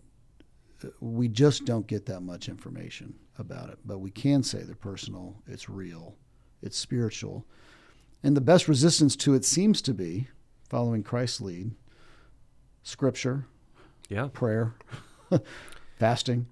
We 1.00 1.28
just 1.28 1.64
don't 1.64 1.86
get 1.86 2.06
that 2.06 2.20
much 2.20 2.48
information 2.48 3.14
about 3.38 3.70
it, 3.70 3.78
but 3.84 3.98
we 3.98 4.10
can 4.10 4.42
say 4.42 4.62
they're 4.62 4.74
personal. 4.74 5.36
It's 5.46 5.68
real. 5.68 6.16
It's 6.62 6.76
spiritual, 6.76 7.46
and 8.22 8.36
the 8.36 8.40
best 8.40 8.66
resistance 8.66 9.14
to 9.16 9.34
it 9.34 9.44
seems 9.44 9.82
to 9.82 9.94
be 9.94 10.28
following 10.68 11.02
Christ's 11.02 11.40
lead, 11.40 11.72
Scripture, 12.82 13.46
yeah. 14.08 14.28
prayer, 14.32 14.74
fasting, 15.98 16.46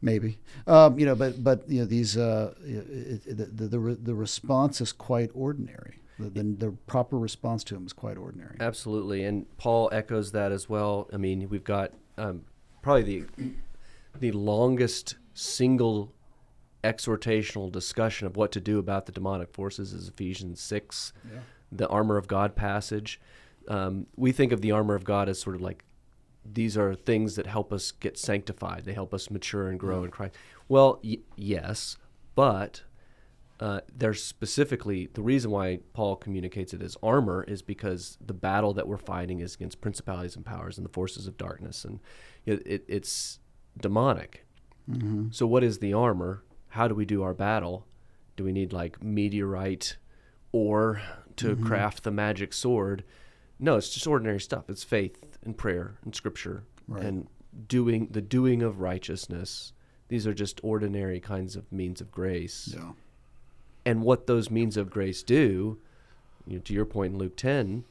maybe. 0.00 0.38
Um, 0.66 0.98
you 0.98 1.06
know, 1.06 1.14
but 1.14 1.42
but 1.44 1.68
you 1.68 1.80
know 1.80 1.86
these 1.86 2.16
uh, 2.16 2.54
it, 2.64 3.26
it, 3.26 3.56
the, 3.56 3.66
the 3.68 3.98
the 4.02 4.14
response 4.14 4.80
is 4.80 4.92
quite 4.92 5.30
ordinary. 5.34 5.98
The, 6.18 6.30
the, 6.30 6.42
the 6.42 6.70
proper 6.86 7.18
response 7.18 7.64
to 7.64 7.76
him 7.76 7.86
is 7.86 7.92
quite 7.92 8.16
ordinary. 8.16 8.56
Absolutely, 8.60 9.24
and 9.24 9.46
Paul 9.56 9.88
echoes 9.92 10.32
that 10.32 10.52
as 10.52 10.68
well. 10.68 11.08
I 11.12 11.16
mean, 11.16 11.48
we've 11.48 11.64
got 11.64 11.92
um, 12.18 12.44
probably 12.82 13.02
the 13.20 13.26
the 14.18 14.32
longest 14.32 15.16
single 15.34 16.12
exhortational 16.84 17.70
discussion 17.70 18.26
of 18.26 18.36
what 18.36 18.52
to 18.52 18.60
do 18.60 18.78
about 18.78 19.06
the 19.06 19.12
demonic 19.12 19.52
forces 19.52 19.92
is 19.92 20.08
Ephesians 20.08 20.60
six, 20.60 21.12
the 21.70 21.88
armor 21.88 22.16
of 22.16 22.26
God 22.28 22.54
passage. 22.56 23.20
Um, 23.68 24.06
we 24.16 24.32
think 24.32 24.52
of 24.52 24.60
the 24.60 24.72
armor 24.72 24.94
of 24.96 25.04
God 25.04 25.28
as 25.28 25.40
sort 25.40 25.54
of 25.56 25.62
like 25.62 25.84
these 26.44 26.76
are 26.76 26.94
things 26.94 27.36
that 27.36 27.46
help 27.46 27.72
us 27.72 27.92
get 27.92 28.18
sanctified. 28.18 28.84
They 28.84 28.92
help 28.94 29.14
us 29.14 29.30
mature 29.30 29.68
and 29.68 29.78
grow 29.78 30.02
in 30.02 30.10
Christ. 30.10 30.34
Well, 30.68 30.98
y- 31.04 31.18
yes, 31.36 31.96
but 32.34 32.82
uh, 33.62 33.80
there's 33.96 34.22
specifically 34.22 35.08
the 35.14 35.22
reason 35.22 35.50
why 35.50 35.78
Paul 35.92 36.16
communicates 36.16 36.74
it 36.74 36.82
as 36.82 36.96
armor 37.02 37.44
is 37.44 37.62
because 37.62 38.18
the 38.20 38.34
battle 38.34 38.72
that 38.74 38.88
we're 38.88 38.96
fighting 39.14 39.38
is 39.40 39.54
against 39.54 39.80
principalities 39.80 40.34
and 40.36 40.44
powers 40.44 40.78
and 40.78 40.84
the 40.84 40.92
forces 40.92 41.26
of 41.28 41.36
darkness, 41.36 41.84
and 41.84 42.00
it, 42.44 42.66
it, 42.66 42.84
it's 42.88 43.38
demonic. 43.80 44.44
So, 45.30 45.46
what 45.46 45.62
is 45.62 45.78
the 45.78 45.92
armor? 45.92 46.42
How 46.68 46.88
do 46.88 46.94
we 46.94 47.04
do 47.04 47.22
our 47.22 47.34
battle? 47.34 47.86
Do 48.36 48.44
we 48.44 48.52
need 48.52 48.72
like 48.72 49.02
meteorite 49.02 49.96
ore 50.50 51.00
to 51.36 51.54
craft 51.56 52.02
the 52.02 52.10
magic 52.10 52.52
sword? 52.52 53.04
No, 53.60 53.76
it's 53.76 53.90
just 53.90 54.06
ordinary 54.08 54.40
stuff. 54.40 54.68
It's 54.68 54.82
faith 54.84 55.38
and 55.44 55.56
prayer 55.56 55.98
and 56.04 56.14
scripture 56.14 56.64
Right. 56.88 57.04
and 57.04 57.28
doing 57.68 58.08
the 58.10 58.20
doing 58.20 58.60
of 58.62 58.80
righteousness. 58.80 59.72
These 60.08 60.26
are 60.26 60.34
just 60.34 60.60
ordinary 60.64 61.20
kinds 61.20 61.54
of 61.54 61.70
means 61.70 62.00
of 62.00 62.10
grace 62.10 62.74
Yeah. 62.76 62.92
And 63.84 64.02
what 64.02 64.26
those 64.26 64.50
means 64.50 64.76
of 64.76 64.90
grace 64.90 65.22
do, 65.22 65.78
you 66.46 66.56
know, 66.56 66.62
to 66.62 66.72
your 66.72 66.84
point 66.84 67.14
in 67.14 67.18
Luke 67.18 67.36
10, 67.36 67.84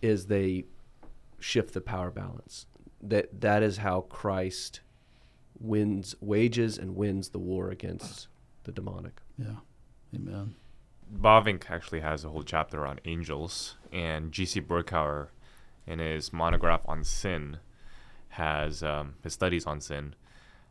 is 0.00 0.26
they 0.26 0.64
shift 1.38 1.74
the 1.74 1.80
power 1.80 2.10
balance. 2.10 2.66
That 3.02 3.40
that 3.40 3.62
is 3.62 3.78
how 3.78 4.02
Christ 4.02 4.80
wins 5.58 6.14
wages 6.20 6.78
and 6.78 6.96
wins 6.96 7.30
the 7.30 7.38
war 7.38 7.70
against 7.70 8.28
the 8.64 8.72
demonic. 8.72 9.20
Yeah. 9.38 9.56
Amen. 10.14 10.54
Bavinck 11.12 11.70
actually 11.70 12.00
has 12.00 12.24
a 12.24 12.28
whole 12.30 12.42
chapter 12.42 12.86
on 12.86 13.00
angels, 13.04 13.76
and 13.92 14.32
G.C. 14.32 14.60
Berkouwer, 14.62 15.28
in 15.86 15.98
his 15.98 16.32
monograph 16.32 16.82
on 16.86 17.04
sin, 17.04 17.58
has 18.30 18.82
um, 18.82 19.14
his 19.22 19.34
studies 19.34 19.66
on 19.66 19.80
sin, 19.80 20.14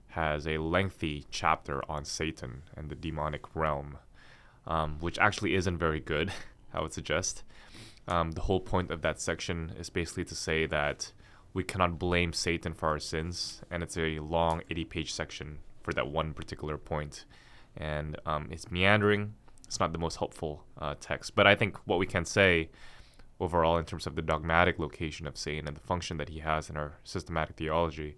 has 0.09 0.47
a 0.47 0.57
lengthy 0.57 1.25
chapter 1.29 1.83
on 1.89 2.05
Satan 2.05 2.63
and 2.75 2.89
the 2.89 2.95
demonic 2.95 3.55
realm, 3.55 3.97
um, 4.67 4.97
which 4.99 5.19
actually 5.19 5.55
isn't 5.55 5.77
very 5.77 5.99
good, 5.99 6.31
I 6.73 6.81
would 6.81 6.93
suggest. 6.93 7.43
Um, 8.07 8.31
the 8.31 8.41
whole 8.41 8.59
point 8.59 8.91
of 8.91 9.01
that 9.01 9.21
section 9.21 9.73
is 9.77 9.89
basically 9.89 10.25
to 10.25 10.35
say 10.35 10.65
that 10.65 11.11
we 11.53 11.63
cannot 11.63 11.99
blame 11.99 12.33
Satan 12.33 12.73
for 12.73 12.89
our 12.89 12.99
sins, 12.99 13.61
and 13.69 13.83
it's 13.83 13.97
a 13.97 14.19
long 14.19 14.61
80 14.69 14.85
page 14.85 15.13
section 15.13 15.59
for 15.83 15.93
that 15.93 16.07
one 16.07 16.33
particular 16.33 16.77
point. 16.77 17.25
And 17.75 18.17
um, 18.25 18.47
it's 18.51 18.71
meandering, 18.71 19.33
it's 19.65 19.79
not 19.79 19.93
the 19.93 19.99
most 19.99 20.17
helpful 20.17 20.65
uh, 20.77 20.95
text. 20.99 21.35
But 21.35 21.47
I 21.47 21.55
think 21.55 21.77
what 21.85 21.99
we 21.99 22.05
can 22.05 22.25
say 22.25 22.69
overall, 23.39 23.77
in 23.77 23.85
terms 23.85 24.05
of 24.05 24.15
the 24.15 24.21
dogmatic 24.21 24.79
location 24.79 25.27
of 25.27 25.37
Satan 25.37 25.67
and 25.67 25.75
the 25.75 25.81
function 25.81 26.17
that 26.17 26.29
he 26.29 26.39
has 26.39 26.69
in 26.69 26.77
our 26.77 26.93
systematic 27.03 27.55
theology, 27.55 28.17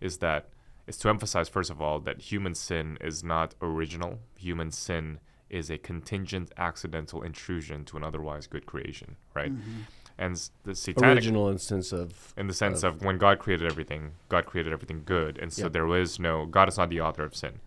is 0.00 0.18
that 0.18 0.48
is 0.86 0.96
to 0.98 1.08
emphasize, 1.08 1.48
first 1.48 1.70
of 1.70 1.80
all, 1.80 2.00
that 2.00 2.20
human 2.20 2.54
sin 2.54 2.98
is 3.00 3.22
not 3.22 3.54
original. 3.62 4.18
Human 4.36 4.72
sin 4.72 5.20
is 5.50 5.70
a 5.70 5.78
contingent, 5.78 6.52
accidental 6.56 7.22
intrusion 7.22 7.84
to 7.86 7.96
an 7.96 8.04
otherwise 8.04 8.46
good 8.46 8.66
creation, 8.66 9.16
right? 9.34 9.52
And 10.18 10.36
the 10.64 10.74
satanic 10.74 11.16
Original 11.16 11.48
instance 11.48 11.92
of 11.92 12.32
in 12.36 12.46
the 12.46 12.52
sense 12.54 12.82
of- 12.82 12.96
of 12.96 13.02
when 13.02 13.18
God 13.18 13.38
created 13.38 13.66
everything, 13.66 14.12
God 14.28 14.46
created 14.46 14.72
everything 14.72 15.02
good, 15.04 15.38
and 15.38 15.52
so 15.52 15.64
Yep. 15.64 15.72
there 15.72 15.86
was 15.86 16.18
no 16.18 16.46
God 16.46 16.68
is 16.68 16.76
not 16.78 16.90
the 16.90 17.00
author 17.00 17.24
of 17.24 17.34
sin. 17.34 17.60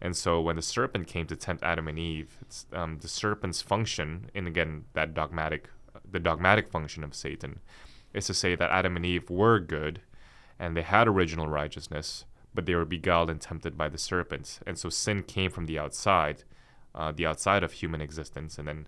And 0.00 0.16
so 0.16 0.40
when 0.40 0.54
the 0.56 0.62
serpent 0.62 1.08
came 1.08 1.26
to 1.26 1.34
tempt 1.34 1.64
Adam 1.64 1.88
and 1.88 1.98
Eve, 1.98 2.38
it's, 2.40 2.66
um, 2.72 2.98
the 2.98 3.08
serpent's 3.08 3.62
function, 3.62 4.30
and 4.34 4.46
again 4.46 4.84
that 4.92 5.12
dogmatic, 5.12 5.68
the 6.08 6.20
dogmatic 6.20 6.70
function 6.70 7.02
of 7.02 7.14
Satan, 7.14 7.60
is 8.14 8.26
to 8.26 8.34
say 8.34 8.54
that 8.54 8.70
Adam 8.70 8.94
and 8.96 9.04
Eve 9.04 9.28
were 9.28 9.58
good, 9.58 10.00
and 10.58 10.76
they 10.76 10.82
had 10.82 11.08
original 11.08 11.48
righteousness, 11.48 12.24
but 12.54 12.64
they 12.64 12.74
were 12.76 12.84
beguiled 12.84 13.28
and 13.28 13.40
tempted 13.40 13.76
by 13.76 13.88
the 13.88 13.98
serpent, 13.98 14.60
and 14.66 14.78
so 14.78 14.88
sin 14.88 15.22
came 15.24 15.50
from 15.50 15.66
the 15.66 15.78
outside, 15.78 16.44
uh, 16.98 17.12
the 17.12 17.24
outside 17.26 17.62
of 17.62 17.72
human 17.72 18.00
existence, 18.02 18.58
and 18.58 18.66
then 18.68 18.86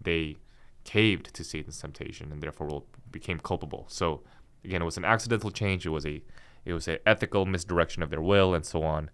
they 0.00 0.36
caved 0.84 1.34
to 1.34 1.42
Satan's 1.42 1.80
temptation 1.80 2.30
and 2.30 2.40
therefore 2.42 2.84
became 3.10 3.40
culpable. 3.40 3.86
So 3.88 4.22
again, 4.64 4.82
it 4.82 4.84
was 4.84 4.96
an 4.96 5.04
accidental 5.04 5.50
change. 5.50 5.84
It 5.86 5.90
was 5.90 6.06
a 6.06 6.22
it 6.64 6.72
was 6.72 6.86
an 6.88 6.98
ethical 7.06 7.46
misdirection 7.46 8.02
of 8.02 8.10
their 8.10 8.20
will 8.20 8.54
and 8.54 8.64
so 8.64 8.82
on. 8.82 9.10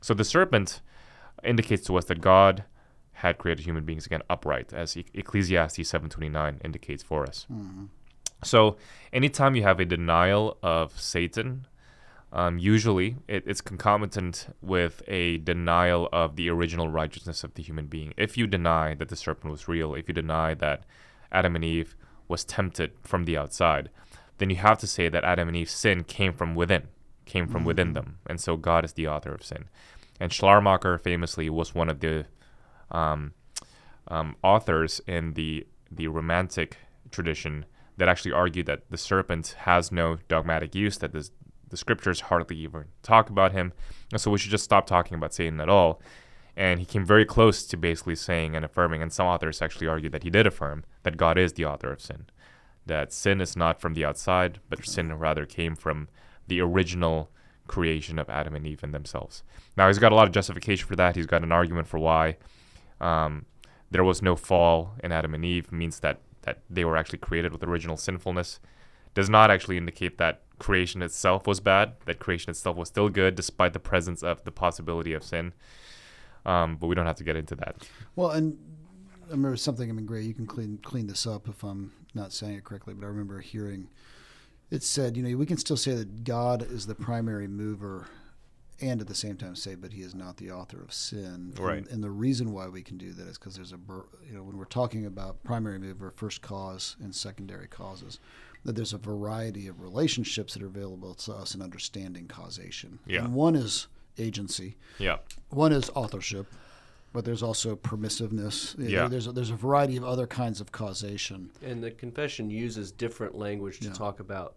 So 0.00 0.12
the 0.14 0.24
serpent 0.24 0.80
indicates 1.42 1.84
to 1.86 1.96
us 1.96 2.04
that 2.06 2.20
God 2.20 2.64
had 3.12 3.38
created 3.38 3.64
human 3.64 3.84
beings 3.84 4.04
again 4.06 4.22
upright, 4.28 4.72
as 4.72 4.96
E- 4.96 5.06
Ecclesiastes 5.14 5.88
7:29 5.90 6.60
indicates 6.64 7.02
for 7.02 7.24
us. 7.26 7.46
So 8.44 8.76
anytime 9.12 9.56
you 9.56 9.62
have 9.62 9.80
a 9.80 9.84
denial 9.86 10.58
of 10.62 11.00
Satan, 11.00 11.66
um, 12.32 12.58
usually 12.58 13.16
it, 13.28 13.44
it's 13.46 13.60
concomitant 13.60 14.48
with 14.60 15.02
a 15.06 15.38
denial 15.38 16.08
of 16.12 16.36
the 16.36 16.50
original 16.50 16.88
righteousness 16.88 17.44
of 17.44 17.54
the 17.54 17.62
human 17.62 17.86
being. 17.86 18.12
If 18.16 18.36
you 18.36 18.46
deny 18.46 18.94
that 18.94 19.08
the 19.08 19.16
serpent 19.16 19.50
was 19.50 19.68
real, 19.68 19.94
if 19.94 20.08
you 20.08 20.14
deny 20.14 20.54
that 20.54 20.84
Adam 21.32 21.54
and 21.54 21.64
Eve 21.64 21.96
was 22.28 22.44
tempted 22.44 22.92
from 23.02 23.24
the 23.24 23.36
outside, 23.36 23.90
then 24.38 24.50
you 24.50 24.56
have 24.56 24.78
to 24.78 24.86
say 24.86 25.08
that 25.08 25.24
Adam 25.24 25.48
and 25.48 25.56
Eve's 25.56 25.70
sin 25.70 26.04
came 26.04 26.32
from 26.32 26.54
within, 26.54 26.88
came 27.24 27.46
from 27.46 27.64
within 27.64 27.92
them, 27.94 28.18
and 28.26 28.40
so 28.40 28.56
God 28.56 28.84
is 28.84 28.92
the 28.92 29.08
author 29.08 29.32
of 29.32 29.44
sin. 29.44 29.66
And 30.20 30.32
Schleiermacher 30.32 30.98
famously 30.98 31.48
was 31.48 31.74
one 31.74 31.88
of 31.88 32.00
the 32.00 32.26
um, 32.90 33.32
um, 34.08 34.36
authors 34.42 35.00
in 35.06 35.34
the 35.34 35.66
the 35.90 36.08
Romantic 36.08 36.78
tradition 37.10 37.64
that 37.96 38.08
actually 38.08 38.32
argued 38.32 38.66
that 38.66 38.82
the 38.90 38.98
serpent 38.98 39.54
has 39.60 39.92
no 39.92 40.18
dogmatic 40.28 40.74
use, 40.74 40.98
that 40.98 41.12
the, 41.12 41.28
the 41.68 41.76
scriptures 41.76 42.22
hardly 42.22 42.56
even 42.56 42.86
talk 43.02 43.30
about 43.30 43.52
him, 43.52 43.72
and 44.12 44.20
so 44.20 44.30
we 44.30 44.38
should 44.38 44.50
just 44.50 44.64
stop 44.64 44.86
talking 44.86 45.16
about 45.16 45.34
Satan 45.34 45.60
at 45.60 45.68
all. 45.68 46.00
And 46.56 46.80
he 46.80 46.86
came 46.86 47.04
very 47.04 47.26
close 47.26 47.66
to 47.66 47.76
basically 47.76 48.16
saying 48.16 48.56
and 48.56 48.64
affirming, 48.64 49.02
and 49.02 49.12
some 49.12 49.26
authors 49.26 49.60
actually 49.60 49.88
argue 49.88 50.08
that 50.10 50.22
he 50.22 50.30
did 50.30 50.46
affirm 50.46 50.84
that 51.02 51.18
God 51.18 51.36
is 51.36 51.52
the 51.52 51.66
author 51.66 51.92
of 51.92 52.00
sin, 52.00 52.26
that 52.86 53.12
sin 53.12 53.40
is 53.40 53.56
not 53.56 53.80
from 53.80 53.94
the 53.94 54.04
outside, 54.04 54.60
but 54.70 54.86
sin 54.86 55.12
rather 55.12 55.44
came 55.44 55.76
from 55.76 56.08
the 56.48 56.60
original 56.60 57.30
creation 57.66 58.18
of 58.18 58.30
Adam 58.30 58.54
and 58.54 58.66
Eve 58.66 58.82
in 58.82 58.92
themselves. 58.92 59.42
Now 59.76 59.88
he's 59.88 59.98
got 59.98 60.12
a 60.12 60.14
lot 60.14 60.26
of 60.26 60.32
justification 60.32 60.86
for 60.86 60.96
that. 60.96 61.16
He's 61.16 61.26
got 61.26 61.42
an 61.42 61.52
argument 61.52 61.88
for 61.88 61.98
why 61.98 62.36
um, 63.00 63.44
there 63.90 64.04
was 64.04 64.22
no 64.22 64.36
fall 64.36 64.94
in 65.02 65.12
Adam 65.12 65.34
and 65.34 65.44
Eve 65.44 65.72
means 65.72 66.00
that 66.00 66.20
that 66.42 66.60
they 66.70 66.84
were 66.84 66.96
actually 66.96 67.18
created 67.18 67.52
with 67.52 67.64
original 67.64 67.96
sinfulness. 67.96 68.60
Does 69.14 69.28
not 69.28 69.50
actually 69.50 69.76
indicate 69.76 70.16
that 70.18 70.42
creation 70.58 71.02
itself 71.02 71.46
was 71.46 71.60
bad. 71.60 71.94
That 72.06 72.18
creation 72.18 72.50
itself 72.50 72.76
was 72.76 72.88
still 72.88 73.08
good 73.08 73.34
despite 73.34 73.72
the 73.72 73.80
presence 73.80 74.22
of 74.22 74.44
the 74.44 74.52
possibility 74.52 75.12
of 75.12 75.22
sin. 75.22 75.52
Um, 76.44 76.76
but 76.76 76.86
we 76.86 76.94
don't 76.94 77.06
have 77.06 77.16
to 77.16 77.24
get 77.24 77.36
into 77.36 77.56
that. 77.56 77.76
Well, 78.14 78.30
and 78.30 78.56
I 79.26 79.30
remember 79.32 79.56
something. 79.56 79.90
I 79.90 79.92
mean, 79.92 80.06
Gray, 80.06 80.22
you 80.22 80.34
can 80.34 80.46
clean 80.46 80.78
clean 80.82 81.06
this 81.06 81.26
up 81.26 81.48
if 81.48 81.62
I'm 81.64 81.92
not 82.14 82.32
saying 82.32 82.54
it 82.54 82.64
correctly, 82.64 82.94
but 82.94 83.04
I 83.04 83.08
remember 83.08 83.40
hearing 83.40 83.88
it 84.70 84.82
said, 84.82 85.16
you 85.16 85.22
know, 85.22 85.36
we 85.36 85.46
can 85.46 85.58
still 85.58 85.76
say 85.76 85.94
that 85.94 86.24
God 86.24 86.62
is 86.70 86.86
the 86.86 86.94
primary 86.94 87.46
mover, 87.46 88.08
and 88.80 89.00
at 89.00 89.06
the 89.06 89.14
same 89.14 89.36
time 89.36 89.54
say, 89.54 89.74
but 89.74 89.92
He 89.92 90.02
is 90.02 90.14
not 90.14 90.36
the 90.38 90.50
author 90.50 90.82
of 90.82 90.92
sin. 90.92 91.54
Right. 91.56 91.78
And, 91.78 91.88
and 91.88 92.04
the 92.04 92.10
reason 92.10 92.52
why 92.52 92.68
we 92.68 92.82
can 92.82 92.98
do 92.98 93.12
that 93.12 93.28
is 93.28 93.38
because 93.38 93.54
there's 93.54 93.72
a, 93.72 93.76
bur- 93.76 94.08
you 94.26 94.34
know, 94.34 94.42
when 94.42 94.56
we're 94.56 94.64
talking 94.64 95.06
about 95.06 95.42
primary 95.44 95.78
mover, 95.78 96.10
first 96.10 96.42
cause, 96.42 96.96
and 97.00 97.14
secondary 97.14 97.68
causes. 97.68 98.18
That 98.66 98.74
there's 98.76 98.92
a 98.92 98.98
variety 98.98 99.66
of 99.68 99.80
relationships 99.80 100.54
that 100.54 100.62
are 100.62 100.66
available 100.66 101.14
to 101.14 101.32
us 101.32 101.54
in 101.54 101.62
understanding 101.62 102.26
causation. 102.28 102.98
Yeah. 103.06 103.24
And 103.24 103.34
one 103.34 103.54
is 103.56 103.86
agency, 104.18 104.76
Yeah. 104.98 105.18
one 105.50 105.72
is 105.72 105.88
authorship, 105.94 106.46
but 107.12 107.24
there's 107.24 107.42
also 107.42 107.76
permissiveness. 107.76 108.74
Yeah. 108.78 109.08
There's 109.08 109.26
a, 109.26 109.32
there's 109.32 109.50
a 109.50 109.56
variety 109.56 109.96
of 109.96 110.04
other 110.04 110.26
kinds 110.26 110.60
of 110.60 110.72
causation. 110.72 111.50
And 111.62 111.82
the 111.82 111.90
confession 111.90 112.50
uses 112.50 112.90
different 112.92 113.34
language 113.36 113.78
to 113.80 113.86
Yeah. 113.86 113.92
talk 113.94 114.20
about 114.20 114.56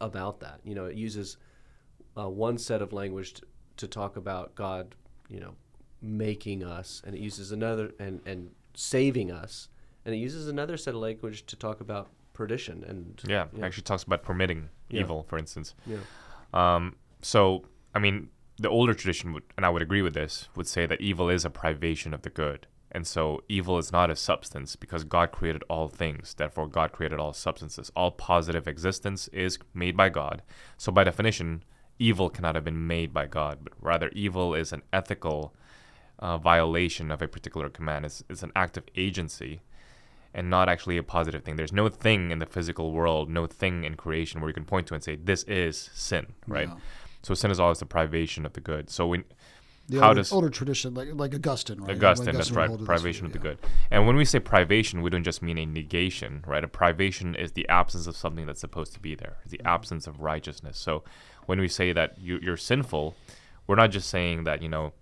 about 0.00 0.40
that. 0.40 0.60
You 0.64 0.74
know, 0.74 0.86
it 0.86 0.96
uses 0.96 1.36
uh, 2.16 2.28
one 2.28 2.58
set 2.58 2.82
of 2.82 2.92
language 2.92 3.34
to, 3.34 3.42
to 3.78 3.88
talk 3.88 4.16
about 4.16 4.54
God, 4.54 4.94
you 5.28 5.40
know, 5.40 5.54
making 6.00 6.62
us, 6.64 7.02
and 7.04 7.14
it 7.14 7.20
uses 7.20 7.52
another 7.52 7.92
and 7.98 8.20
and 8.26 8.50
saving 8.74 9.30
us, 9.32 9.68
and 10.04 10.14
it 10.14 10.18
uses 10.18 10.48
another 10.48 10.76
set 10.76 10.94
of 10.94 11.00
language 11.00 11.44
to 11.46 11.56
talk 11.56 11.80
about 11.80 12.08
perdition 12.38 12.84
and 12.84 13.20
Yeah. 13.26 13.46
Actually 13.62 13.82
talks 13.82 14.04
about 14.04 14.22
permitting 14.22 14.68
Yeah. 14.88 15.00
evil, 15.02 15.24
for 15.24 15.36
instance. 15.38 15.74
yeah. 15.86 15.98
Um, 16.54 16.94
so, 17.20 17.64
I 17.94 17.98
mean, 17.98 18.30
the 18.56 18.68
older 18.70 18.94
tradition 18.94 19.32
would, 19.34 19.42
and 19.56 19.66
I 19.66 19.70
would 19.70 19.82
agree 19.82 20.02
with 20.02 20.14
this, 20.14 20.48
would 20.56 20.66
say 20.68 20.86
that 20.86 21.00
evil 21.00 21.28
is 21.28 21.44
a 21.44 21.50
privation 21.50 22.14
of 22.14 22.22
the 22.22 22.30
good. 22.30 22.66
And 22.90 23.06
so, 23.06 23.42
evil 23.48 23.76
is 23.76 23.92
not 23.92 24.08
a 24.10 24.16
substance 24.16 24.74
because 24.76 25.04
God 25.04 25.30
created 25.32 25.62
all 25.68 25.88
things. 25.88 26.34
Therefore, 26.34 26.66
God 26.68 26.90
created 26.92 27.18
all 27.18 27.32
substances. 27.34 27.90
All 27.94 28.10
positive 28.12 28.66
existence 28.66 29.28
is 29.28 29.58
made 29.74 29.96
by 29.96 30.08
God. 30.08 30.42
So, 30.78 30.90
by 30.90 31.04
definition, 31.04 31.64
evil 31.98 32.30
cannot 32.30 32.54
have 32.54 32.64
been 32.64 32.86
made 32.86 33.12
by 33.12 33.26
God, 33.26 33.58
but 33.64 33.72
rather, 33.80 34.08
evil 34.14 34.54
is 34.54 34.72
an 34.72 34.82
ethical 34.92 35.54
uh, 36.20 36.38
violation 36.38 37.10
of 37.10 37.20
a 37.20 37.28
particular 37.28 37.68
command. 37.68 38.06
It's, 38.06 38.24
it's 38.30 38.42
an 38.42 38.52
act 38.56 38.76
of 38.78 38.84
agency 38.96 39.60
and 40.34 40.50
not 40.50 40.68
actually 40.68 40.96
a 40.98 41.02
positive 41.02 41.42
thing. 41.42 41.56
There's 41.56 41.72
no 41.72 41.88
thing 41.88 42.30
in 42.30 42.38
the 42.38 42.46
physical 42.46 42.92
world, 42.92 43.30
no 43.30 43.46
thing 43.46 43.84
in 43.84 43.96
creation 43.96 44.40
where 44.40 44.48
you 44.48 44.54
can 44.54 44.64
point 44.64 44.86
to 44.88 44.94
and 44.94 45.02
say, 45.02 45.16
this 45.16 45.42
is 45.44 45.90
sin, 45.94 46.26
right? 46.46 46.68
Yeah. 46.68 46.76
So 47.22 47.34
sin 47.34 47.50
is 47.50 47.58
always 47.58 47.78
the 47.78 47.86
privation 47.86 48.46
of 48.46 48.52
the 48.52 48.60
good. 48.60 48.90
So 48.90 49.06
when 49.06 49.24
The 49.88 50.00
How 50.00 50.08
older, 50.08 50.20
does- 50.20 50.32
older 50.32 50.50
tradition, 50.50 50.92
like 50.92 51.08
like 51.14 51.34
Augustine, 51.34 51.80
right? 51.80 51.96
Augustine, 51.96 52.34
that's 52.34 52.50
right, 52.50 52.68
hold 52.68 52.80
this 52.80 52.86
privation 52.86 53.24
of 53.24 53.32
the 53.32 53.38
yeah. 53.38 53.54
good. 53.54 53.58
And 53.90 54.06
when 54.06 54.16
we 54.16 54.26
say 54.26 54.38
privation, 54.38 55.00
we 55.00 55.08
don't 55.08 55.24
just 55.24 55.40
mean 55.42 55.56
a 55.56 55.64
negation, 55.64 56.44
right? 56.46 56.62
A 56.62 56.68
privation 56.68 57.34
is 57.34 57.52
the 57.52 57.66
absence 57.70 58.06
of 58.06 58.14
something 58.14 58.44
that's 58.46 58.60
supposed 58.60 58.92
to 58.92 59.00
be 59.00 59.14
there, 59.14 59.38
the 59.48 59.60
absence 59.64 60.06
of 60.06 60.20
righteousness. 60.20 60.76
So 60.78 61.04
when 61.46 61.58
we 61.58 61.68
say 61.68 61.92
that 61.94 62.18
you, 62.20 62.38
you're 62.42 62.58
sinful, 62.58 63.16
we're 63.66 63.76
not 63.76 63.90
just 63.90 64.10
saying 64.10 64.44
that, 64.44 64.60
you 64.60 64.68
know, 64.68 64.92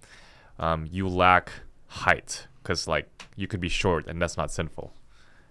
um, 0.60 0.86
you 0.88 1.08
lack 1.08 1.50
height, 1.88 2.46
because, 2.62 2.86
like, 2.86 3.08
you 3.34 3.46
could 3.48 3.60
be 3.60 3.68
short 3.68 4.06
and 4.06 4.22
that's 4.22 4.36
not 4.36 4.52
sinful. 4.52 4.92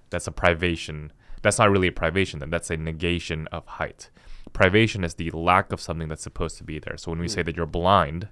That's 0.09 0.27
a 0.27 0.31
privation. 0.31 1.11
That's 1.41 1.59
not 1.59 1.69
really 1.69 1.87
a 1.87 1.91
privation, 1.91 2.39
then. 2.39 2.49
That's 2.49 2.69
a 2.69 2.77
negation 2.77 3.47
of 3.51 3.65
height. 3.65 4.09
Privation 4.53 5.03
is 5.03 5.15
the 5.15 5.31
lack 5.31 5.71
of 5.71 5.81
something 5.81 6.07
that's 6.07 6.23
supposed 6.23 6.57
to 6.57 6.63
be 6.63 6.79
there. 6.79 6.97
So 6.97 7.11
when 7.11 7.19
we 7.19 7.27
say 7.27 7.43
that 7.43 7.55
you're 7.55 7.65
blind, 7.65 8.29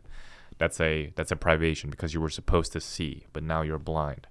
that's 0.57 0.79
a 0.79 1.11
that's 1.15 1.31
a 1.31 1.35
privation 1.35 1.89
because 1.89 2.13
you 2.13 2.21
were 2.21 2.29
supposed 2.29 2.71
to 2.73 2.79
see, 2.79 3.25
but 3.33 3.43
now 3.43 3.61
you're 3.61 3.79
blind. 3.79 4.27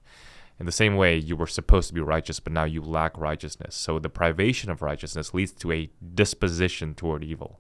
In 0.59 0.67
the 0.67 0.73
same 0.73 0.97
way, 0.97 1.17
you 1.17 1.35
were 1.35 1.47
supposed 1.47 1.89
to 1.89 1.95
be 1.95 2.01
righteous, 2.01 2.39
but 2.39 2.53
now 2.53 2.65
you 2.65 2.83
lack 2.83 3.19
righteousness. 3.19 3.75
So 3.75 3.99
the 3.99 4.09
privation 4.09 4.71
of 4.71 4.83
righteousness 4.83 5.35
leads 5.35 5.53
to 5.53 5.73
a 5.73 5.91
disposition 6.15 6.95
toward 6.95 7.25
evil. 7.25 7.59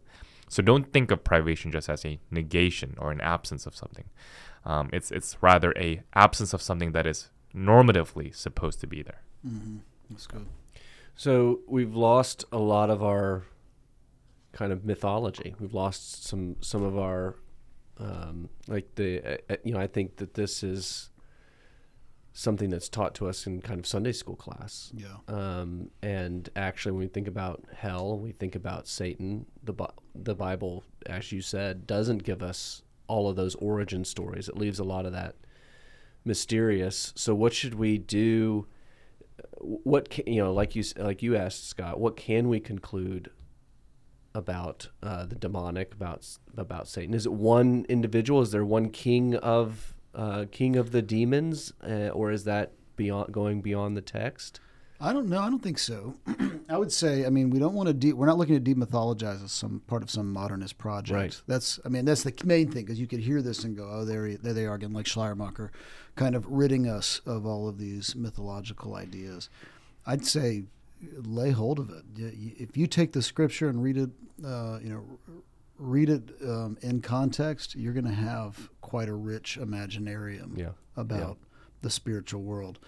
So 0.48 0.62
don't 0.62 0.92
think 0.92 1.10
of 1.10 1.24
privation 1.24 1.72
just 1.72 1.88
as 1.88 2.04
a 2.04 2.20
negation 2.30 2.94
or 2.98 3.10
an 3.10 3.20
absence 3.20 3.66
of 3.66 3.74
something. 3.74 4.04
Um, 4.64 4.90
it's 4.92 5.10
it's 5.10 5.36
rather 5.40 5.72
a 5.76 6.02
absence 6.14 6.52
of 6.52 6.62
something 6.62 6.92
that 6.92 7.06
is 7.06 7.30
normatively 7.54 8.34
supposed 8.34 8.80
to 8.80 8.86
be 8.86 9.02
there. 9.02 9.22
Mm-hmm. 9.46 9.78
That's 10.10 10.26
good. 10.26 10.46
So 11.16 11.60
we've 11.66 11.94
lost 11.94 12.44
a 12.52 12.58
lot 12.58 12.90
of 12.90 13.02
our 13.02 13.44
kind 14.52 14.72
of 14.72 14.84
mythology. 14.84 15.54
We've 15.58 15.74
lost 15.74 16.24
some 16.24 16.56
some 16.60 16.82
of 16.82 16.98
our 16.98 17.36
um, 17.98 18.48
like 18.68 18.94
the 18.94 19.22
uh, 19.22 19.36
uh, 19.50 19.56
you 19.64 19.72
know 19.72 19.80
I 19.80 19.86
think 19.86 20.16
that 20.16 20.34
this 20.34 20.62
is 20.62 21.10
something 22.34 22.70
that's 22.70 22.88
taught 22.88 23.14
to 23.14 23.28
us 23.28 23.46
in 23.46 23.60
kind 23.60 23.78
of 23.78 23.86
Sunday 23.86 24.12
school 24.12 24.36
class. 24.36 24.90
Yeah. 24.94 25.16
Um, 25.28 25.90
and 26.02 26.48
actually, 26.56 26.92
when 26.92 27.00
we 27.00 27.08
think 27.08 27.28
about 27.28 27.64
hell, 27.76 28.18
we 28.18 28.32
think 28.32 28.54
about 28.54 28.88
Satan. 28.88 29.46
The 29.62 29.74
Bi- 29.74 29.90
the 30.14 30.34
Bible, 30.34 30.84
as 31.06 31.30
you 31.32 31.42
said, 31.42 31.86
doesn't 31.86 32.24
give 32.24 32.42
us 32.42 32.82
all 33.06 33.28
of 33.28 33.36
those 33.36 33.54
origin 33.56 34.04
stories. 34.04 34.48
It 34.48 34.56
leaves 34.56 34.78
a 34.78 34.84
lot 34.84 35.04
of 35.04 35.12
that 35.12 35.34
mysterious. 36.24 37.12
So, 37.16 37.34
what 37.34 37.52
should 37.52 37.74
we 37.74 37.98
do? 37.98 38.66
What 39.58 40.10
can, 40.10 40.26
you 40.26 40.42
know, 40.42 40.52
like 40.52 40.74
you 40.74 40.84
like 40.96 41.22
you 41.22 41.36
asked 41.36 41.68
Scott, 41.68 42.00
what 42.00 42.16
can 42.16 42.48
we 42.48 42.60
conclude 42.60 43.30
about 44.34 44.88
uh, 45.02 45.26
the 45.26 45.34
demonic, 45.34 45.94
about 45.94 46.26
about 46.56 46.88
Satan? 46.88 47.14
Is 47.14 47.26
it 47.26 47.32
one 47.32 47.86
individual? 47.88 48.42
Is 48.42 48.50
there 48.50 48.64
one 48.64 48.90
king 48.90 49.36
of 49.36 49.94
uh, 50.14 50.46
king 50.50 50.76
of 50.76 50.90
the 50.90 51.02
demons, 51.02 51.72
uh, 51.82 52.08
or 52.08 52.30
is 52.30 52.44
that 52.44 52.72
beyond 52.96 53.32
going 53.32 53.60
beyond 53.60 53.96
the 53.96 54.02
text? 54.02 54.60
I 55.02 55.12
don't 55.12 55.28
know. 55.28 55.40
I 55.40 55.50
don't 55.50 55.62
think 55.62 55.78
so. 55.78 56.14
I 56.68 56.78
would 56.78 56.92
say, 56.92 57.26
I 57.26 57.28
mean, 57.30 57.50
we 57.50 57.58
don't 57.58 57.74
want 57.74 57.88
to. 57.88 57.92
De- 57.92 58.12
we're 58.12 58.26
not 58.26 58.38
looking 58.38 58.62
to 58.62 58.74
demythologize 58.74 59.44
as 59.44 59.50
some 59.52 59.80
part 59.88 60.02
of 60.02 60.10
some 60.10 60.32
modernist 60.32 60.78
project. 60.78 61.14
Right. 61.16 61.40
That's. 61.46 61.80
I 61.84 61.88
mean, 61.88 62.04
that's 62.04 62.22
the 62.22 62.32
main 62.44 62.70
thing 62.70 62.84
because 62.84 63.00
you 63.00 63.06
could 63.08 63.18
hear 63.20 63.42
this 63.42 63.64
and 63.64 63.76
go, 63.76 63.88
"Oh, 63.92 64.04
there, 64.04 64.26
he- 64.26 64.36
there 64.36 64.52
they 64.52 64.64
are 64.66 64.74
again," 64.74 64.92
like 64.92 65.06
Schleiermacher, 65.06 65.70
kind 66.14 66.34
of 66.36 66.46
ridding 66.46 66.88
us 66.88 67.20
of 67.26 67.44
all 67.44 67.68
of 67.68 67.78
these 67.78 68.14
mythological 68.14 68.94
ideas. 68.94 69.50
I'd 70.06 70.24
say, 70.24 70.64
lay 71.16 71.50
hold 71.50 71.78
of 71.80 71.90
it. 71.90 72.04
If 72.16 72.76
you 72.76 72.86
take 72.86 73.12
the 73.12 73.22
scripture 73.22 73.68
and 73.68 73.82
read 73.82 73.96
it, 73.98 74.10
uh, 74.44 74.78
you 74.82 74.88
know, 74.90 75.42
read 75.78 76.08
it 76.10 76.30
um, 76.44 76.78
in 76.80 77.00
context, 77.02 77.74
you're 77.74 77.92
going 77.92 78.04
to 78.06 78.12
have 78.12 78.70
quite 78.80 79.08
a 79.08 79.14
rich 79.14 79.58
imaginarium 79.60 80.56
Yeah. 80.56 80.70
about 80.96 81.38
the 81.82 81.90
spiritual 81.90 82.42
world. 82.42 82.78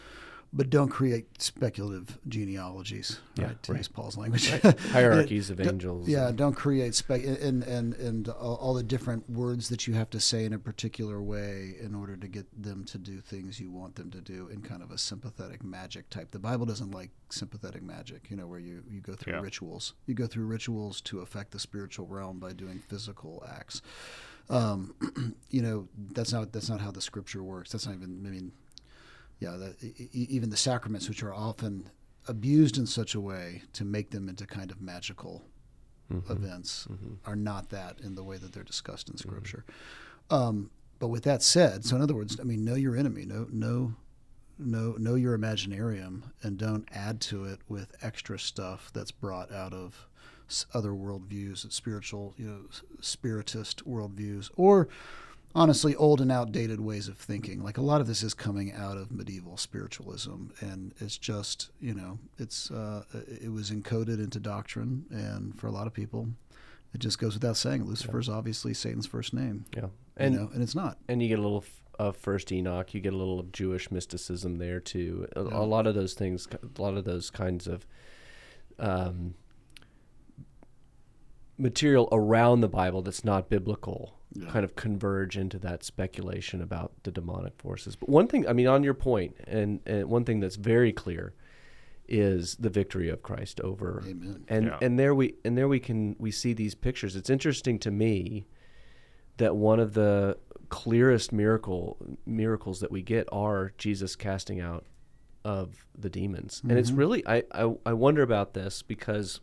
But 0.56 0.70
don't 0.70 0.88
create 0.88 1.42
speculative 1.42 2.16
genealogies. 2.28 3.18
Yeah, 3.34 3.46
right, 3.46 3.62
to 3.64 3.72
right. 3.72 3.78
use 3.78 3.88
Paul's 3.88 4.16
language. 4.16 4.48
Hierarchies 4.92 5.50
of 5.50 5.60
angels. 5.60 6.08
Yeah, 6.08 6.28
and- 6.28 6.38
don't 6.38 6.54
create 6.54 6.94
spec 6.94 7.24
and 7.24 7.64
and 7.64 7.92
and 7.94 8.28
all, 8.28 8.54
all 8.56 8.74
the 8.74 8.84
different 8.84 9.28
words 9.28 9.68
that 9.70 9.88
you 9.88 9.94
have 9.94 10.10
to 10.10 10.20
say 10.20 10.44
in 10.44 10.52
a 10.52 10.58
particular 10.60 11.20
way 11.20 11.74
in 11.80 11.92
order 11.92 12.16
to 12.16 12.28
get 12.28 12.46
them 12.62 12.84
to 12.84 12.98
do 12.98 13.20
things 13.20 13.58
you 13.58 13.72
want 13.72 13.96
them 13.96 14.12
to 14.12 14.20
do 14.20 14.46
in 14.46 14.60
kind 14.62 14.80
of 14.82 14.92
a 14.92 14.98
sympathetic 14.98 15.64
magic 15.64 16.08
type. 16.08 16.30
The 16.30 16.38
Bible 16.38 16.66
doesn't 16.66 16.92
like 16.92 17.10
sympathetic 17.30 17.82
magic, 17.82 18.30
you 18.30 18.36
know, 18.36 18.46
where 18.46 18.60
you 18.60 18.84
you 18.88 19.00
go 19.00 19.14
through 19.14 19.32
Yeah. 19.32 19.40
rituals. 19.40 19.94
You 20.06 20.14
go 20.14 20.28
through 20.28 20.46
rituals 20.46 21.00
to 21.02 21.18
affect 21.18 21.50
the 21.50 21.58
spiritual 21.58 22.06
realm 22.06 22.38
by 22.38 22.52
doing 22.52 22.78
physical 22.78 23.44
acts. 23.50 23.82
Um, 24.48 24.94
you 25.50 25.62
know, 25.62 25.88
that's 26.12 26.32
not 26.32 26.52
that's 26.52 26.68
not 26.68 26.80
how 26.80 26.92
the 26.92 27.00
scripture 27.00 27.42
works. 27.42 27.72
That's 27.72 27.86
not 27.86 27.96
even. 27.96 28.22
I 28.24 28.30
mean, 28.30 28.52
yeah, 29.44 29.70
even 30.12 30.50
the 30.50 30.56
sacraments, 30.56 31.08
which 31.08 31.22
are 31.22 31.34
often 31.34 31.90
abused 32.26 32.78
in 32.78 32.86
such 32.86 33.14
a 33.14 33.20
way 33.20 33.62
to 33.74 33.84
make 33.84 34.10
them 34.10 34.28
into 34.28 34.46
kind 34.46 34.70
of 34.70 34.80
magical 34.80 35.44
Mhm. 36.10 36.30
events, 36.30 36.86
Mhm. 36.90 37.18
are 37.24 37.36
not 37.36 37.70
that 37.70 38.00
in 38.00 38.14
the 38.14 38.24
way 38.24 38.36
that 38.38 38.52
they're 38.52 38.62
discussed 38.64 39.08
in 39.08 39.16
Scripture. 39.16 39.64
Um, 40.30 40.70
but 40.98 41.08
with 41.08 41.24
that 41.24 41.42
said, 41.42 41.84
so 41.84 41.96
in 41.96 42.02
other 42.02 42.14
words, 42.14 42.38
I 42.40 42.44
mean, 42.44 42.64
know 42.64 42.74
your 42.74 42.96
enemy, 42.96 43.24
know 43.26 43.46
know 43.50 43.96
know 44.56 44.92
know 44.92 45.16
your 45.16 45.36
imaginarium, 45.36 46.22
and 46.42 46.56
don't 46.56 46.88
add 46.92 47.20
to 47.20 47.44
it 47.44 47.60
with 47.68 47.94
extra 48.00 48.38
stuff 48.38 48.92
that's 48.92 49.10
brought 49.10 49.50
out 49.50 49.72
of 49.72 50.06
other 50.72 50.90
worldviews, 50.90 51.70
spiritual, 51.72 52.34
you 52.38 52.46
know, 52.46 52.60
spiritist 53.00 53.84
worldviews, 53.84 54.50
or 54.56 54.88
honestly 55.54 55.94
old 55.96 56.20
and 56.20 56.32
outdated 56.32 56.80
ways 56.80 57.06
of 57.08 57.16
thinking. 57.16 57.62
Like 57.62 57.78
a 57.78 57.82
lot 57.82 58.00
of 58.00 58.06
this 58.06 58.22
is 58.22 58.34
coming 58.34 58.72
out 58.72 58.96
of 58.96 59.10
medieval 59.12 59.56
spiritualism, 59.56 60.46
and 60.60 60.92
it's 61.00 61.16
just 61.18 61.70
you 61.80 61.94
know 61.94 62.18
it's 62.38 62.70
uh, 62.70 63.04
it 63.40 63.52
was 63.52 63.70
encoded 63.70 64.18
into 64.18 64.40
doctrine, 64.40 65.04
and 65.10 65.58
for 65.58 65.66
a 65.66 65.70
lot 65.72 65.86
of 65.86 65.92
people, 65.92 66.28
it 66.92 66.98
just 66.98 67.18
goes 67.18 67.34
without 67.34 67.56
saying. 67.56 67.84
Lucifer's 67.84 68.28
obviously 68.28 68.74
Satan's 68.74 69.06
first 69.06 69.32
name, 69.34 69.64
Yeah. 69.76 69.82
and 69.84 69.90
And 70.16 70.34
you 70.34 70.40
know, 70.40 70.50
and 70.52 70.62
it's 70.62 70.74
not. 70.74 70.98
and 71.08 71.22
you 71.22 71.28
get 71.28 71.38
a 71.38 71.42
little 71.42 71.64
of 71.98 72.16
first 72.16 72.50
Enoch. 72.50 72.92
You 72.92 73.00
get 73.00 73.12
a 73.12 73.16
little 73.16 73.38
of 73.38 73.52
Jewish 73.52 73.90
mysticism 73.92 74.56
there 74.58 74.80
too. 74.80 75.28
A, 75.36 75.42
Yeah. 75.44 75.48
a 75.58 75.62
lot 75.62 75.86
of 75.86 75.94
those 75.94 76.14
things, 76.14 76.48
a 76.52 76.82
lot 76.82 76.96
of 76.96 77.04
those 77.04 77.30
kinds 77.30 77.68
of 77.68 77.86
um, 78.80 79.34
material 81.56 82.08
around 82.10 82.60
the 82.62 82.68
Bible 82.68 83.02
that's 83.02 83.24
not 83.24 83.48
biblical, 83.48 84.18
Yeah. 84.36 84.48
kind 84.50 84.64
of 84.64 84.74
converge 84.76 85.36
into 85.36 85.58
that 85.60 85.84
speculation 85.84 86.60
about 86.60 86.92
the 87.04 87.10
demonic 87.12 87.54
forces. 87.56 87.94
But 87.96 88.08
one 88.08 88.26
thing, 88.26 88.46
I 88.48 88.52
mean, 88.52 88.66
on 88.66 88.82
your 88.82 88.94
point, 88.94 89.36
and, 89.46 89.80
and 89.86 90.08
one 90.08 90.24
thing 90.24 90.40
that's 90.40 90.56
very 90.56 90.92
clear 90.92 91.34
is 92.08 92.56
the 92.56 92.68
victory 92.68 93.08
of 93.08 93.22
Christ 93.22 93.60
over 93.60 94.02
Amen. 94.06 94.44
and 94.48 94.66
Yeah. 94.66 94.78
and 94.82 94.98
there 94.98 95.14
we 95.14 95.36
and 95.44 95.56
there 95.56 95.68
we 95.68 95.80
can 95.80 96.16
we 96.18 96.30
see 96.30 96.52
these 96.52 96.74
pictures. 96.74 97.16
It's 97.16 97.30
interesting 97.30 97.78
to 97.78 97.90
me 97.90 98.44
that 99.38 99.56
one 99.56 99.80
of 99.80 99.94
the 99.94 100.36
clearest 100.68 101.32
miracle 101.32 101.96
miracles 102.26 102.80
that 102.80 102.90
we 102.90 103.00
get 103.02 103.26
are 103.32 103.72
Jesus 103.78 104.16
casting 104.16 104.60
out 104.60 104.84
of 105.46 105.86
the 105.98 106.10
demons. 106.10 106.60
And 106.68 106.72
it's 106.78 106.90
Mhm. 106.90 106.98
really 106.98 107.26
I, 107.26 107.42
I 107.52 107.74
I 107.86 107.92
wonder 107.94 108.22
about 108.22 108.52
this 108.52 108.82
because 108.82 109.40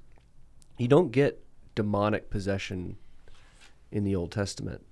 you 0.78 0.88
don't 0.88 1.12
get 1.12 1.44
demonic 1.74 2.30
possession 2.30 2.98
in 3.92 4.04
the 4.04 4.16
Old 4.16 4.32
Testament. 4.32 4.86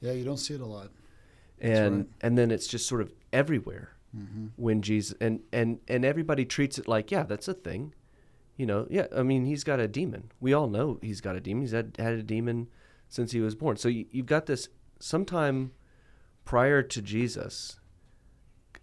Yeah, 0.00 0.12
you 0.12 0.24
don't 0.24 0.38
see 0.38 0.54
it 0.54 0.60
a 0.60 0.66
lot. 0.66 0.90
And 1.60 1.96
right. 1.96 2.06
and 2.20 2.36
then 2.36 2.50
it's 2.50 2.66
just 2.66 2.86
sort 2.86 3.00
of 3.00 3.12
everywhere 3.32 3.92
hmm 4.14 4.48
when 4.56 4.82
Jesus 4.82 5.16
and 5.20 5.40
and 5.52 5.80
and 5.88 6.04
everybody 6.04 6.44
treats 6.44 6.78
it 6.78 6.86
like 6.86 7.10
yeah 7.10 7.22
that's 7.22 7.48
a 7.48 7.54
thing, 7.54 7.94
you 8.56 8.66
know 8.66 8.86
yeah 8.90 9.06
I 9.16 9.22
mean 9.22 9.46
he's 9.46 9.64
got 9.64 9.80
a 9.80 9.88
demon 9.88 10.30
we 10.40 10.52
all 10.52 10.68
know 10.68 10.98
he's 11.00 11.20
got 11.20 11.36
a 11.36 11.40
demon 11.40 11.62
he's 11.62 11.72
had 11.72 11.96
had 11.98 12.14
a 12.14 12.22
demon 12.22 12.68
since 13.08 13.32
he 13.32 13.40
was 13.40 13.54
born 13.54 13.76
so 13.76 13.88
you, 13.88 14.06
you've 14.10 14.26
got 14.26 14.46
this 14.46 14.68
sometime 15.00 15.72
prior 16.44 16.82
to 16.82 17.00
Jesus 17.00 17.78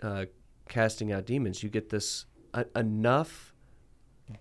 uh, 0.02 0.26
casting 0.68 1.12
out 1.12 1.26
demons 1.26 1.62
you 1.62 1.70
get 1.70 1.90
this 1.90 2.26
uh, 2.54 2.64
enough 2.76 3.54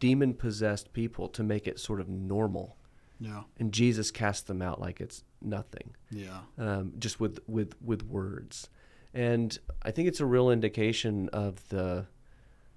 demon 0.01 0.33
possessed 0.33 0.93
people 0.93 1.29
to 1.29 1.43
make 1.43 1.67
it 1.67 1.79
sort 1.79 2.01
of 2.01 2.09
normal 2.09 2.78
Yeah, 3.21 3.43
and 3.59 3.73
Jesus 3.73 4.11
casts 4.11 4.43
them 4.43 4.63
out 4.63 4.81
like 4.81 5.01
it's 5.01 5.25
nothing. 5.43 5.95
Yeah, 6.11 6.41
um, 6.57 6.93
just 6.99 7.19
with 7.21 7.41
with 7.47 7.75
with 7.83 8.05
words, 8.05 8.69
and 9.13 9.59
I 9.83 9.91
think 9.91 10.09
it's 10.09 10.21
a 10.21 10.27
real 10.27 10.51
indication 10.51 11.29
of 11.31 11.69
the 11.69 12.07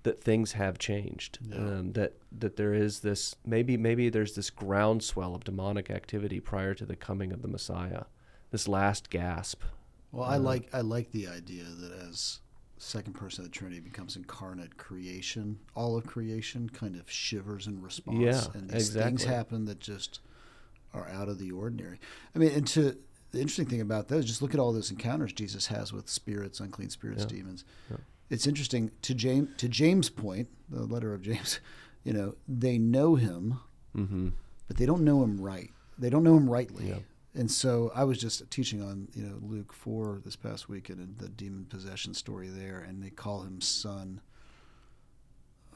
that 0.04 0.24
things 0.24 0.54
have 0.54 0.80
changed. 0.80 1.40
Yeah. 1.48 1.58
Um, 1.58 1.94
that 1.94 2.18
that 2.40 2.56
there 2.56 2.74
is 2.74 3.02
this 3.02 3.36
maybe 3.46 3.78
maybe 3.78 4.10
there's 4.10 4.36
this 4.36 4.50
groundswell 4.50 5.36
of 5.36 5.44
demonic 5.44 5.90
activity 5.90 6.40
prior 6.40 6.74
to 6.74 6.86
the 6.86 6.96
coming 6.96 7.32
of 7.32 7.42
the 7.42 7.48
Messiah, 7.48 8.06
this 8.50 8.68
last 8.68 9.10
gasp. 9.10 9.62
Well, 10.12 10.28
I 10.28 10.36
Uh, 10.36 10.40
like 10.40 10.70
I 10.74 10.82
like 10.82 11.12
the 11.12 11.28
idea 11.28 11.64
that 11.66 11.92
as 11.94 12.40
second 12.78 13.14
person 13.14 13.46
of 13.46 13.52
the 13.52 13.56
Trinity 13.56 13.80
becomes 13.80 14.16
incarnate, 14.16 14.76
creation, 14.78 15.60
all 15.76 15.96
of 15.96 16.08
creation, 16.08 16.68
kind 16.68 16.96
of 16.96 17.10
shivers 17.12 17.68
in 17.68 17.80
response, 17.80 18.18
Yeah, 18.20 18.44
and 18.56 18.70
these 18.72 18.90
things 18.90 19.24
happen 19.24 19.66
that 19.66 19.80
just 19.80 20.20
are 20.94 21.08
out 21.10 21.30
of 21.30 21.40
the 21.40 21.52
ordinary. 21.52 22.00
I 22.36 22.40
mean, 22.40 22.52
and 22.52 22.68
to 22.68 22.98
the 23.32 23.40
interesting 23.40 23.66
thing 23.68 23.82
about 23.82 24.08
those, 24.10 24.26
just 24.26 24.42
look 24.42 24.54
at 24.54 24.60
all 24.60 24.74
those 24.74 24.92
encounters 24.92 25.32
Jesus 25.34 25.68
has 25.68 25.94
with 25.94 26.10
spirits, 26.10 26.60
unclean 26.60 26.90
spirits, 26.90 27.22
Yeah. 27.24 27.38
demons. 27.38 27.64
Yeah. 27.90 27.98
It's 28.30 28.48
interesting 28.48 28.92
to 29.04 29.14
James 29.14 29.50
to 29.58 29.68
James' 29.70 30.10
point, 30.10 30.48
the 30.70 30.84
letter 30.86 31.14
of 31.14 31.22
James. 31.22 31.60
You 32.04 32.14
know, 32.14 32.36
they 32.48 32.80
know 32.80 33.14
him, 33.14 33.60
Mm-hmm. 33.96 34.30
but 34.68 34.78
they 34.78 34.88
don't 34.88 35.04
know 35.06 35.24
him 35.24 35.40
right. 35.40 35.70
They 36.00 36.10
don't 36.10 36.24
know 36.24 36.36
him 36.36 36.50
rightly. 36.50 36.88
Yeah. 36.90 36.98
And 37.36 37.52
so 37.52 37.92
I 37.94 38.06
was 38.06 38.18
just 38.18 38.50
teaching 38.50 38.82
on, 38.82 39.08
you 39.14 39.22
know, 39.22 39.38
Luke 39.40 39.72
4 39.72 40.20
this 40.26 40.36
past 40.36 40.68
weekend 40.68 41.00
and 41.00 41.16
the 41.20 41.30
demon 41.30 41.66
possession 41.66 42.16
story 42.16 42.48
there, 42.48 42.80
and 42.80 43.04
they 43.04 43.12
call 43.12 43.44
him 43.44 43.62
son. 43.62 44.20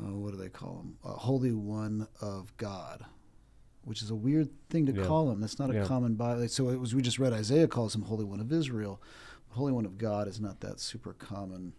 Uh, 0.02 0.14
what 0.14 0.32
do 0.32 0.38
they 0.38 0.50
call 0.50 0.80
him? 0.80 0.98
Uh, 1.06 1.10
Holy 1.14 1.54
One 1.54 2.08
of 2.22 2.56
God, 2.58 3.06
which 3.86 4.02
is 4.02 4.10
a 4.10 4.16
weird 4.16 4.50
thing 4.70 4.86
to 4.88 4.92
Yeah. 4.94 5.06
call 5.06 5.32
him. 5.32 5.40
That's 5.42 5.58
not 5.60 5.70
a 5.70 5.76
Yeah. 5.76 5.86
common 5.86 6.16
Bible. 6.16 6.48
So 6.50 6.70
it 6.70 6.80
was 6.80 6.94
we 6.94 7.02
just 7.02 7.20
read 7.20 7.34
Isaiah 7.34 7.68
calls 7.68 7.96
him 7.96 8.02
Holy 8.04 8.26
One 8.26 8.40
of 8.40 8.52
Israel. 8.52 9.02
Holy 9.50 9.72
One 9.72 9.86
of 9.86 9.98
God 9.98 10.28
is 10.28 10.42
not 10.42 10.60
that 10.62 10.80
super 10.82 11.14
common 11.14 11.74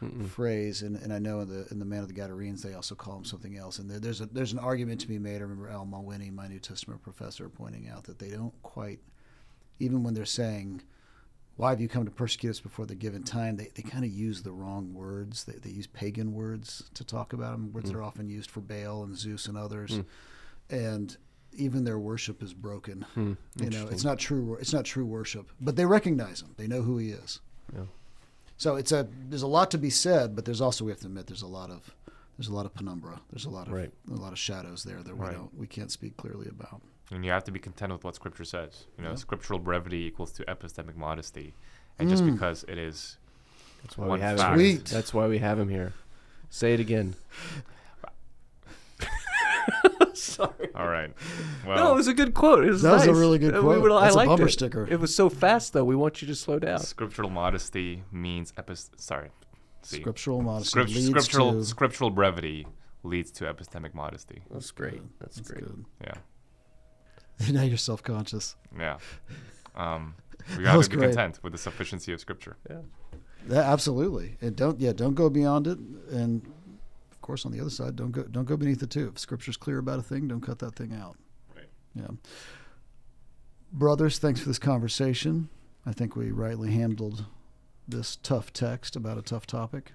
Mm-mm. 0.00 0.26
phrase, 0.28 0.82
and, 0.82 0.94
and 0.96 1.10
I 1.12 1.18
know 1.18 1.40
in 1.40 1.48
the 1.48 1.66
in 1.70 1.78
the 1.78 1.84
Man 1.86 2.02
of 2.02 2.08
the 2.08 2.14
Gadarenes 2.14 2.62
they 2.62 2.74
also 2.74 2.94
call 2.94 3.16
him 3.16 3.24
something 3.24 3.56
else. 3.56 3.78
And 3.78 3.90
there, 3.90 3.98
there's 3.98 4.20
a 4.20 4.26
there's 4.26 4.52
an 4.52 4.58
argument 4.58 5.00
to 5.00 5.08
be 5.08 5.18
made. 5.18 5.36
I 5.38 5.40
remember 5.40 5.68
Al 5.70 5.86
Mawhinney, 5.86 6.30
my 6.32 6.46
New 6.48 6.58
Testament 6.60 7.02
professor, 7.02 7.48
pointing 7.48 7.88
out 7.88 8.04
that 8.04 8.18
they 8.18 8.28
don't 8.30 8.52
quite, 8.62 9.00
even 9.80 10.02
when 10.02 10.12
they're 10.12 10.26
saying, 10.26 10.82
"Why 11.56 11.70
have 11.70 11.80
you 11.80 11.88
come 11.88 12.04
to 12.04 12.10
persecute 12.10 12.50
us 12.50 12.60
before 12.60 12.84
the 12.84 12.94
given 12.94 13.22
time?" 13.22 13.56
They, 13.56 13.70
they 13.74 13.82
kind 13.82 14.04
of 14.04 14.10
use 14.10 14.42
the 14.42 14.52
wrong 14.52 14.92
words. 14.92 15.44
They, 15.44 15.54
they 15.58 15.70
use 15.70 15.86
pagan 15.86 16.34
words 16.34 16.90
to 16.92 17.02
talk 17.02 17.32
about 17.32 17.54
him, 17.54 17.72
words 17.72 17.90
that 17.90 17.96
are 17.96 18.02
often 18.02 18.28
used 18.28 18.50
for 18.50 18.60
Baal 18.60 19.02
and 19.02 19.16
Zeus 19.16 19.46
and 19.46 19.56
others, 19.56 19.92
Mm. 19.92 20.04
and 20.68 21.16
even 21.58 21.84
their 21.84 21.98
worship 21.98 22.42
is 22.42 22.52
broken. 22.54 23.02
Hmm. 23.14 23.32
You 23.56 23.70
know, 23.70 23.86
it's 23.88 24.04
not 24.04 24.18
true. 24.18 24.56
It's 24.60 24.72
not 24.72 24.84
true 24.84 25.04
worship, 25.04 25.50
but 25.60 25.76
they 25.76 25.84
recognize 25.86 26.42
him. 26.42 26.54
They 26.56 26.66
know 26.66 26.82
who 26.82 26.98
he 26.98 27.10
is. 27.10 27.40
Yeah. 27.74 27.84
So 28.58 28.76
it's 28.76 28.92
a 28.92 29.06
there's 29.28 29.42
a 29.42 29.46
lot 29.46 29.70
to 29.72 29.78
be 29.78 29.90
said, 29.90 30.34
but 30.34 30.44
there's 30.44 30.60
also 30.60 30.84
we 30.84 30.90
have 30.90 31.00
to 31.00 31.06
admit 31.06 31.26
there's 31.26 31.42
a 31.42 31.46
lot 31.46 31.70
of 31.70 31.94
there's 32.38 32.48
a 32.48 32.54
lot 32.54 32.66
of 32.66 32.74
penumbra. 32.74 33.20
There's 33.30 33.44
a 33.46 33.50
lot 33.50 33.66
of 33.66 33.72
Right. 33.72 33.90
a 34.10 34.14
lot 34.14 34.32
of 34.32 34.38
shadows 34.38 34.82
there 34.84 35.02
that 35.02 35.14
we 35.16 35.20
Right. 35.26 35.34
don't 35.34 35.56
we 35.58 35.66
can't 35.66 35.90
speak 35.90 36.16
clearly 36.16 36.48
about. 36.48 36.80
And 37.10 37.24
you 37.24 37.30
have 37.30 37.44
to 37.44 37.52
be 37.52 37.58
content 37.60 37.92
with 37.92 38.02
what 38.04 38.14
Scripture 38.14 38.44
says. 38.44 38.86
You 38.98 39.04
know, 39.04 39.10
Yeah. 39.10 39.16
scriptural 39.16 39.58
brevity 39.58 39.98
equals 40.04 40.32
to 40.32 40.44
epistemic 40.44 40.96
modesty, 40.96 41.54
and 41.98 42.08
just 42.08 42.24
Mm. 42.24 42.32
because 42.32 42.64
it 42.68 42.78
is 42.78 43.18
That's 43.82 43.96
why 43.98 44.06
One 44.06 44.18
we 44.18 44.24
have 44.24 44.38
fact. 44.38 44.52
him. 44.52 44.58
Sweet. 44.58 44.84
That's 44.86 45.14
why 45.14 45.28
we 45.28 45.38
have 45.38 45.58
him 45.60 45.68
here. 45.68 45.92
Say 46.50 46.74
it 46.74 46.80
again. 46.80 47.14
sorry. 50.36 50.68
All 50.74 50.88
right. 50.88 51.12
Well, 51.66 51.76
no, 51.76 51.92
it 51.92 51.96
was 51.96 52.06
a 52.06 52.14
good 52.14 52.32
quote. 52.34 52.64
It 52.64 52.70
was 52.70 52.82
That 52.82 52.92
was 52.92 53.06
a 53.06 53.14
really 53.14 53.38
good 53.40 53.54
Uh, 53.56 53.60
quote. 53.60 53.82
We, 53.82 53.90
I 53.92 54.02
That's 54.02 54.14
a 54.14 54.18
liked 54.18 54.28
bumper 54.28 54.46
it. 54.46 54.52
sticker. 54.52 54.86
It 54.88 55.00
was 55.00 55.12
so 55.14 55.28
fast, 55.28 55.72
though. 55.72 55.82
We 55.84 55.96
want 55.96 56.22
you 56.22 56.28
to 56.28 56.34
slow 56.36 56.58
down. 56.60 56.78
scriptural 56.80 57.28
modesty 57.30 58.04
means 58.12 58.52
epist. 58.52 59.00
Sorry. 59.00 59.30
See. 59.82 60.00
Scriptural 60.00 60.42
modesty 60.42 60.68
Script- 60.70 60.90
leads 60.90 61.08
scriptural 61.08 61.52
to. 61.54 61.64
scriptural 61.64 62.10
brevity 62.10 62.66
leads 63.02 63.30
to 63.32 63.44
epistemic 63.44 63.94
modesty. 63.94 64.42
That's 64.50 64.70
great. 64.70 65.00
That's, 65.20 65.36
That's 65.36 65.50
great. 65.50 65.64
good. 65.64 65.84
Yeah. 66.04 66.14
now 67.52 67.62
you're 67.62 67.76
self 67.76 68.02
conscious. 68.02 68.54
Yeah. 68.78 68.98
Um, 69.74 70.14
we 70.56 70.62
That 70.64 70.74
got 70.74 70.84
to 70.84 70.90
be 70.90 70.96
great. 70.96 71.08
content 71.14 71.40
with 71.42 71.52
the 71.52 71.58
sufficiency 71.58 72.12
of 72.12 72.20
Scripture. 72.20 72.56
Yeah. 72.70 72.78
Yeah, 73.48 73.60
absolutely. 73.72 74.36
And 74.40 74.56
don't 74.56 74.80
yeah, 74.80 74.92
don't 74.92 75.14
go 75.14 75.28
beyond 75.30 75.66
it. 75.66 75.78
And 76.10 76.42
of 76.44 76.52
course, 77.26 77.44
on 77.44 77.52
the 77.52 77.60
other 77.60 77.70
side, 77.70 77.96
don't 77.96 78.12
go 78.12 78.22
don't 78.22 78.44
go 78.44 78.56
beneath 78.56 78.80
the 78.80 78.86
too. 78.86 79.10
If 79.12 79.18
Scripture's 79.18 79.56
clear 79.56 79.78
about 79.78 79.98
a 79.98 80.02
thing, 80.02 80.28
don't 80.28 80.40
cut 80.40 80.58
that 80.60 80.74
thing 80.76 80.92
out. 80.94 81.16
Right. 81.54 81.68
Yeah. 81.94 82.08
Brothers, 83.72 84.18
thanks 84.18 84.40
for 84.40 84.48
this 84.48 84.58
conversation. 84.58 85.48
I 85.84 85.92
think 85.92 86.16
we 86.16 86.30
rightly 86.30 86.72
handled 86.72 87.24
this 87.88 88.16
tough 88.16 88.52
text 88.52 88.96
about 88.96 89.18
a 89.18 89.22
tough 89.22 89.46
topic. 89.46 89.92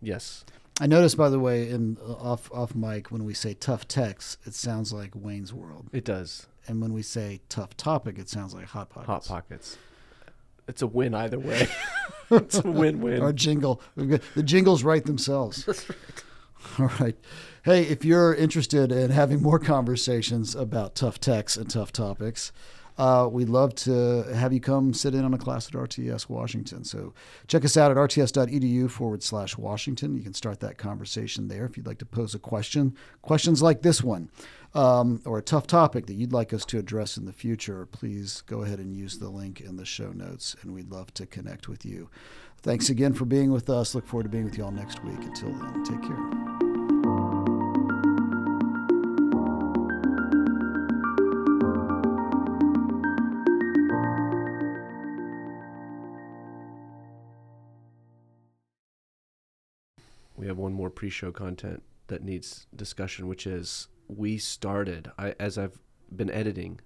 Yes. 0.00 0.44
I 0.80 0.86
noticed, 0.86 1.16
by 1.16 1.28
the 1.28 1.38
way, 1.38 1.68
in 1.70 1.96
uh, 2.06 2.12
off 2.14 2.50
off 2.52 2.74
mic, 2.74 3.10
when 3.10 3.24
we 3.24 3.34
say 3.34 3.54
tough 3.54 3.86
text, 3.88 4.38
it 4.44 4.54
sounds 4.54 4.92
like 4.92 5.12
Wayne's 5.14 5.52
World, 5.52 5.88
It 5.92 6.04
does. 6.04 6.46
and 6.66 6.80
when 6.82 6.92
we 6.92 7.02
say 7.02 7.40
tough 7.48 7.76
topic, 7.76 8.18
it 8.18 8.28
sounds 8.28 8.54
like 8.54 8.66
Hot 8.66 8.90
Pockets. 8.90 9.06
Hot 9.08 9.24
pockets. 9.26 9.78
It's 10.66 10.82
a 10.82 10.86
win 10.86 11.14
either 11.14 11.38
way. 11.38 11.68
it's 12.30 12.58
a 12.58 12.70
win-win. 12.70 13.20
Our 13.20 13.32
jingle, 13.34 13.82
the 13.96 14.42
jingles 14.42 14.82
write 14.82 15.04
themselves. 15.04 15.86
All 16.78 16.90
right. 17.00 17.16
Hey, 17.64 17.82
if 17.84 18.04
you're 18.04 18.34
interested 18.34 18.92
in 18.92 19.10
having 19.10 19.42
more 19.42 19.58
conversations 19.58 20.54
about 20.54 20.94
tough 20.94 21.18
texts 21.20 21.56
and 21.56 21.68
tough 21.68 21.92
topics, 21.92 22.52
uh, 22.96 23.28
we'd 23.30 23.48
love 23.48 23.74
to 23.74 24.22
have 24.34 24.52
you 24.52 24.60
come 24.60 24.94
sit 24.94 25.14
in 25.14 25.24
on 25.24 25.34
a 25.34 25.38
class 25.38 25.66
at 25.66 25.72
RTS 25.72 26.28
Washington. 26.28 26.84
So 26.84 27.12
check 27.48 27.64
us 27.64 27.76
out 27.76 27.90
at 27.90 27.96
rts.edu 27.96 28.90
forward 28.90 29.22
slash 29.22 29.56
Washington. 29.56 30.14
You 30.14 30.22
can 30.22 30.34
start 30.34 30.60
that 30.60 30.78
conversation 30.78 31.48
there 31.48 31.64
if 31.64 31.76
you'd 31.76 31.86
like 31.86 31.98
to 31.98 32.06
pose 32.06 32.34
a 32.34 32.38
question. 32.38 32.94
Questions 33.22 33.62
like 33.62 33.82
this 33.82 34.02
one 34.02 34.30
um, 34.74 35.20
or 35.24 35.38
a 35.38 35.42
tough 35.42 35.66
topic 35.66 36.06
that 36.06 36.14
you'd 36.14 36.32
like 36.32 36.52
us 36.52 36.64
to 36.66 36.78
address 36.78 37.16
in 37.16 37.24
the 37.24 37.32
future, 37.32 37.86
please 37.86 38.42
go 38.46 38.62
ahead 38.62 38.78
and 38.78 38.94
use 38.94 39.18
the 39.18 39.28
link 39.28 39.60
in 39.60 39.76
the 39.76 39.84
show 39.84 40.10
notes, 40.10 40.56
and 40.62 40.74
we'd 40.74 40.90
love 40.90 41.14
to 41.14 41.26
connect 41.26 41.68
with 41.68 41.84
you. 41.84 42.08
Thanks 42.58 42.88
again 42.88 43.12
for 43.12 43.24
being 43.24 43.52
with 43.52 43.68
us. 43.68 43.94
Look 43.94 44.06
forward 44.06 44.24
to 44.24 44.28
being 44.30 44.44
with 44.44 44.58
you 44.58 44.64
all 44.64 44.70
next 44.70 45.04
week. 45.04 45.18
Until 45.18 45.52
then, 45.52 45.84
take 45.84 46.02
care. 46.02 46.54
we 60.36 60.48
have 60.48 60.58
one 60.58 60.74
more 60.74 60.90
pre-show 60.90 61.32
content 61.32 61.82
that 62.08 62.22
needs 62.22 62.66
discussion, 62.76 63.26
which 63.28 63.46
is 63.46 63.88
we 64.08 64.38
started. 64.38 65.10
I, 65.18 65.34
as 65.40 65.58
I've 65.58 65.78
been 66.14 66.30
editing, 66.30 66.80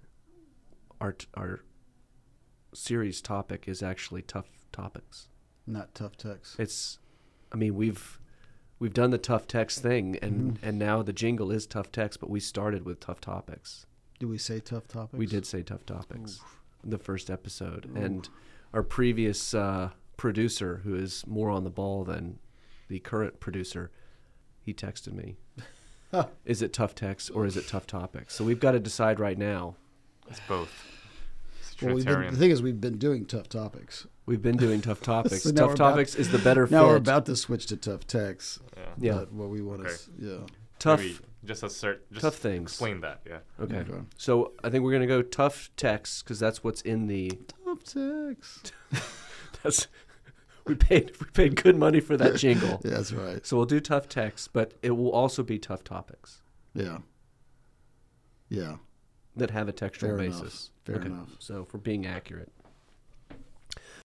our 1.01 1.13
t- 1.13 1.27
our 1.35 1.61
series 2.73 3.21
topic 3.21 3.67
is 3.67 3.81
actually 3.81 4.21
tough 4.21 4.49
topics. 4.71 5.27
Not 5.65 5.93
tough 5.95 6.17
text. 6.17 6.59
It's, 6.59 6.99
I 7.51 7.55
mean, 7.57 7.75
we've 7.75 8.19
we've 8.79 8.93
done 8.93 9.09
the 9.11 9.17
tough 9.17 9.47
text 9.47 9.81
thing, 9.81 10.17
and 10.21 10.53
Mhm. 10.55 10.63
and 10.63 10.79
now 10.79 11.01
the 11.01 11.13
jingle 11.13 11.51
is 11.51 11.65
tough 11.67 11.91
text, 11.91 12.19
but 12.19 12.29
we 12.29 12.39
started 12.39 12.85
with 12.85 12.99
tough 12.99 13.21
topics. 13.21 13.85
Do 14.19 14.27
we 14.27 14.37
say 14.37 14.59
tough 14.59 14.87
topics? 14.87 15.17
We 15.17 15.25
did 15.25 15.45
say 15.45 15.63
tough 15.63 15.85
topics 15.85 16.41
in 16.83 16.89
the 16.89 16.97
first 16.97 17.29
episode, 17.29 17.85
Oof. 17.89 17.95
and 17.97 18.29
our 18.73 18.83
previous 18.83 19.53
uh, 19.53 19.91
producer, 20.17 20.77
who 20.83 20.95
is 20.95 21.25
more 21.27 21.49
on 21.49 21.63
the 21.63 21.69
ball 21.69 22.03
than 22.03 22.39
the 22.87 22.99
current 22.99 23.39
producer, 23.39 23.91
he 24.61 24.73
texted 24.73 25.13
me. 25.13 25.37
is 26.45 26.61
it 26.61 26.73
tough 26.73 26.95
text 26.95 27.31
or 27.33 27.45
is 27.45 27.57
it 27.57 27.67
tough 27.67 27.87
topics? 27.87 28.35
So 28.35 28.43
we've 28.43 28.59
got 28.59 28.71
to 28.71 28.79
decide 28.79 29.19
right 29.19 29.37
now. 29.37 29.75
It's 30.29 30.39
both. 30.47 30.71
It's 31.59 31.81
Well, 31.81 31.95
we've 31.95 32.05
been, 32.05 32.31
the 32.31 32.37
thing 32.37 32.51
is, 32.51 32.61
we've 32.61 32.79
been 32.79 32.97
doing 32.97 33.25
tough 33.25 33.49
topics. 33.49 34.05
We've 34.25 34.41
been 34.41 34.57
doing 34.57 34.81
tough 34.81 35.01
topics. 35.03 35.43
So 35.43 35.49
now 35.51 35.63
we're 35.63 35.67
tough 35.69 35.75
about- 35.75 35.89
topics 35.91 36.15
is 36.15 36.29
the 36.31 36.37
better 36.39 36.67
Now 36.69 36.87
we're 36.87 36.95
about 36.97 37.25
to 37.27 37.35
switch 37.35 37.65
to 37.67 37.77
tough 37.77 38.05
text. 38.07 38.59
yeah. 38.77 38.83
Yeah. 38.97 39.13
But 39.19 39.33
what 39.33 39.49
we 39.49 39.61
want 39.61 39.81
Okay. 39.81 39.89
is 39.91 40.09
yeah. 40.19 40.37
tough 40.77 40.99
Maybe 40.99 41.17
just 41.45 41.63
assert. 41.63 42.09
Just 42.11 42.21
tough 42.21 42.35
things. 42.35 42.71
Explain 42.71 43.01
that. 43.01 43.21
Yeah. 43.25 43.39
Okay. 43.61 43.77
Okay. 43.77 43.93
So 44.17 44.51
I 44.63 44.69
think 44.69 44.83
we're 44.83 44.91
gonna 44.91 45.07
go 45.07 45.21
tough 45.21 45.69
text 45.77 46.23
because 46.25 46.39
that's 46.39 46.63
what's 46.63 46.81
in 46.81 47.07
the. 47.07 47.31
Tough 47.65 47.83
text. 47.83 48.73
That's 49.63 49.87
we 50.69 50.75
paid 50.75 51.11
we 51.19 51.25
paid 51.33 51.61
good 51.61 51.75
money 51.75 51.99
for 51.99 52.15
that 52.17 52.35
jingle. 52.37 52.79
Yeah, 52.83 52.91
that's 52.95 53.11
right. 53.11 53.45
So 53.45 53.57
we'll 53.57 53.65
do 53.65 53.79
tough 53.79 54.07
texts, 54.07 54.47
but 54.47 54.73
it 54.81 54.91
will 54.91 55.11
also 55.11 55.43
be 55.43 55.59
tough 55.59 55.83
topics 55.83 56.41
Yeah. 56.73 56.99
Yeah. 58.49 58.77
that 59.35 59.51
have 59.51 59.67
a 59.67 59.71
textual 59.73 60.15
Fair 60.17 60.25
enough. 60.25 60.41
basis. 60.41 60.71
Fair 60.85 61.01
enough. 61.01 61.29
So 61.39 61.65
for 61.65 61.77
being 61.77 62.05
accurate. 62.05 62.51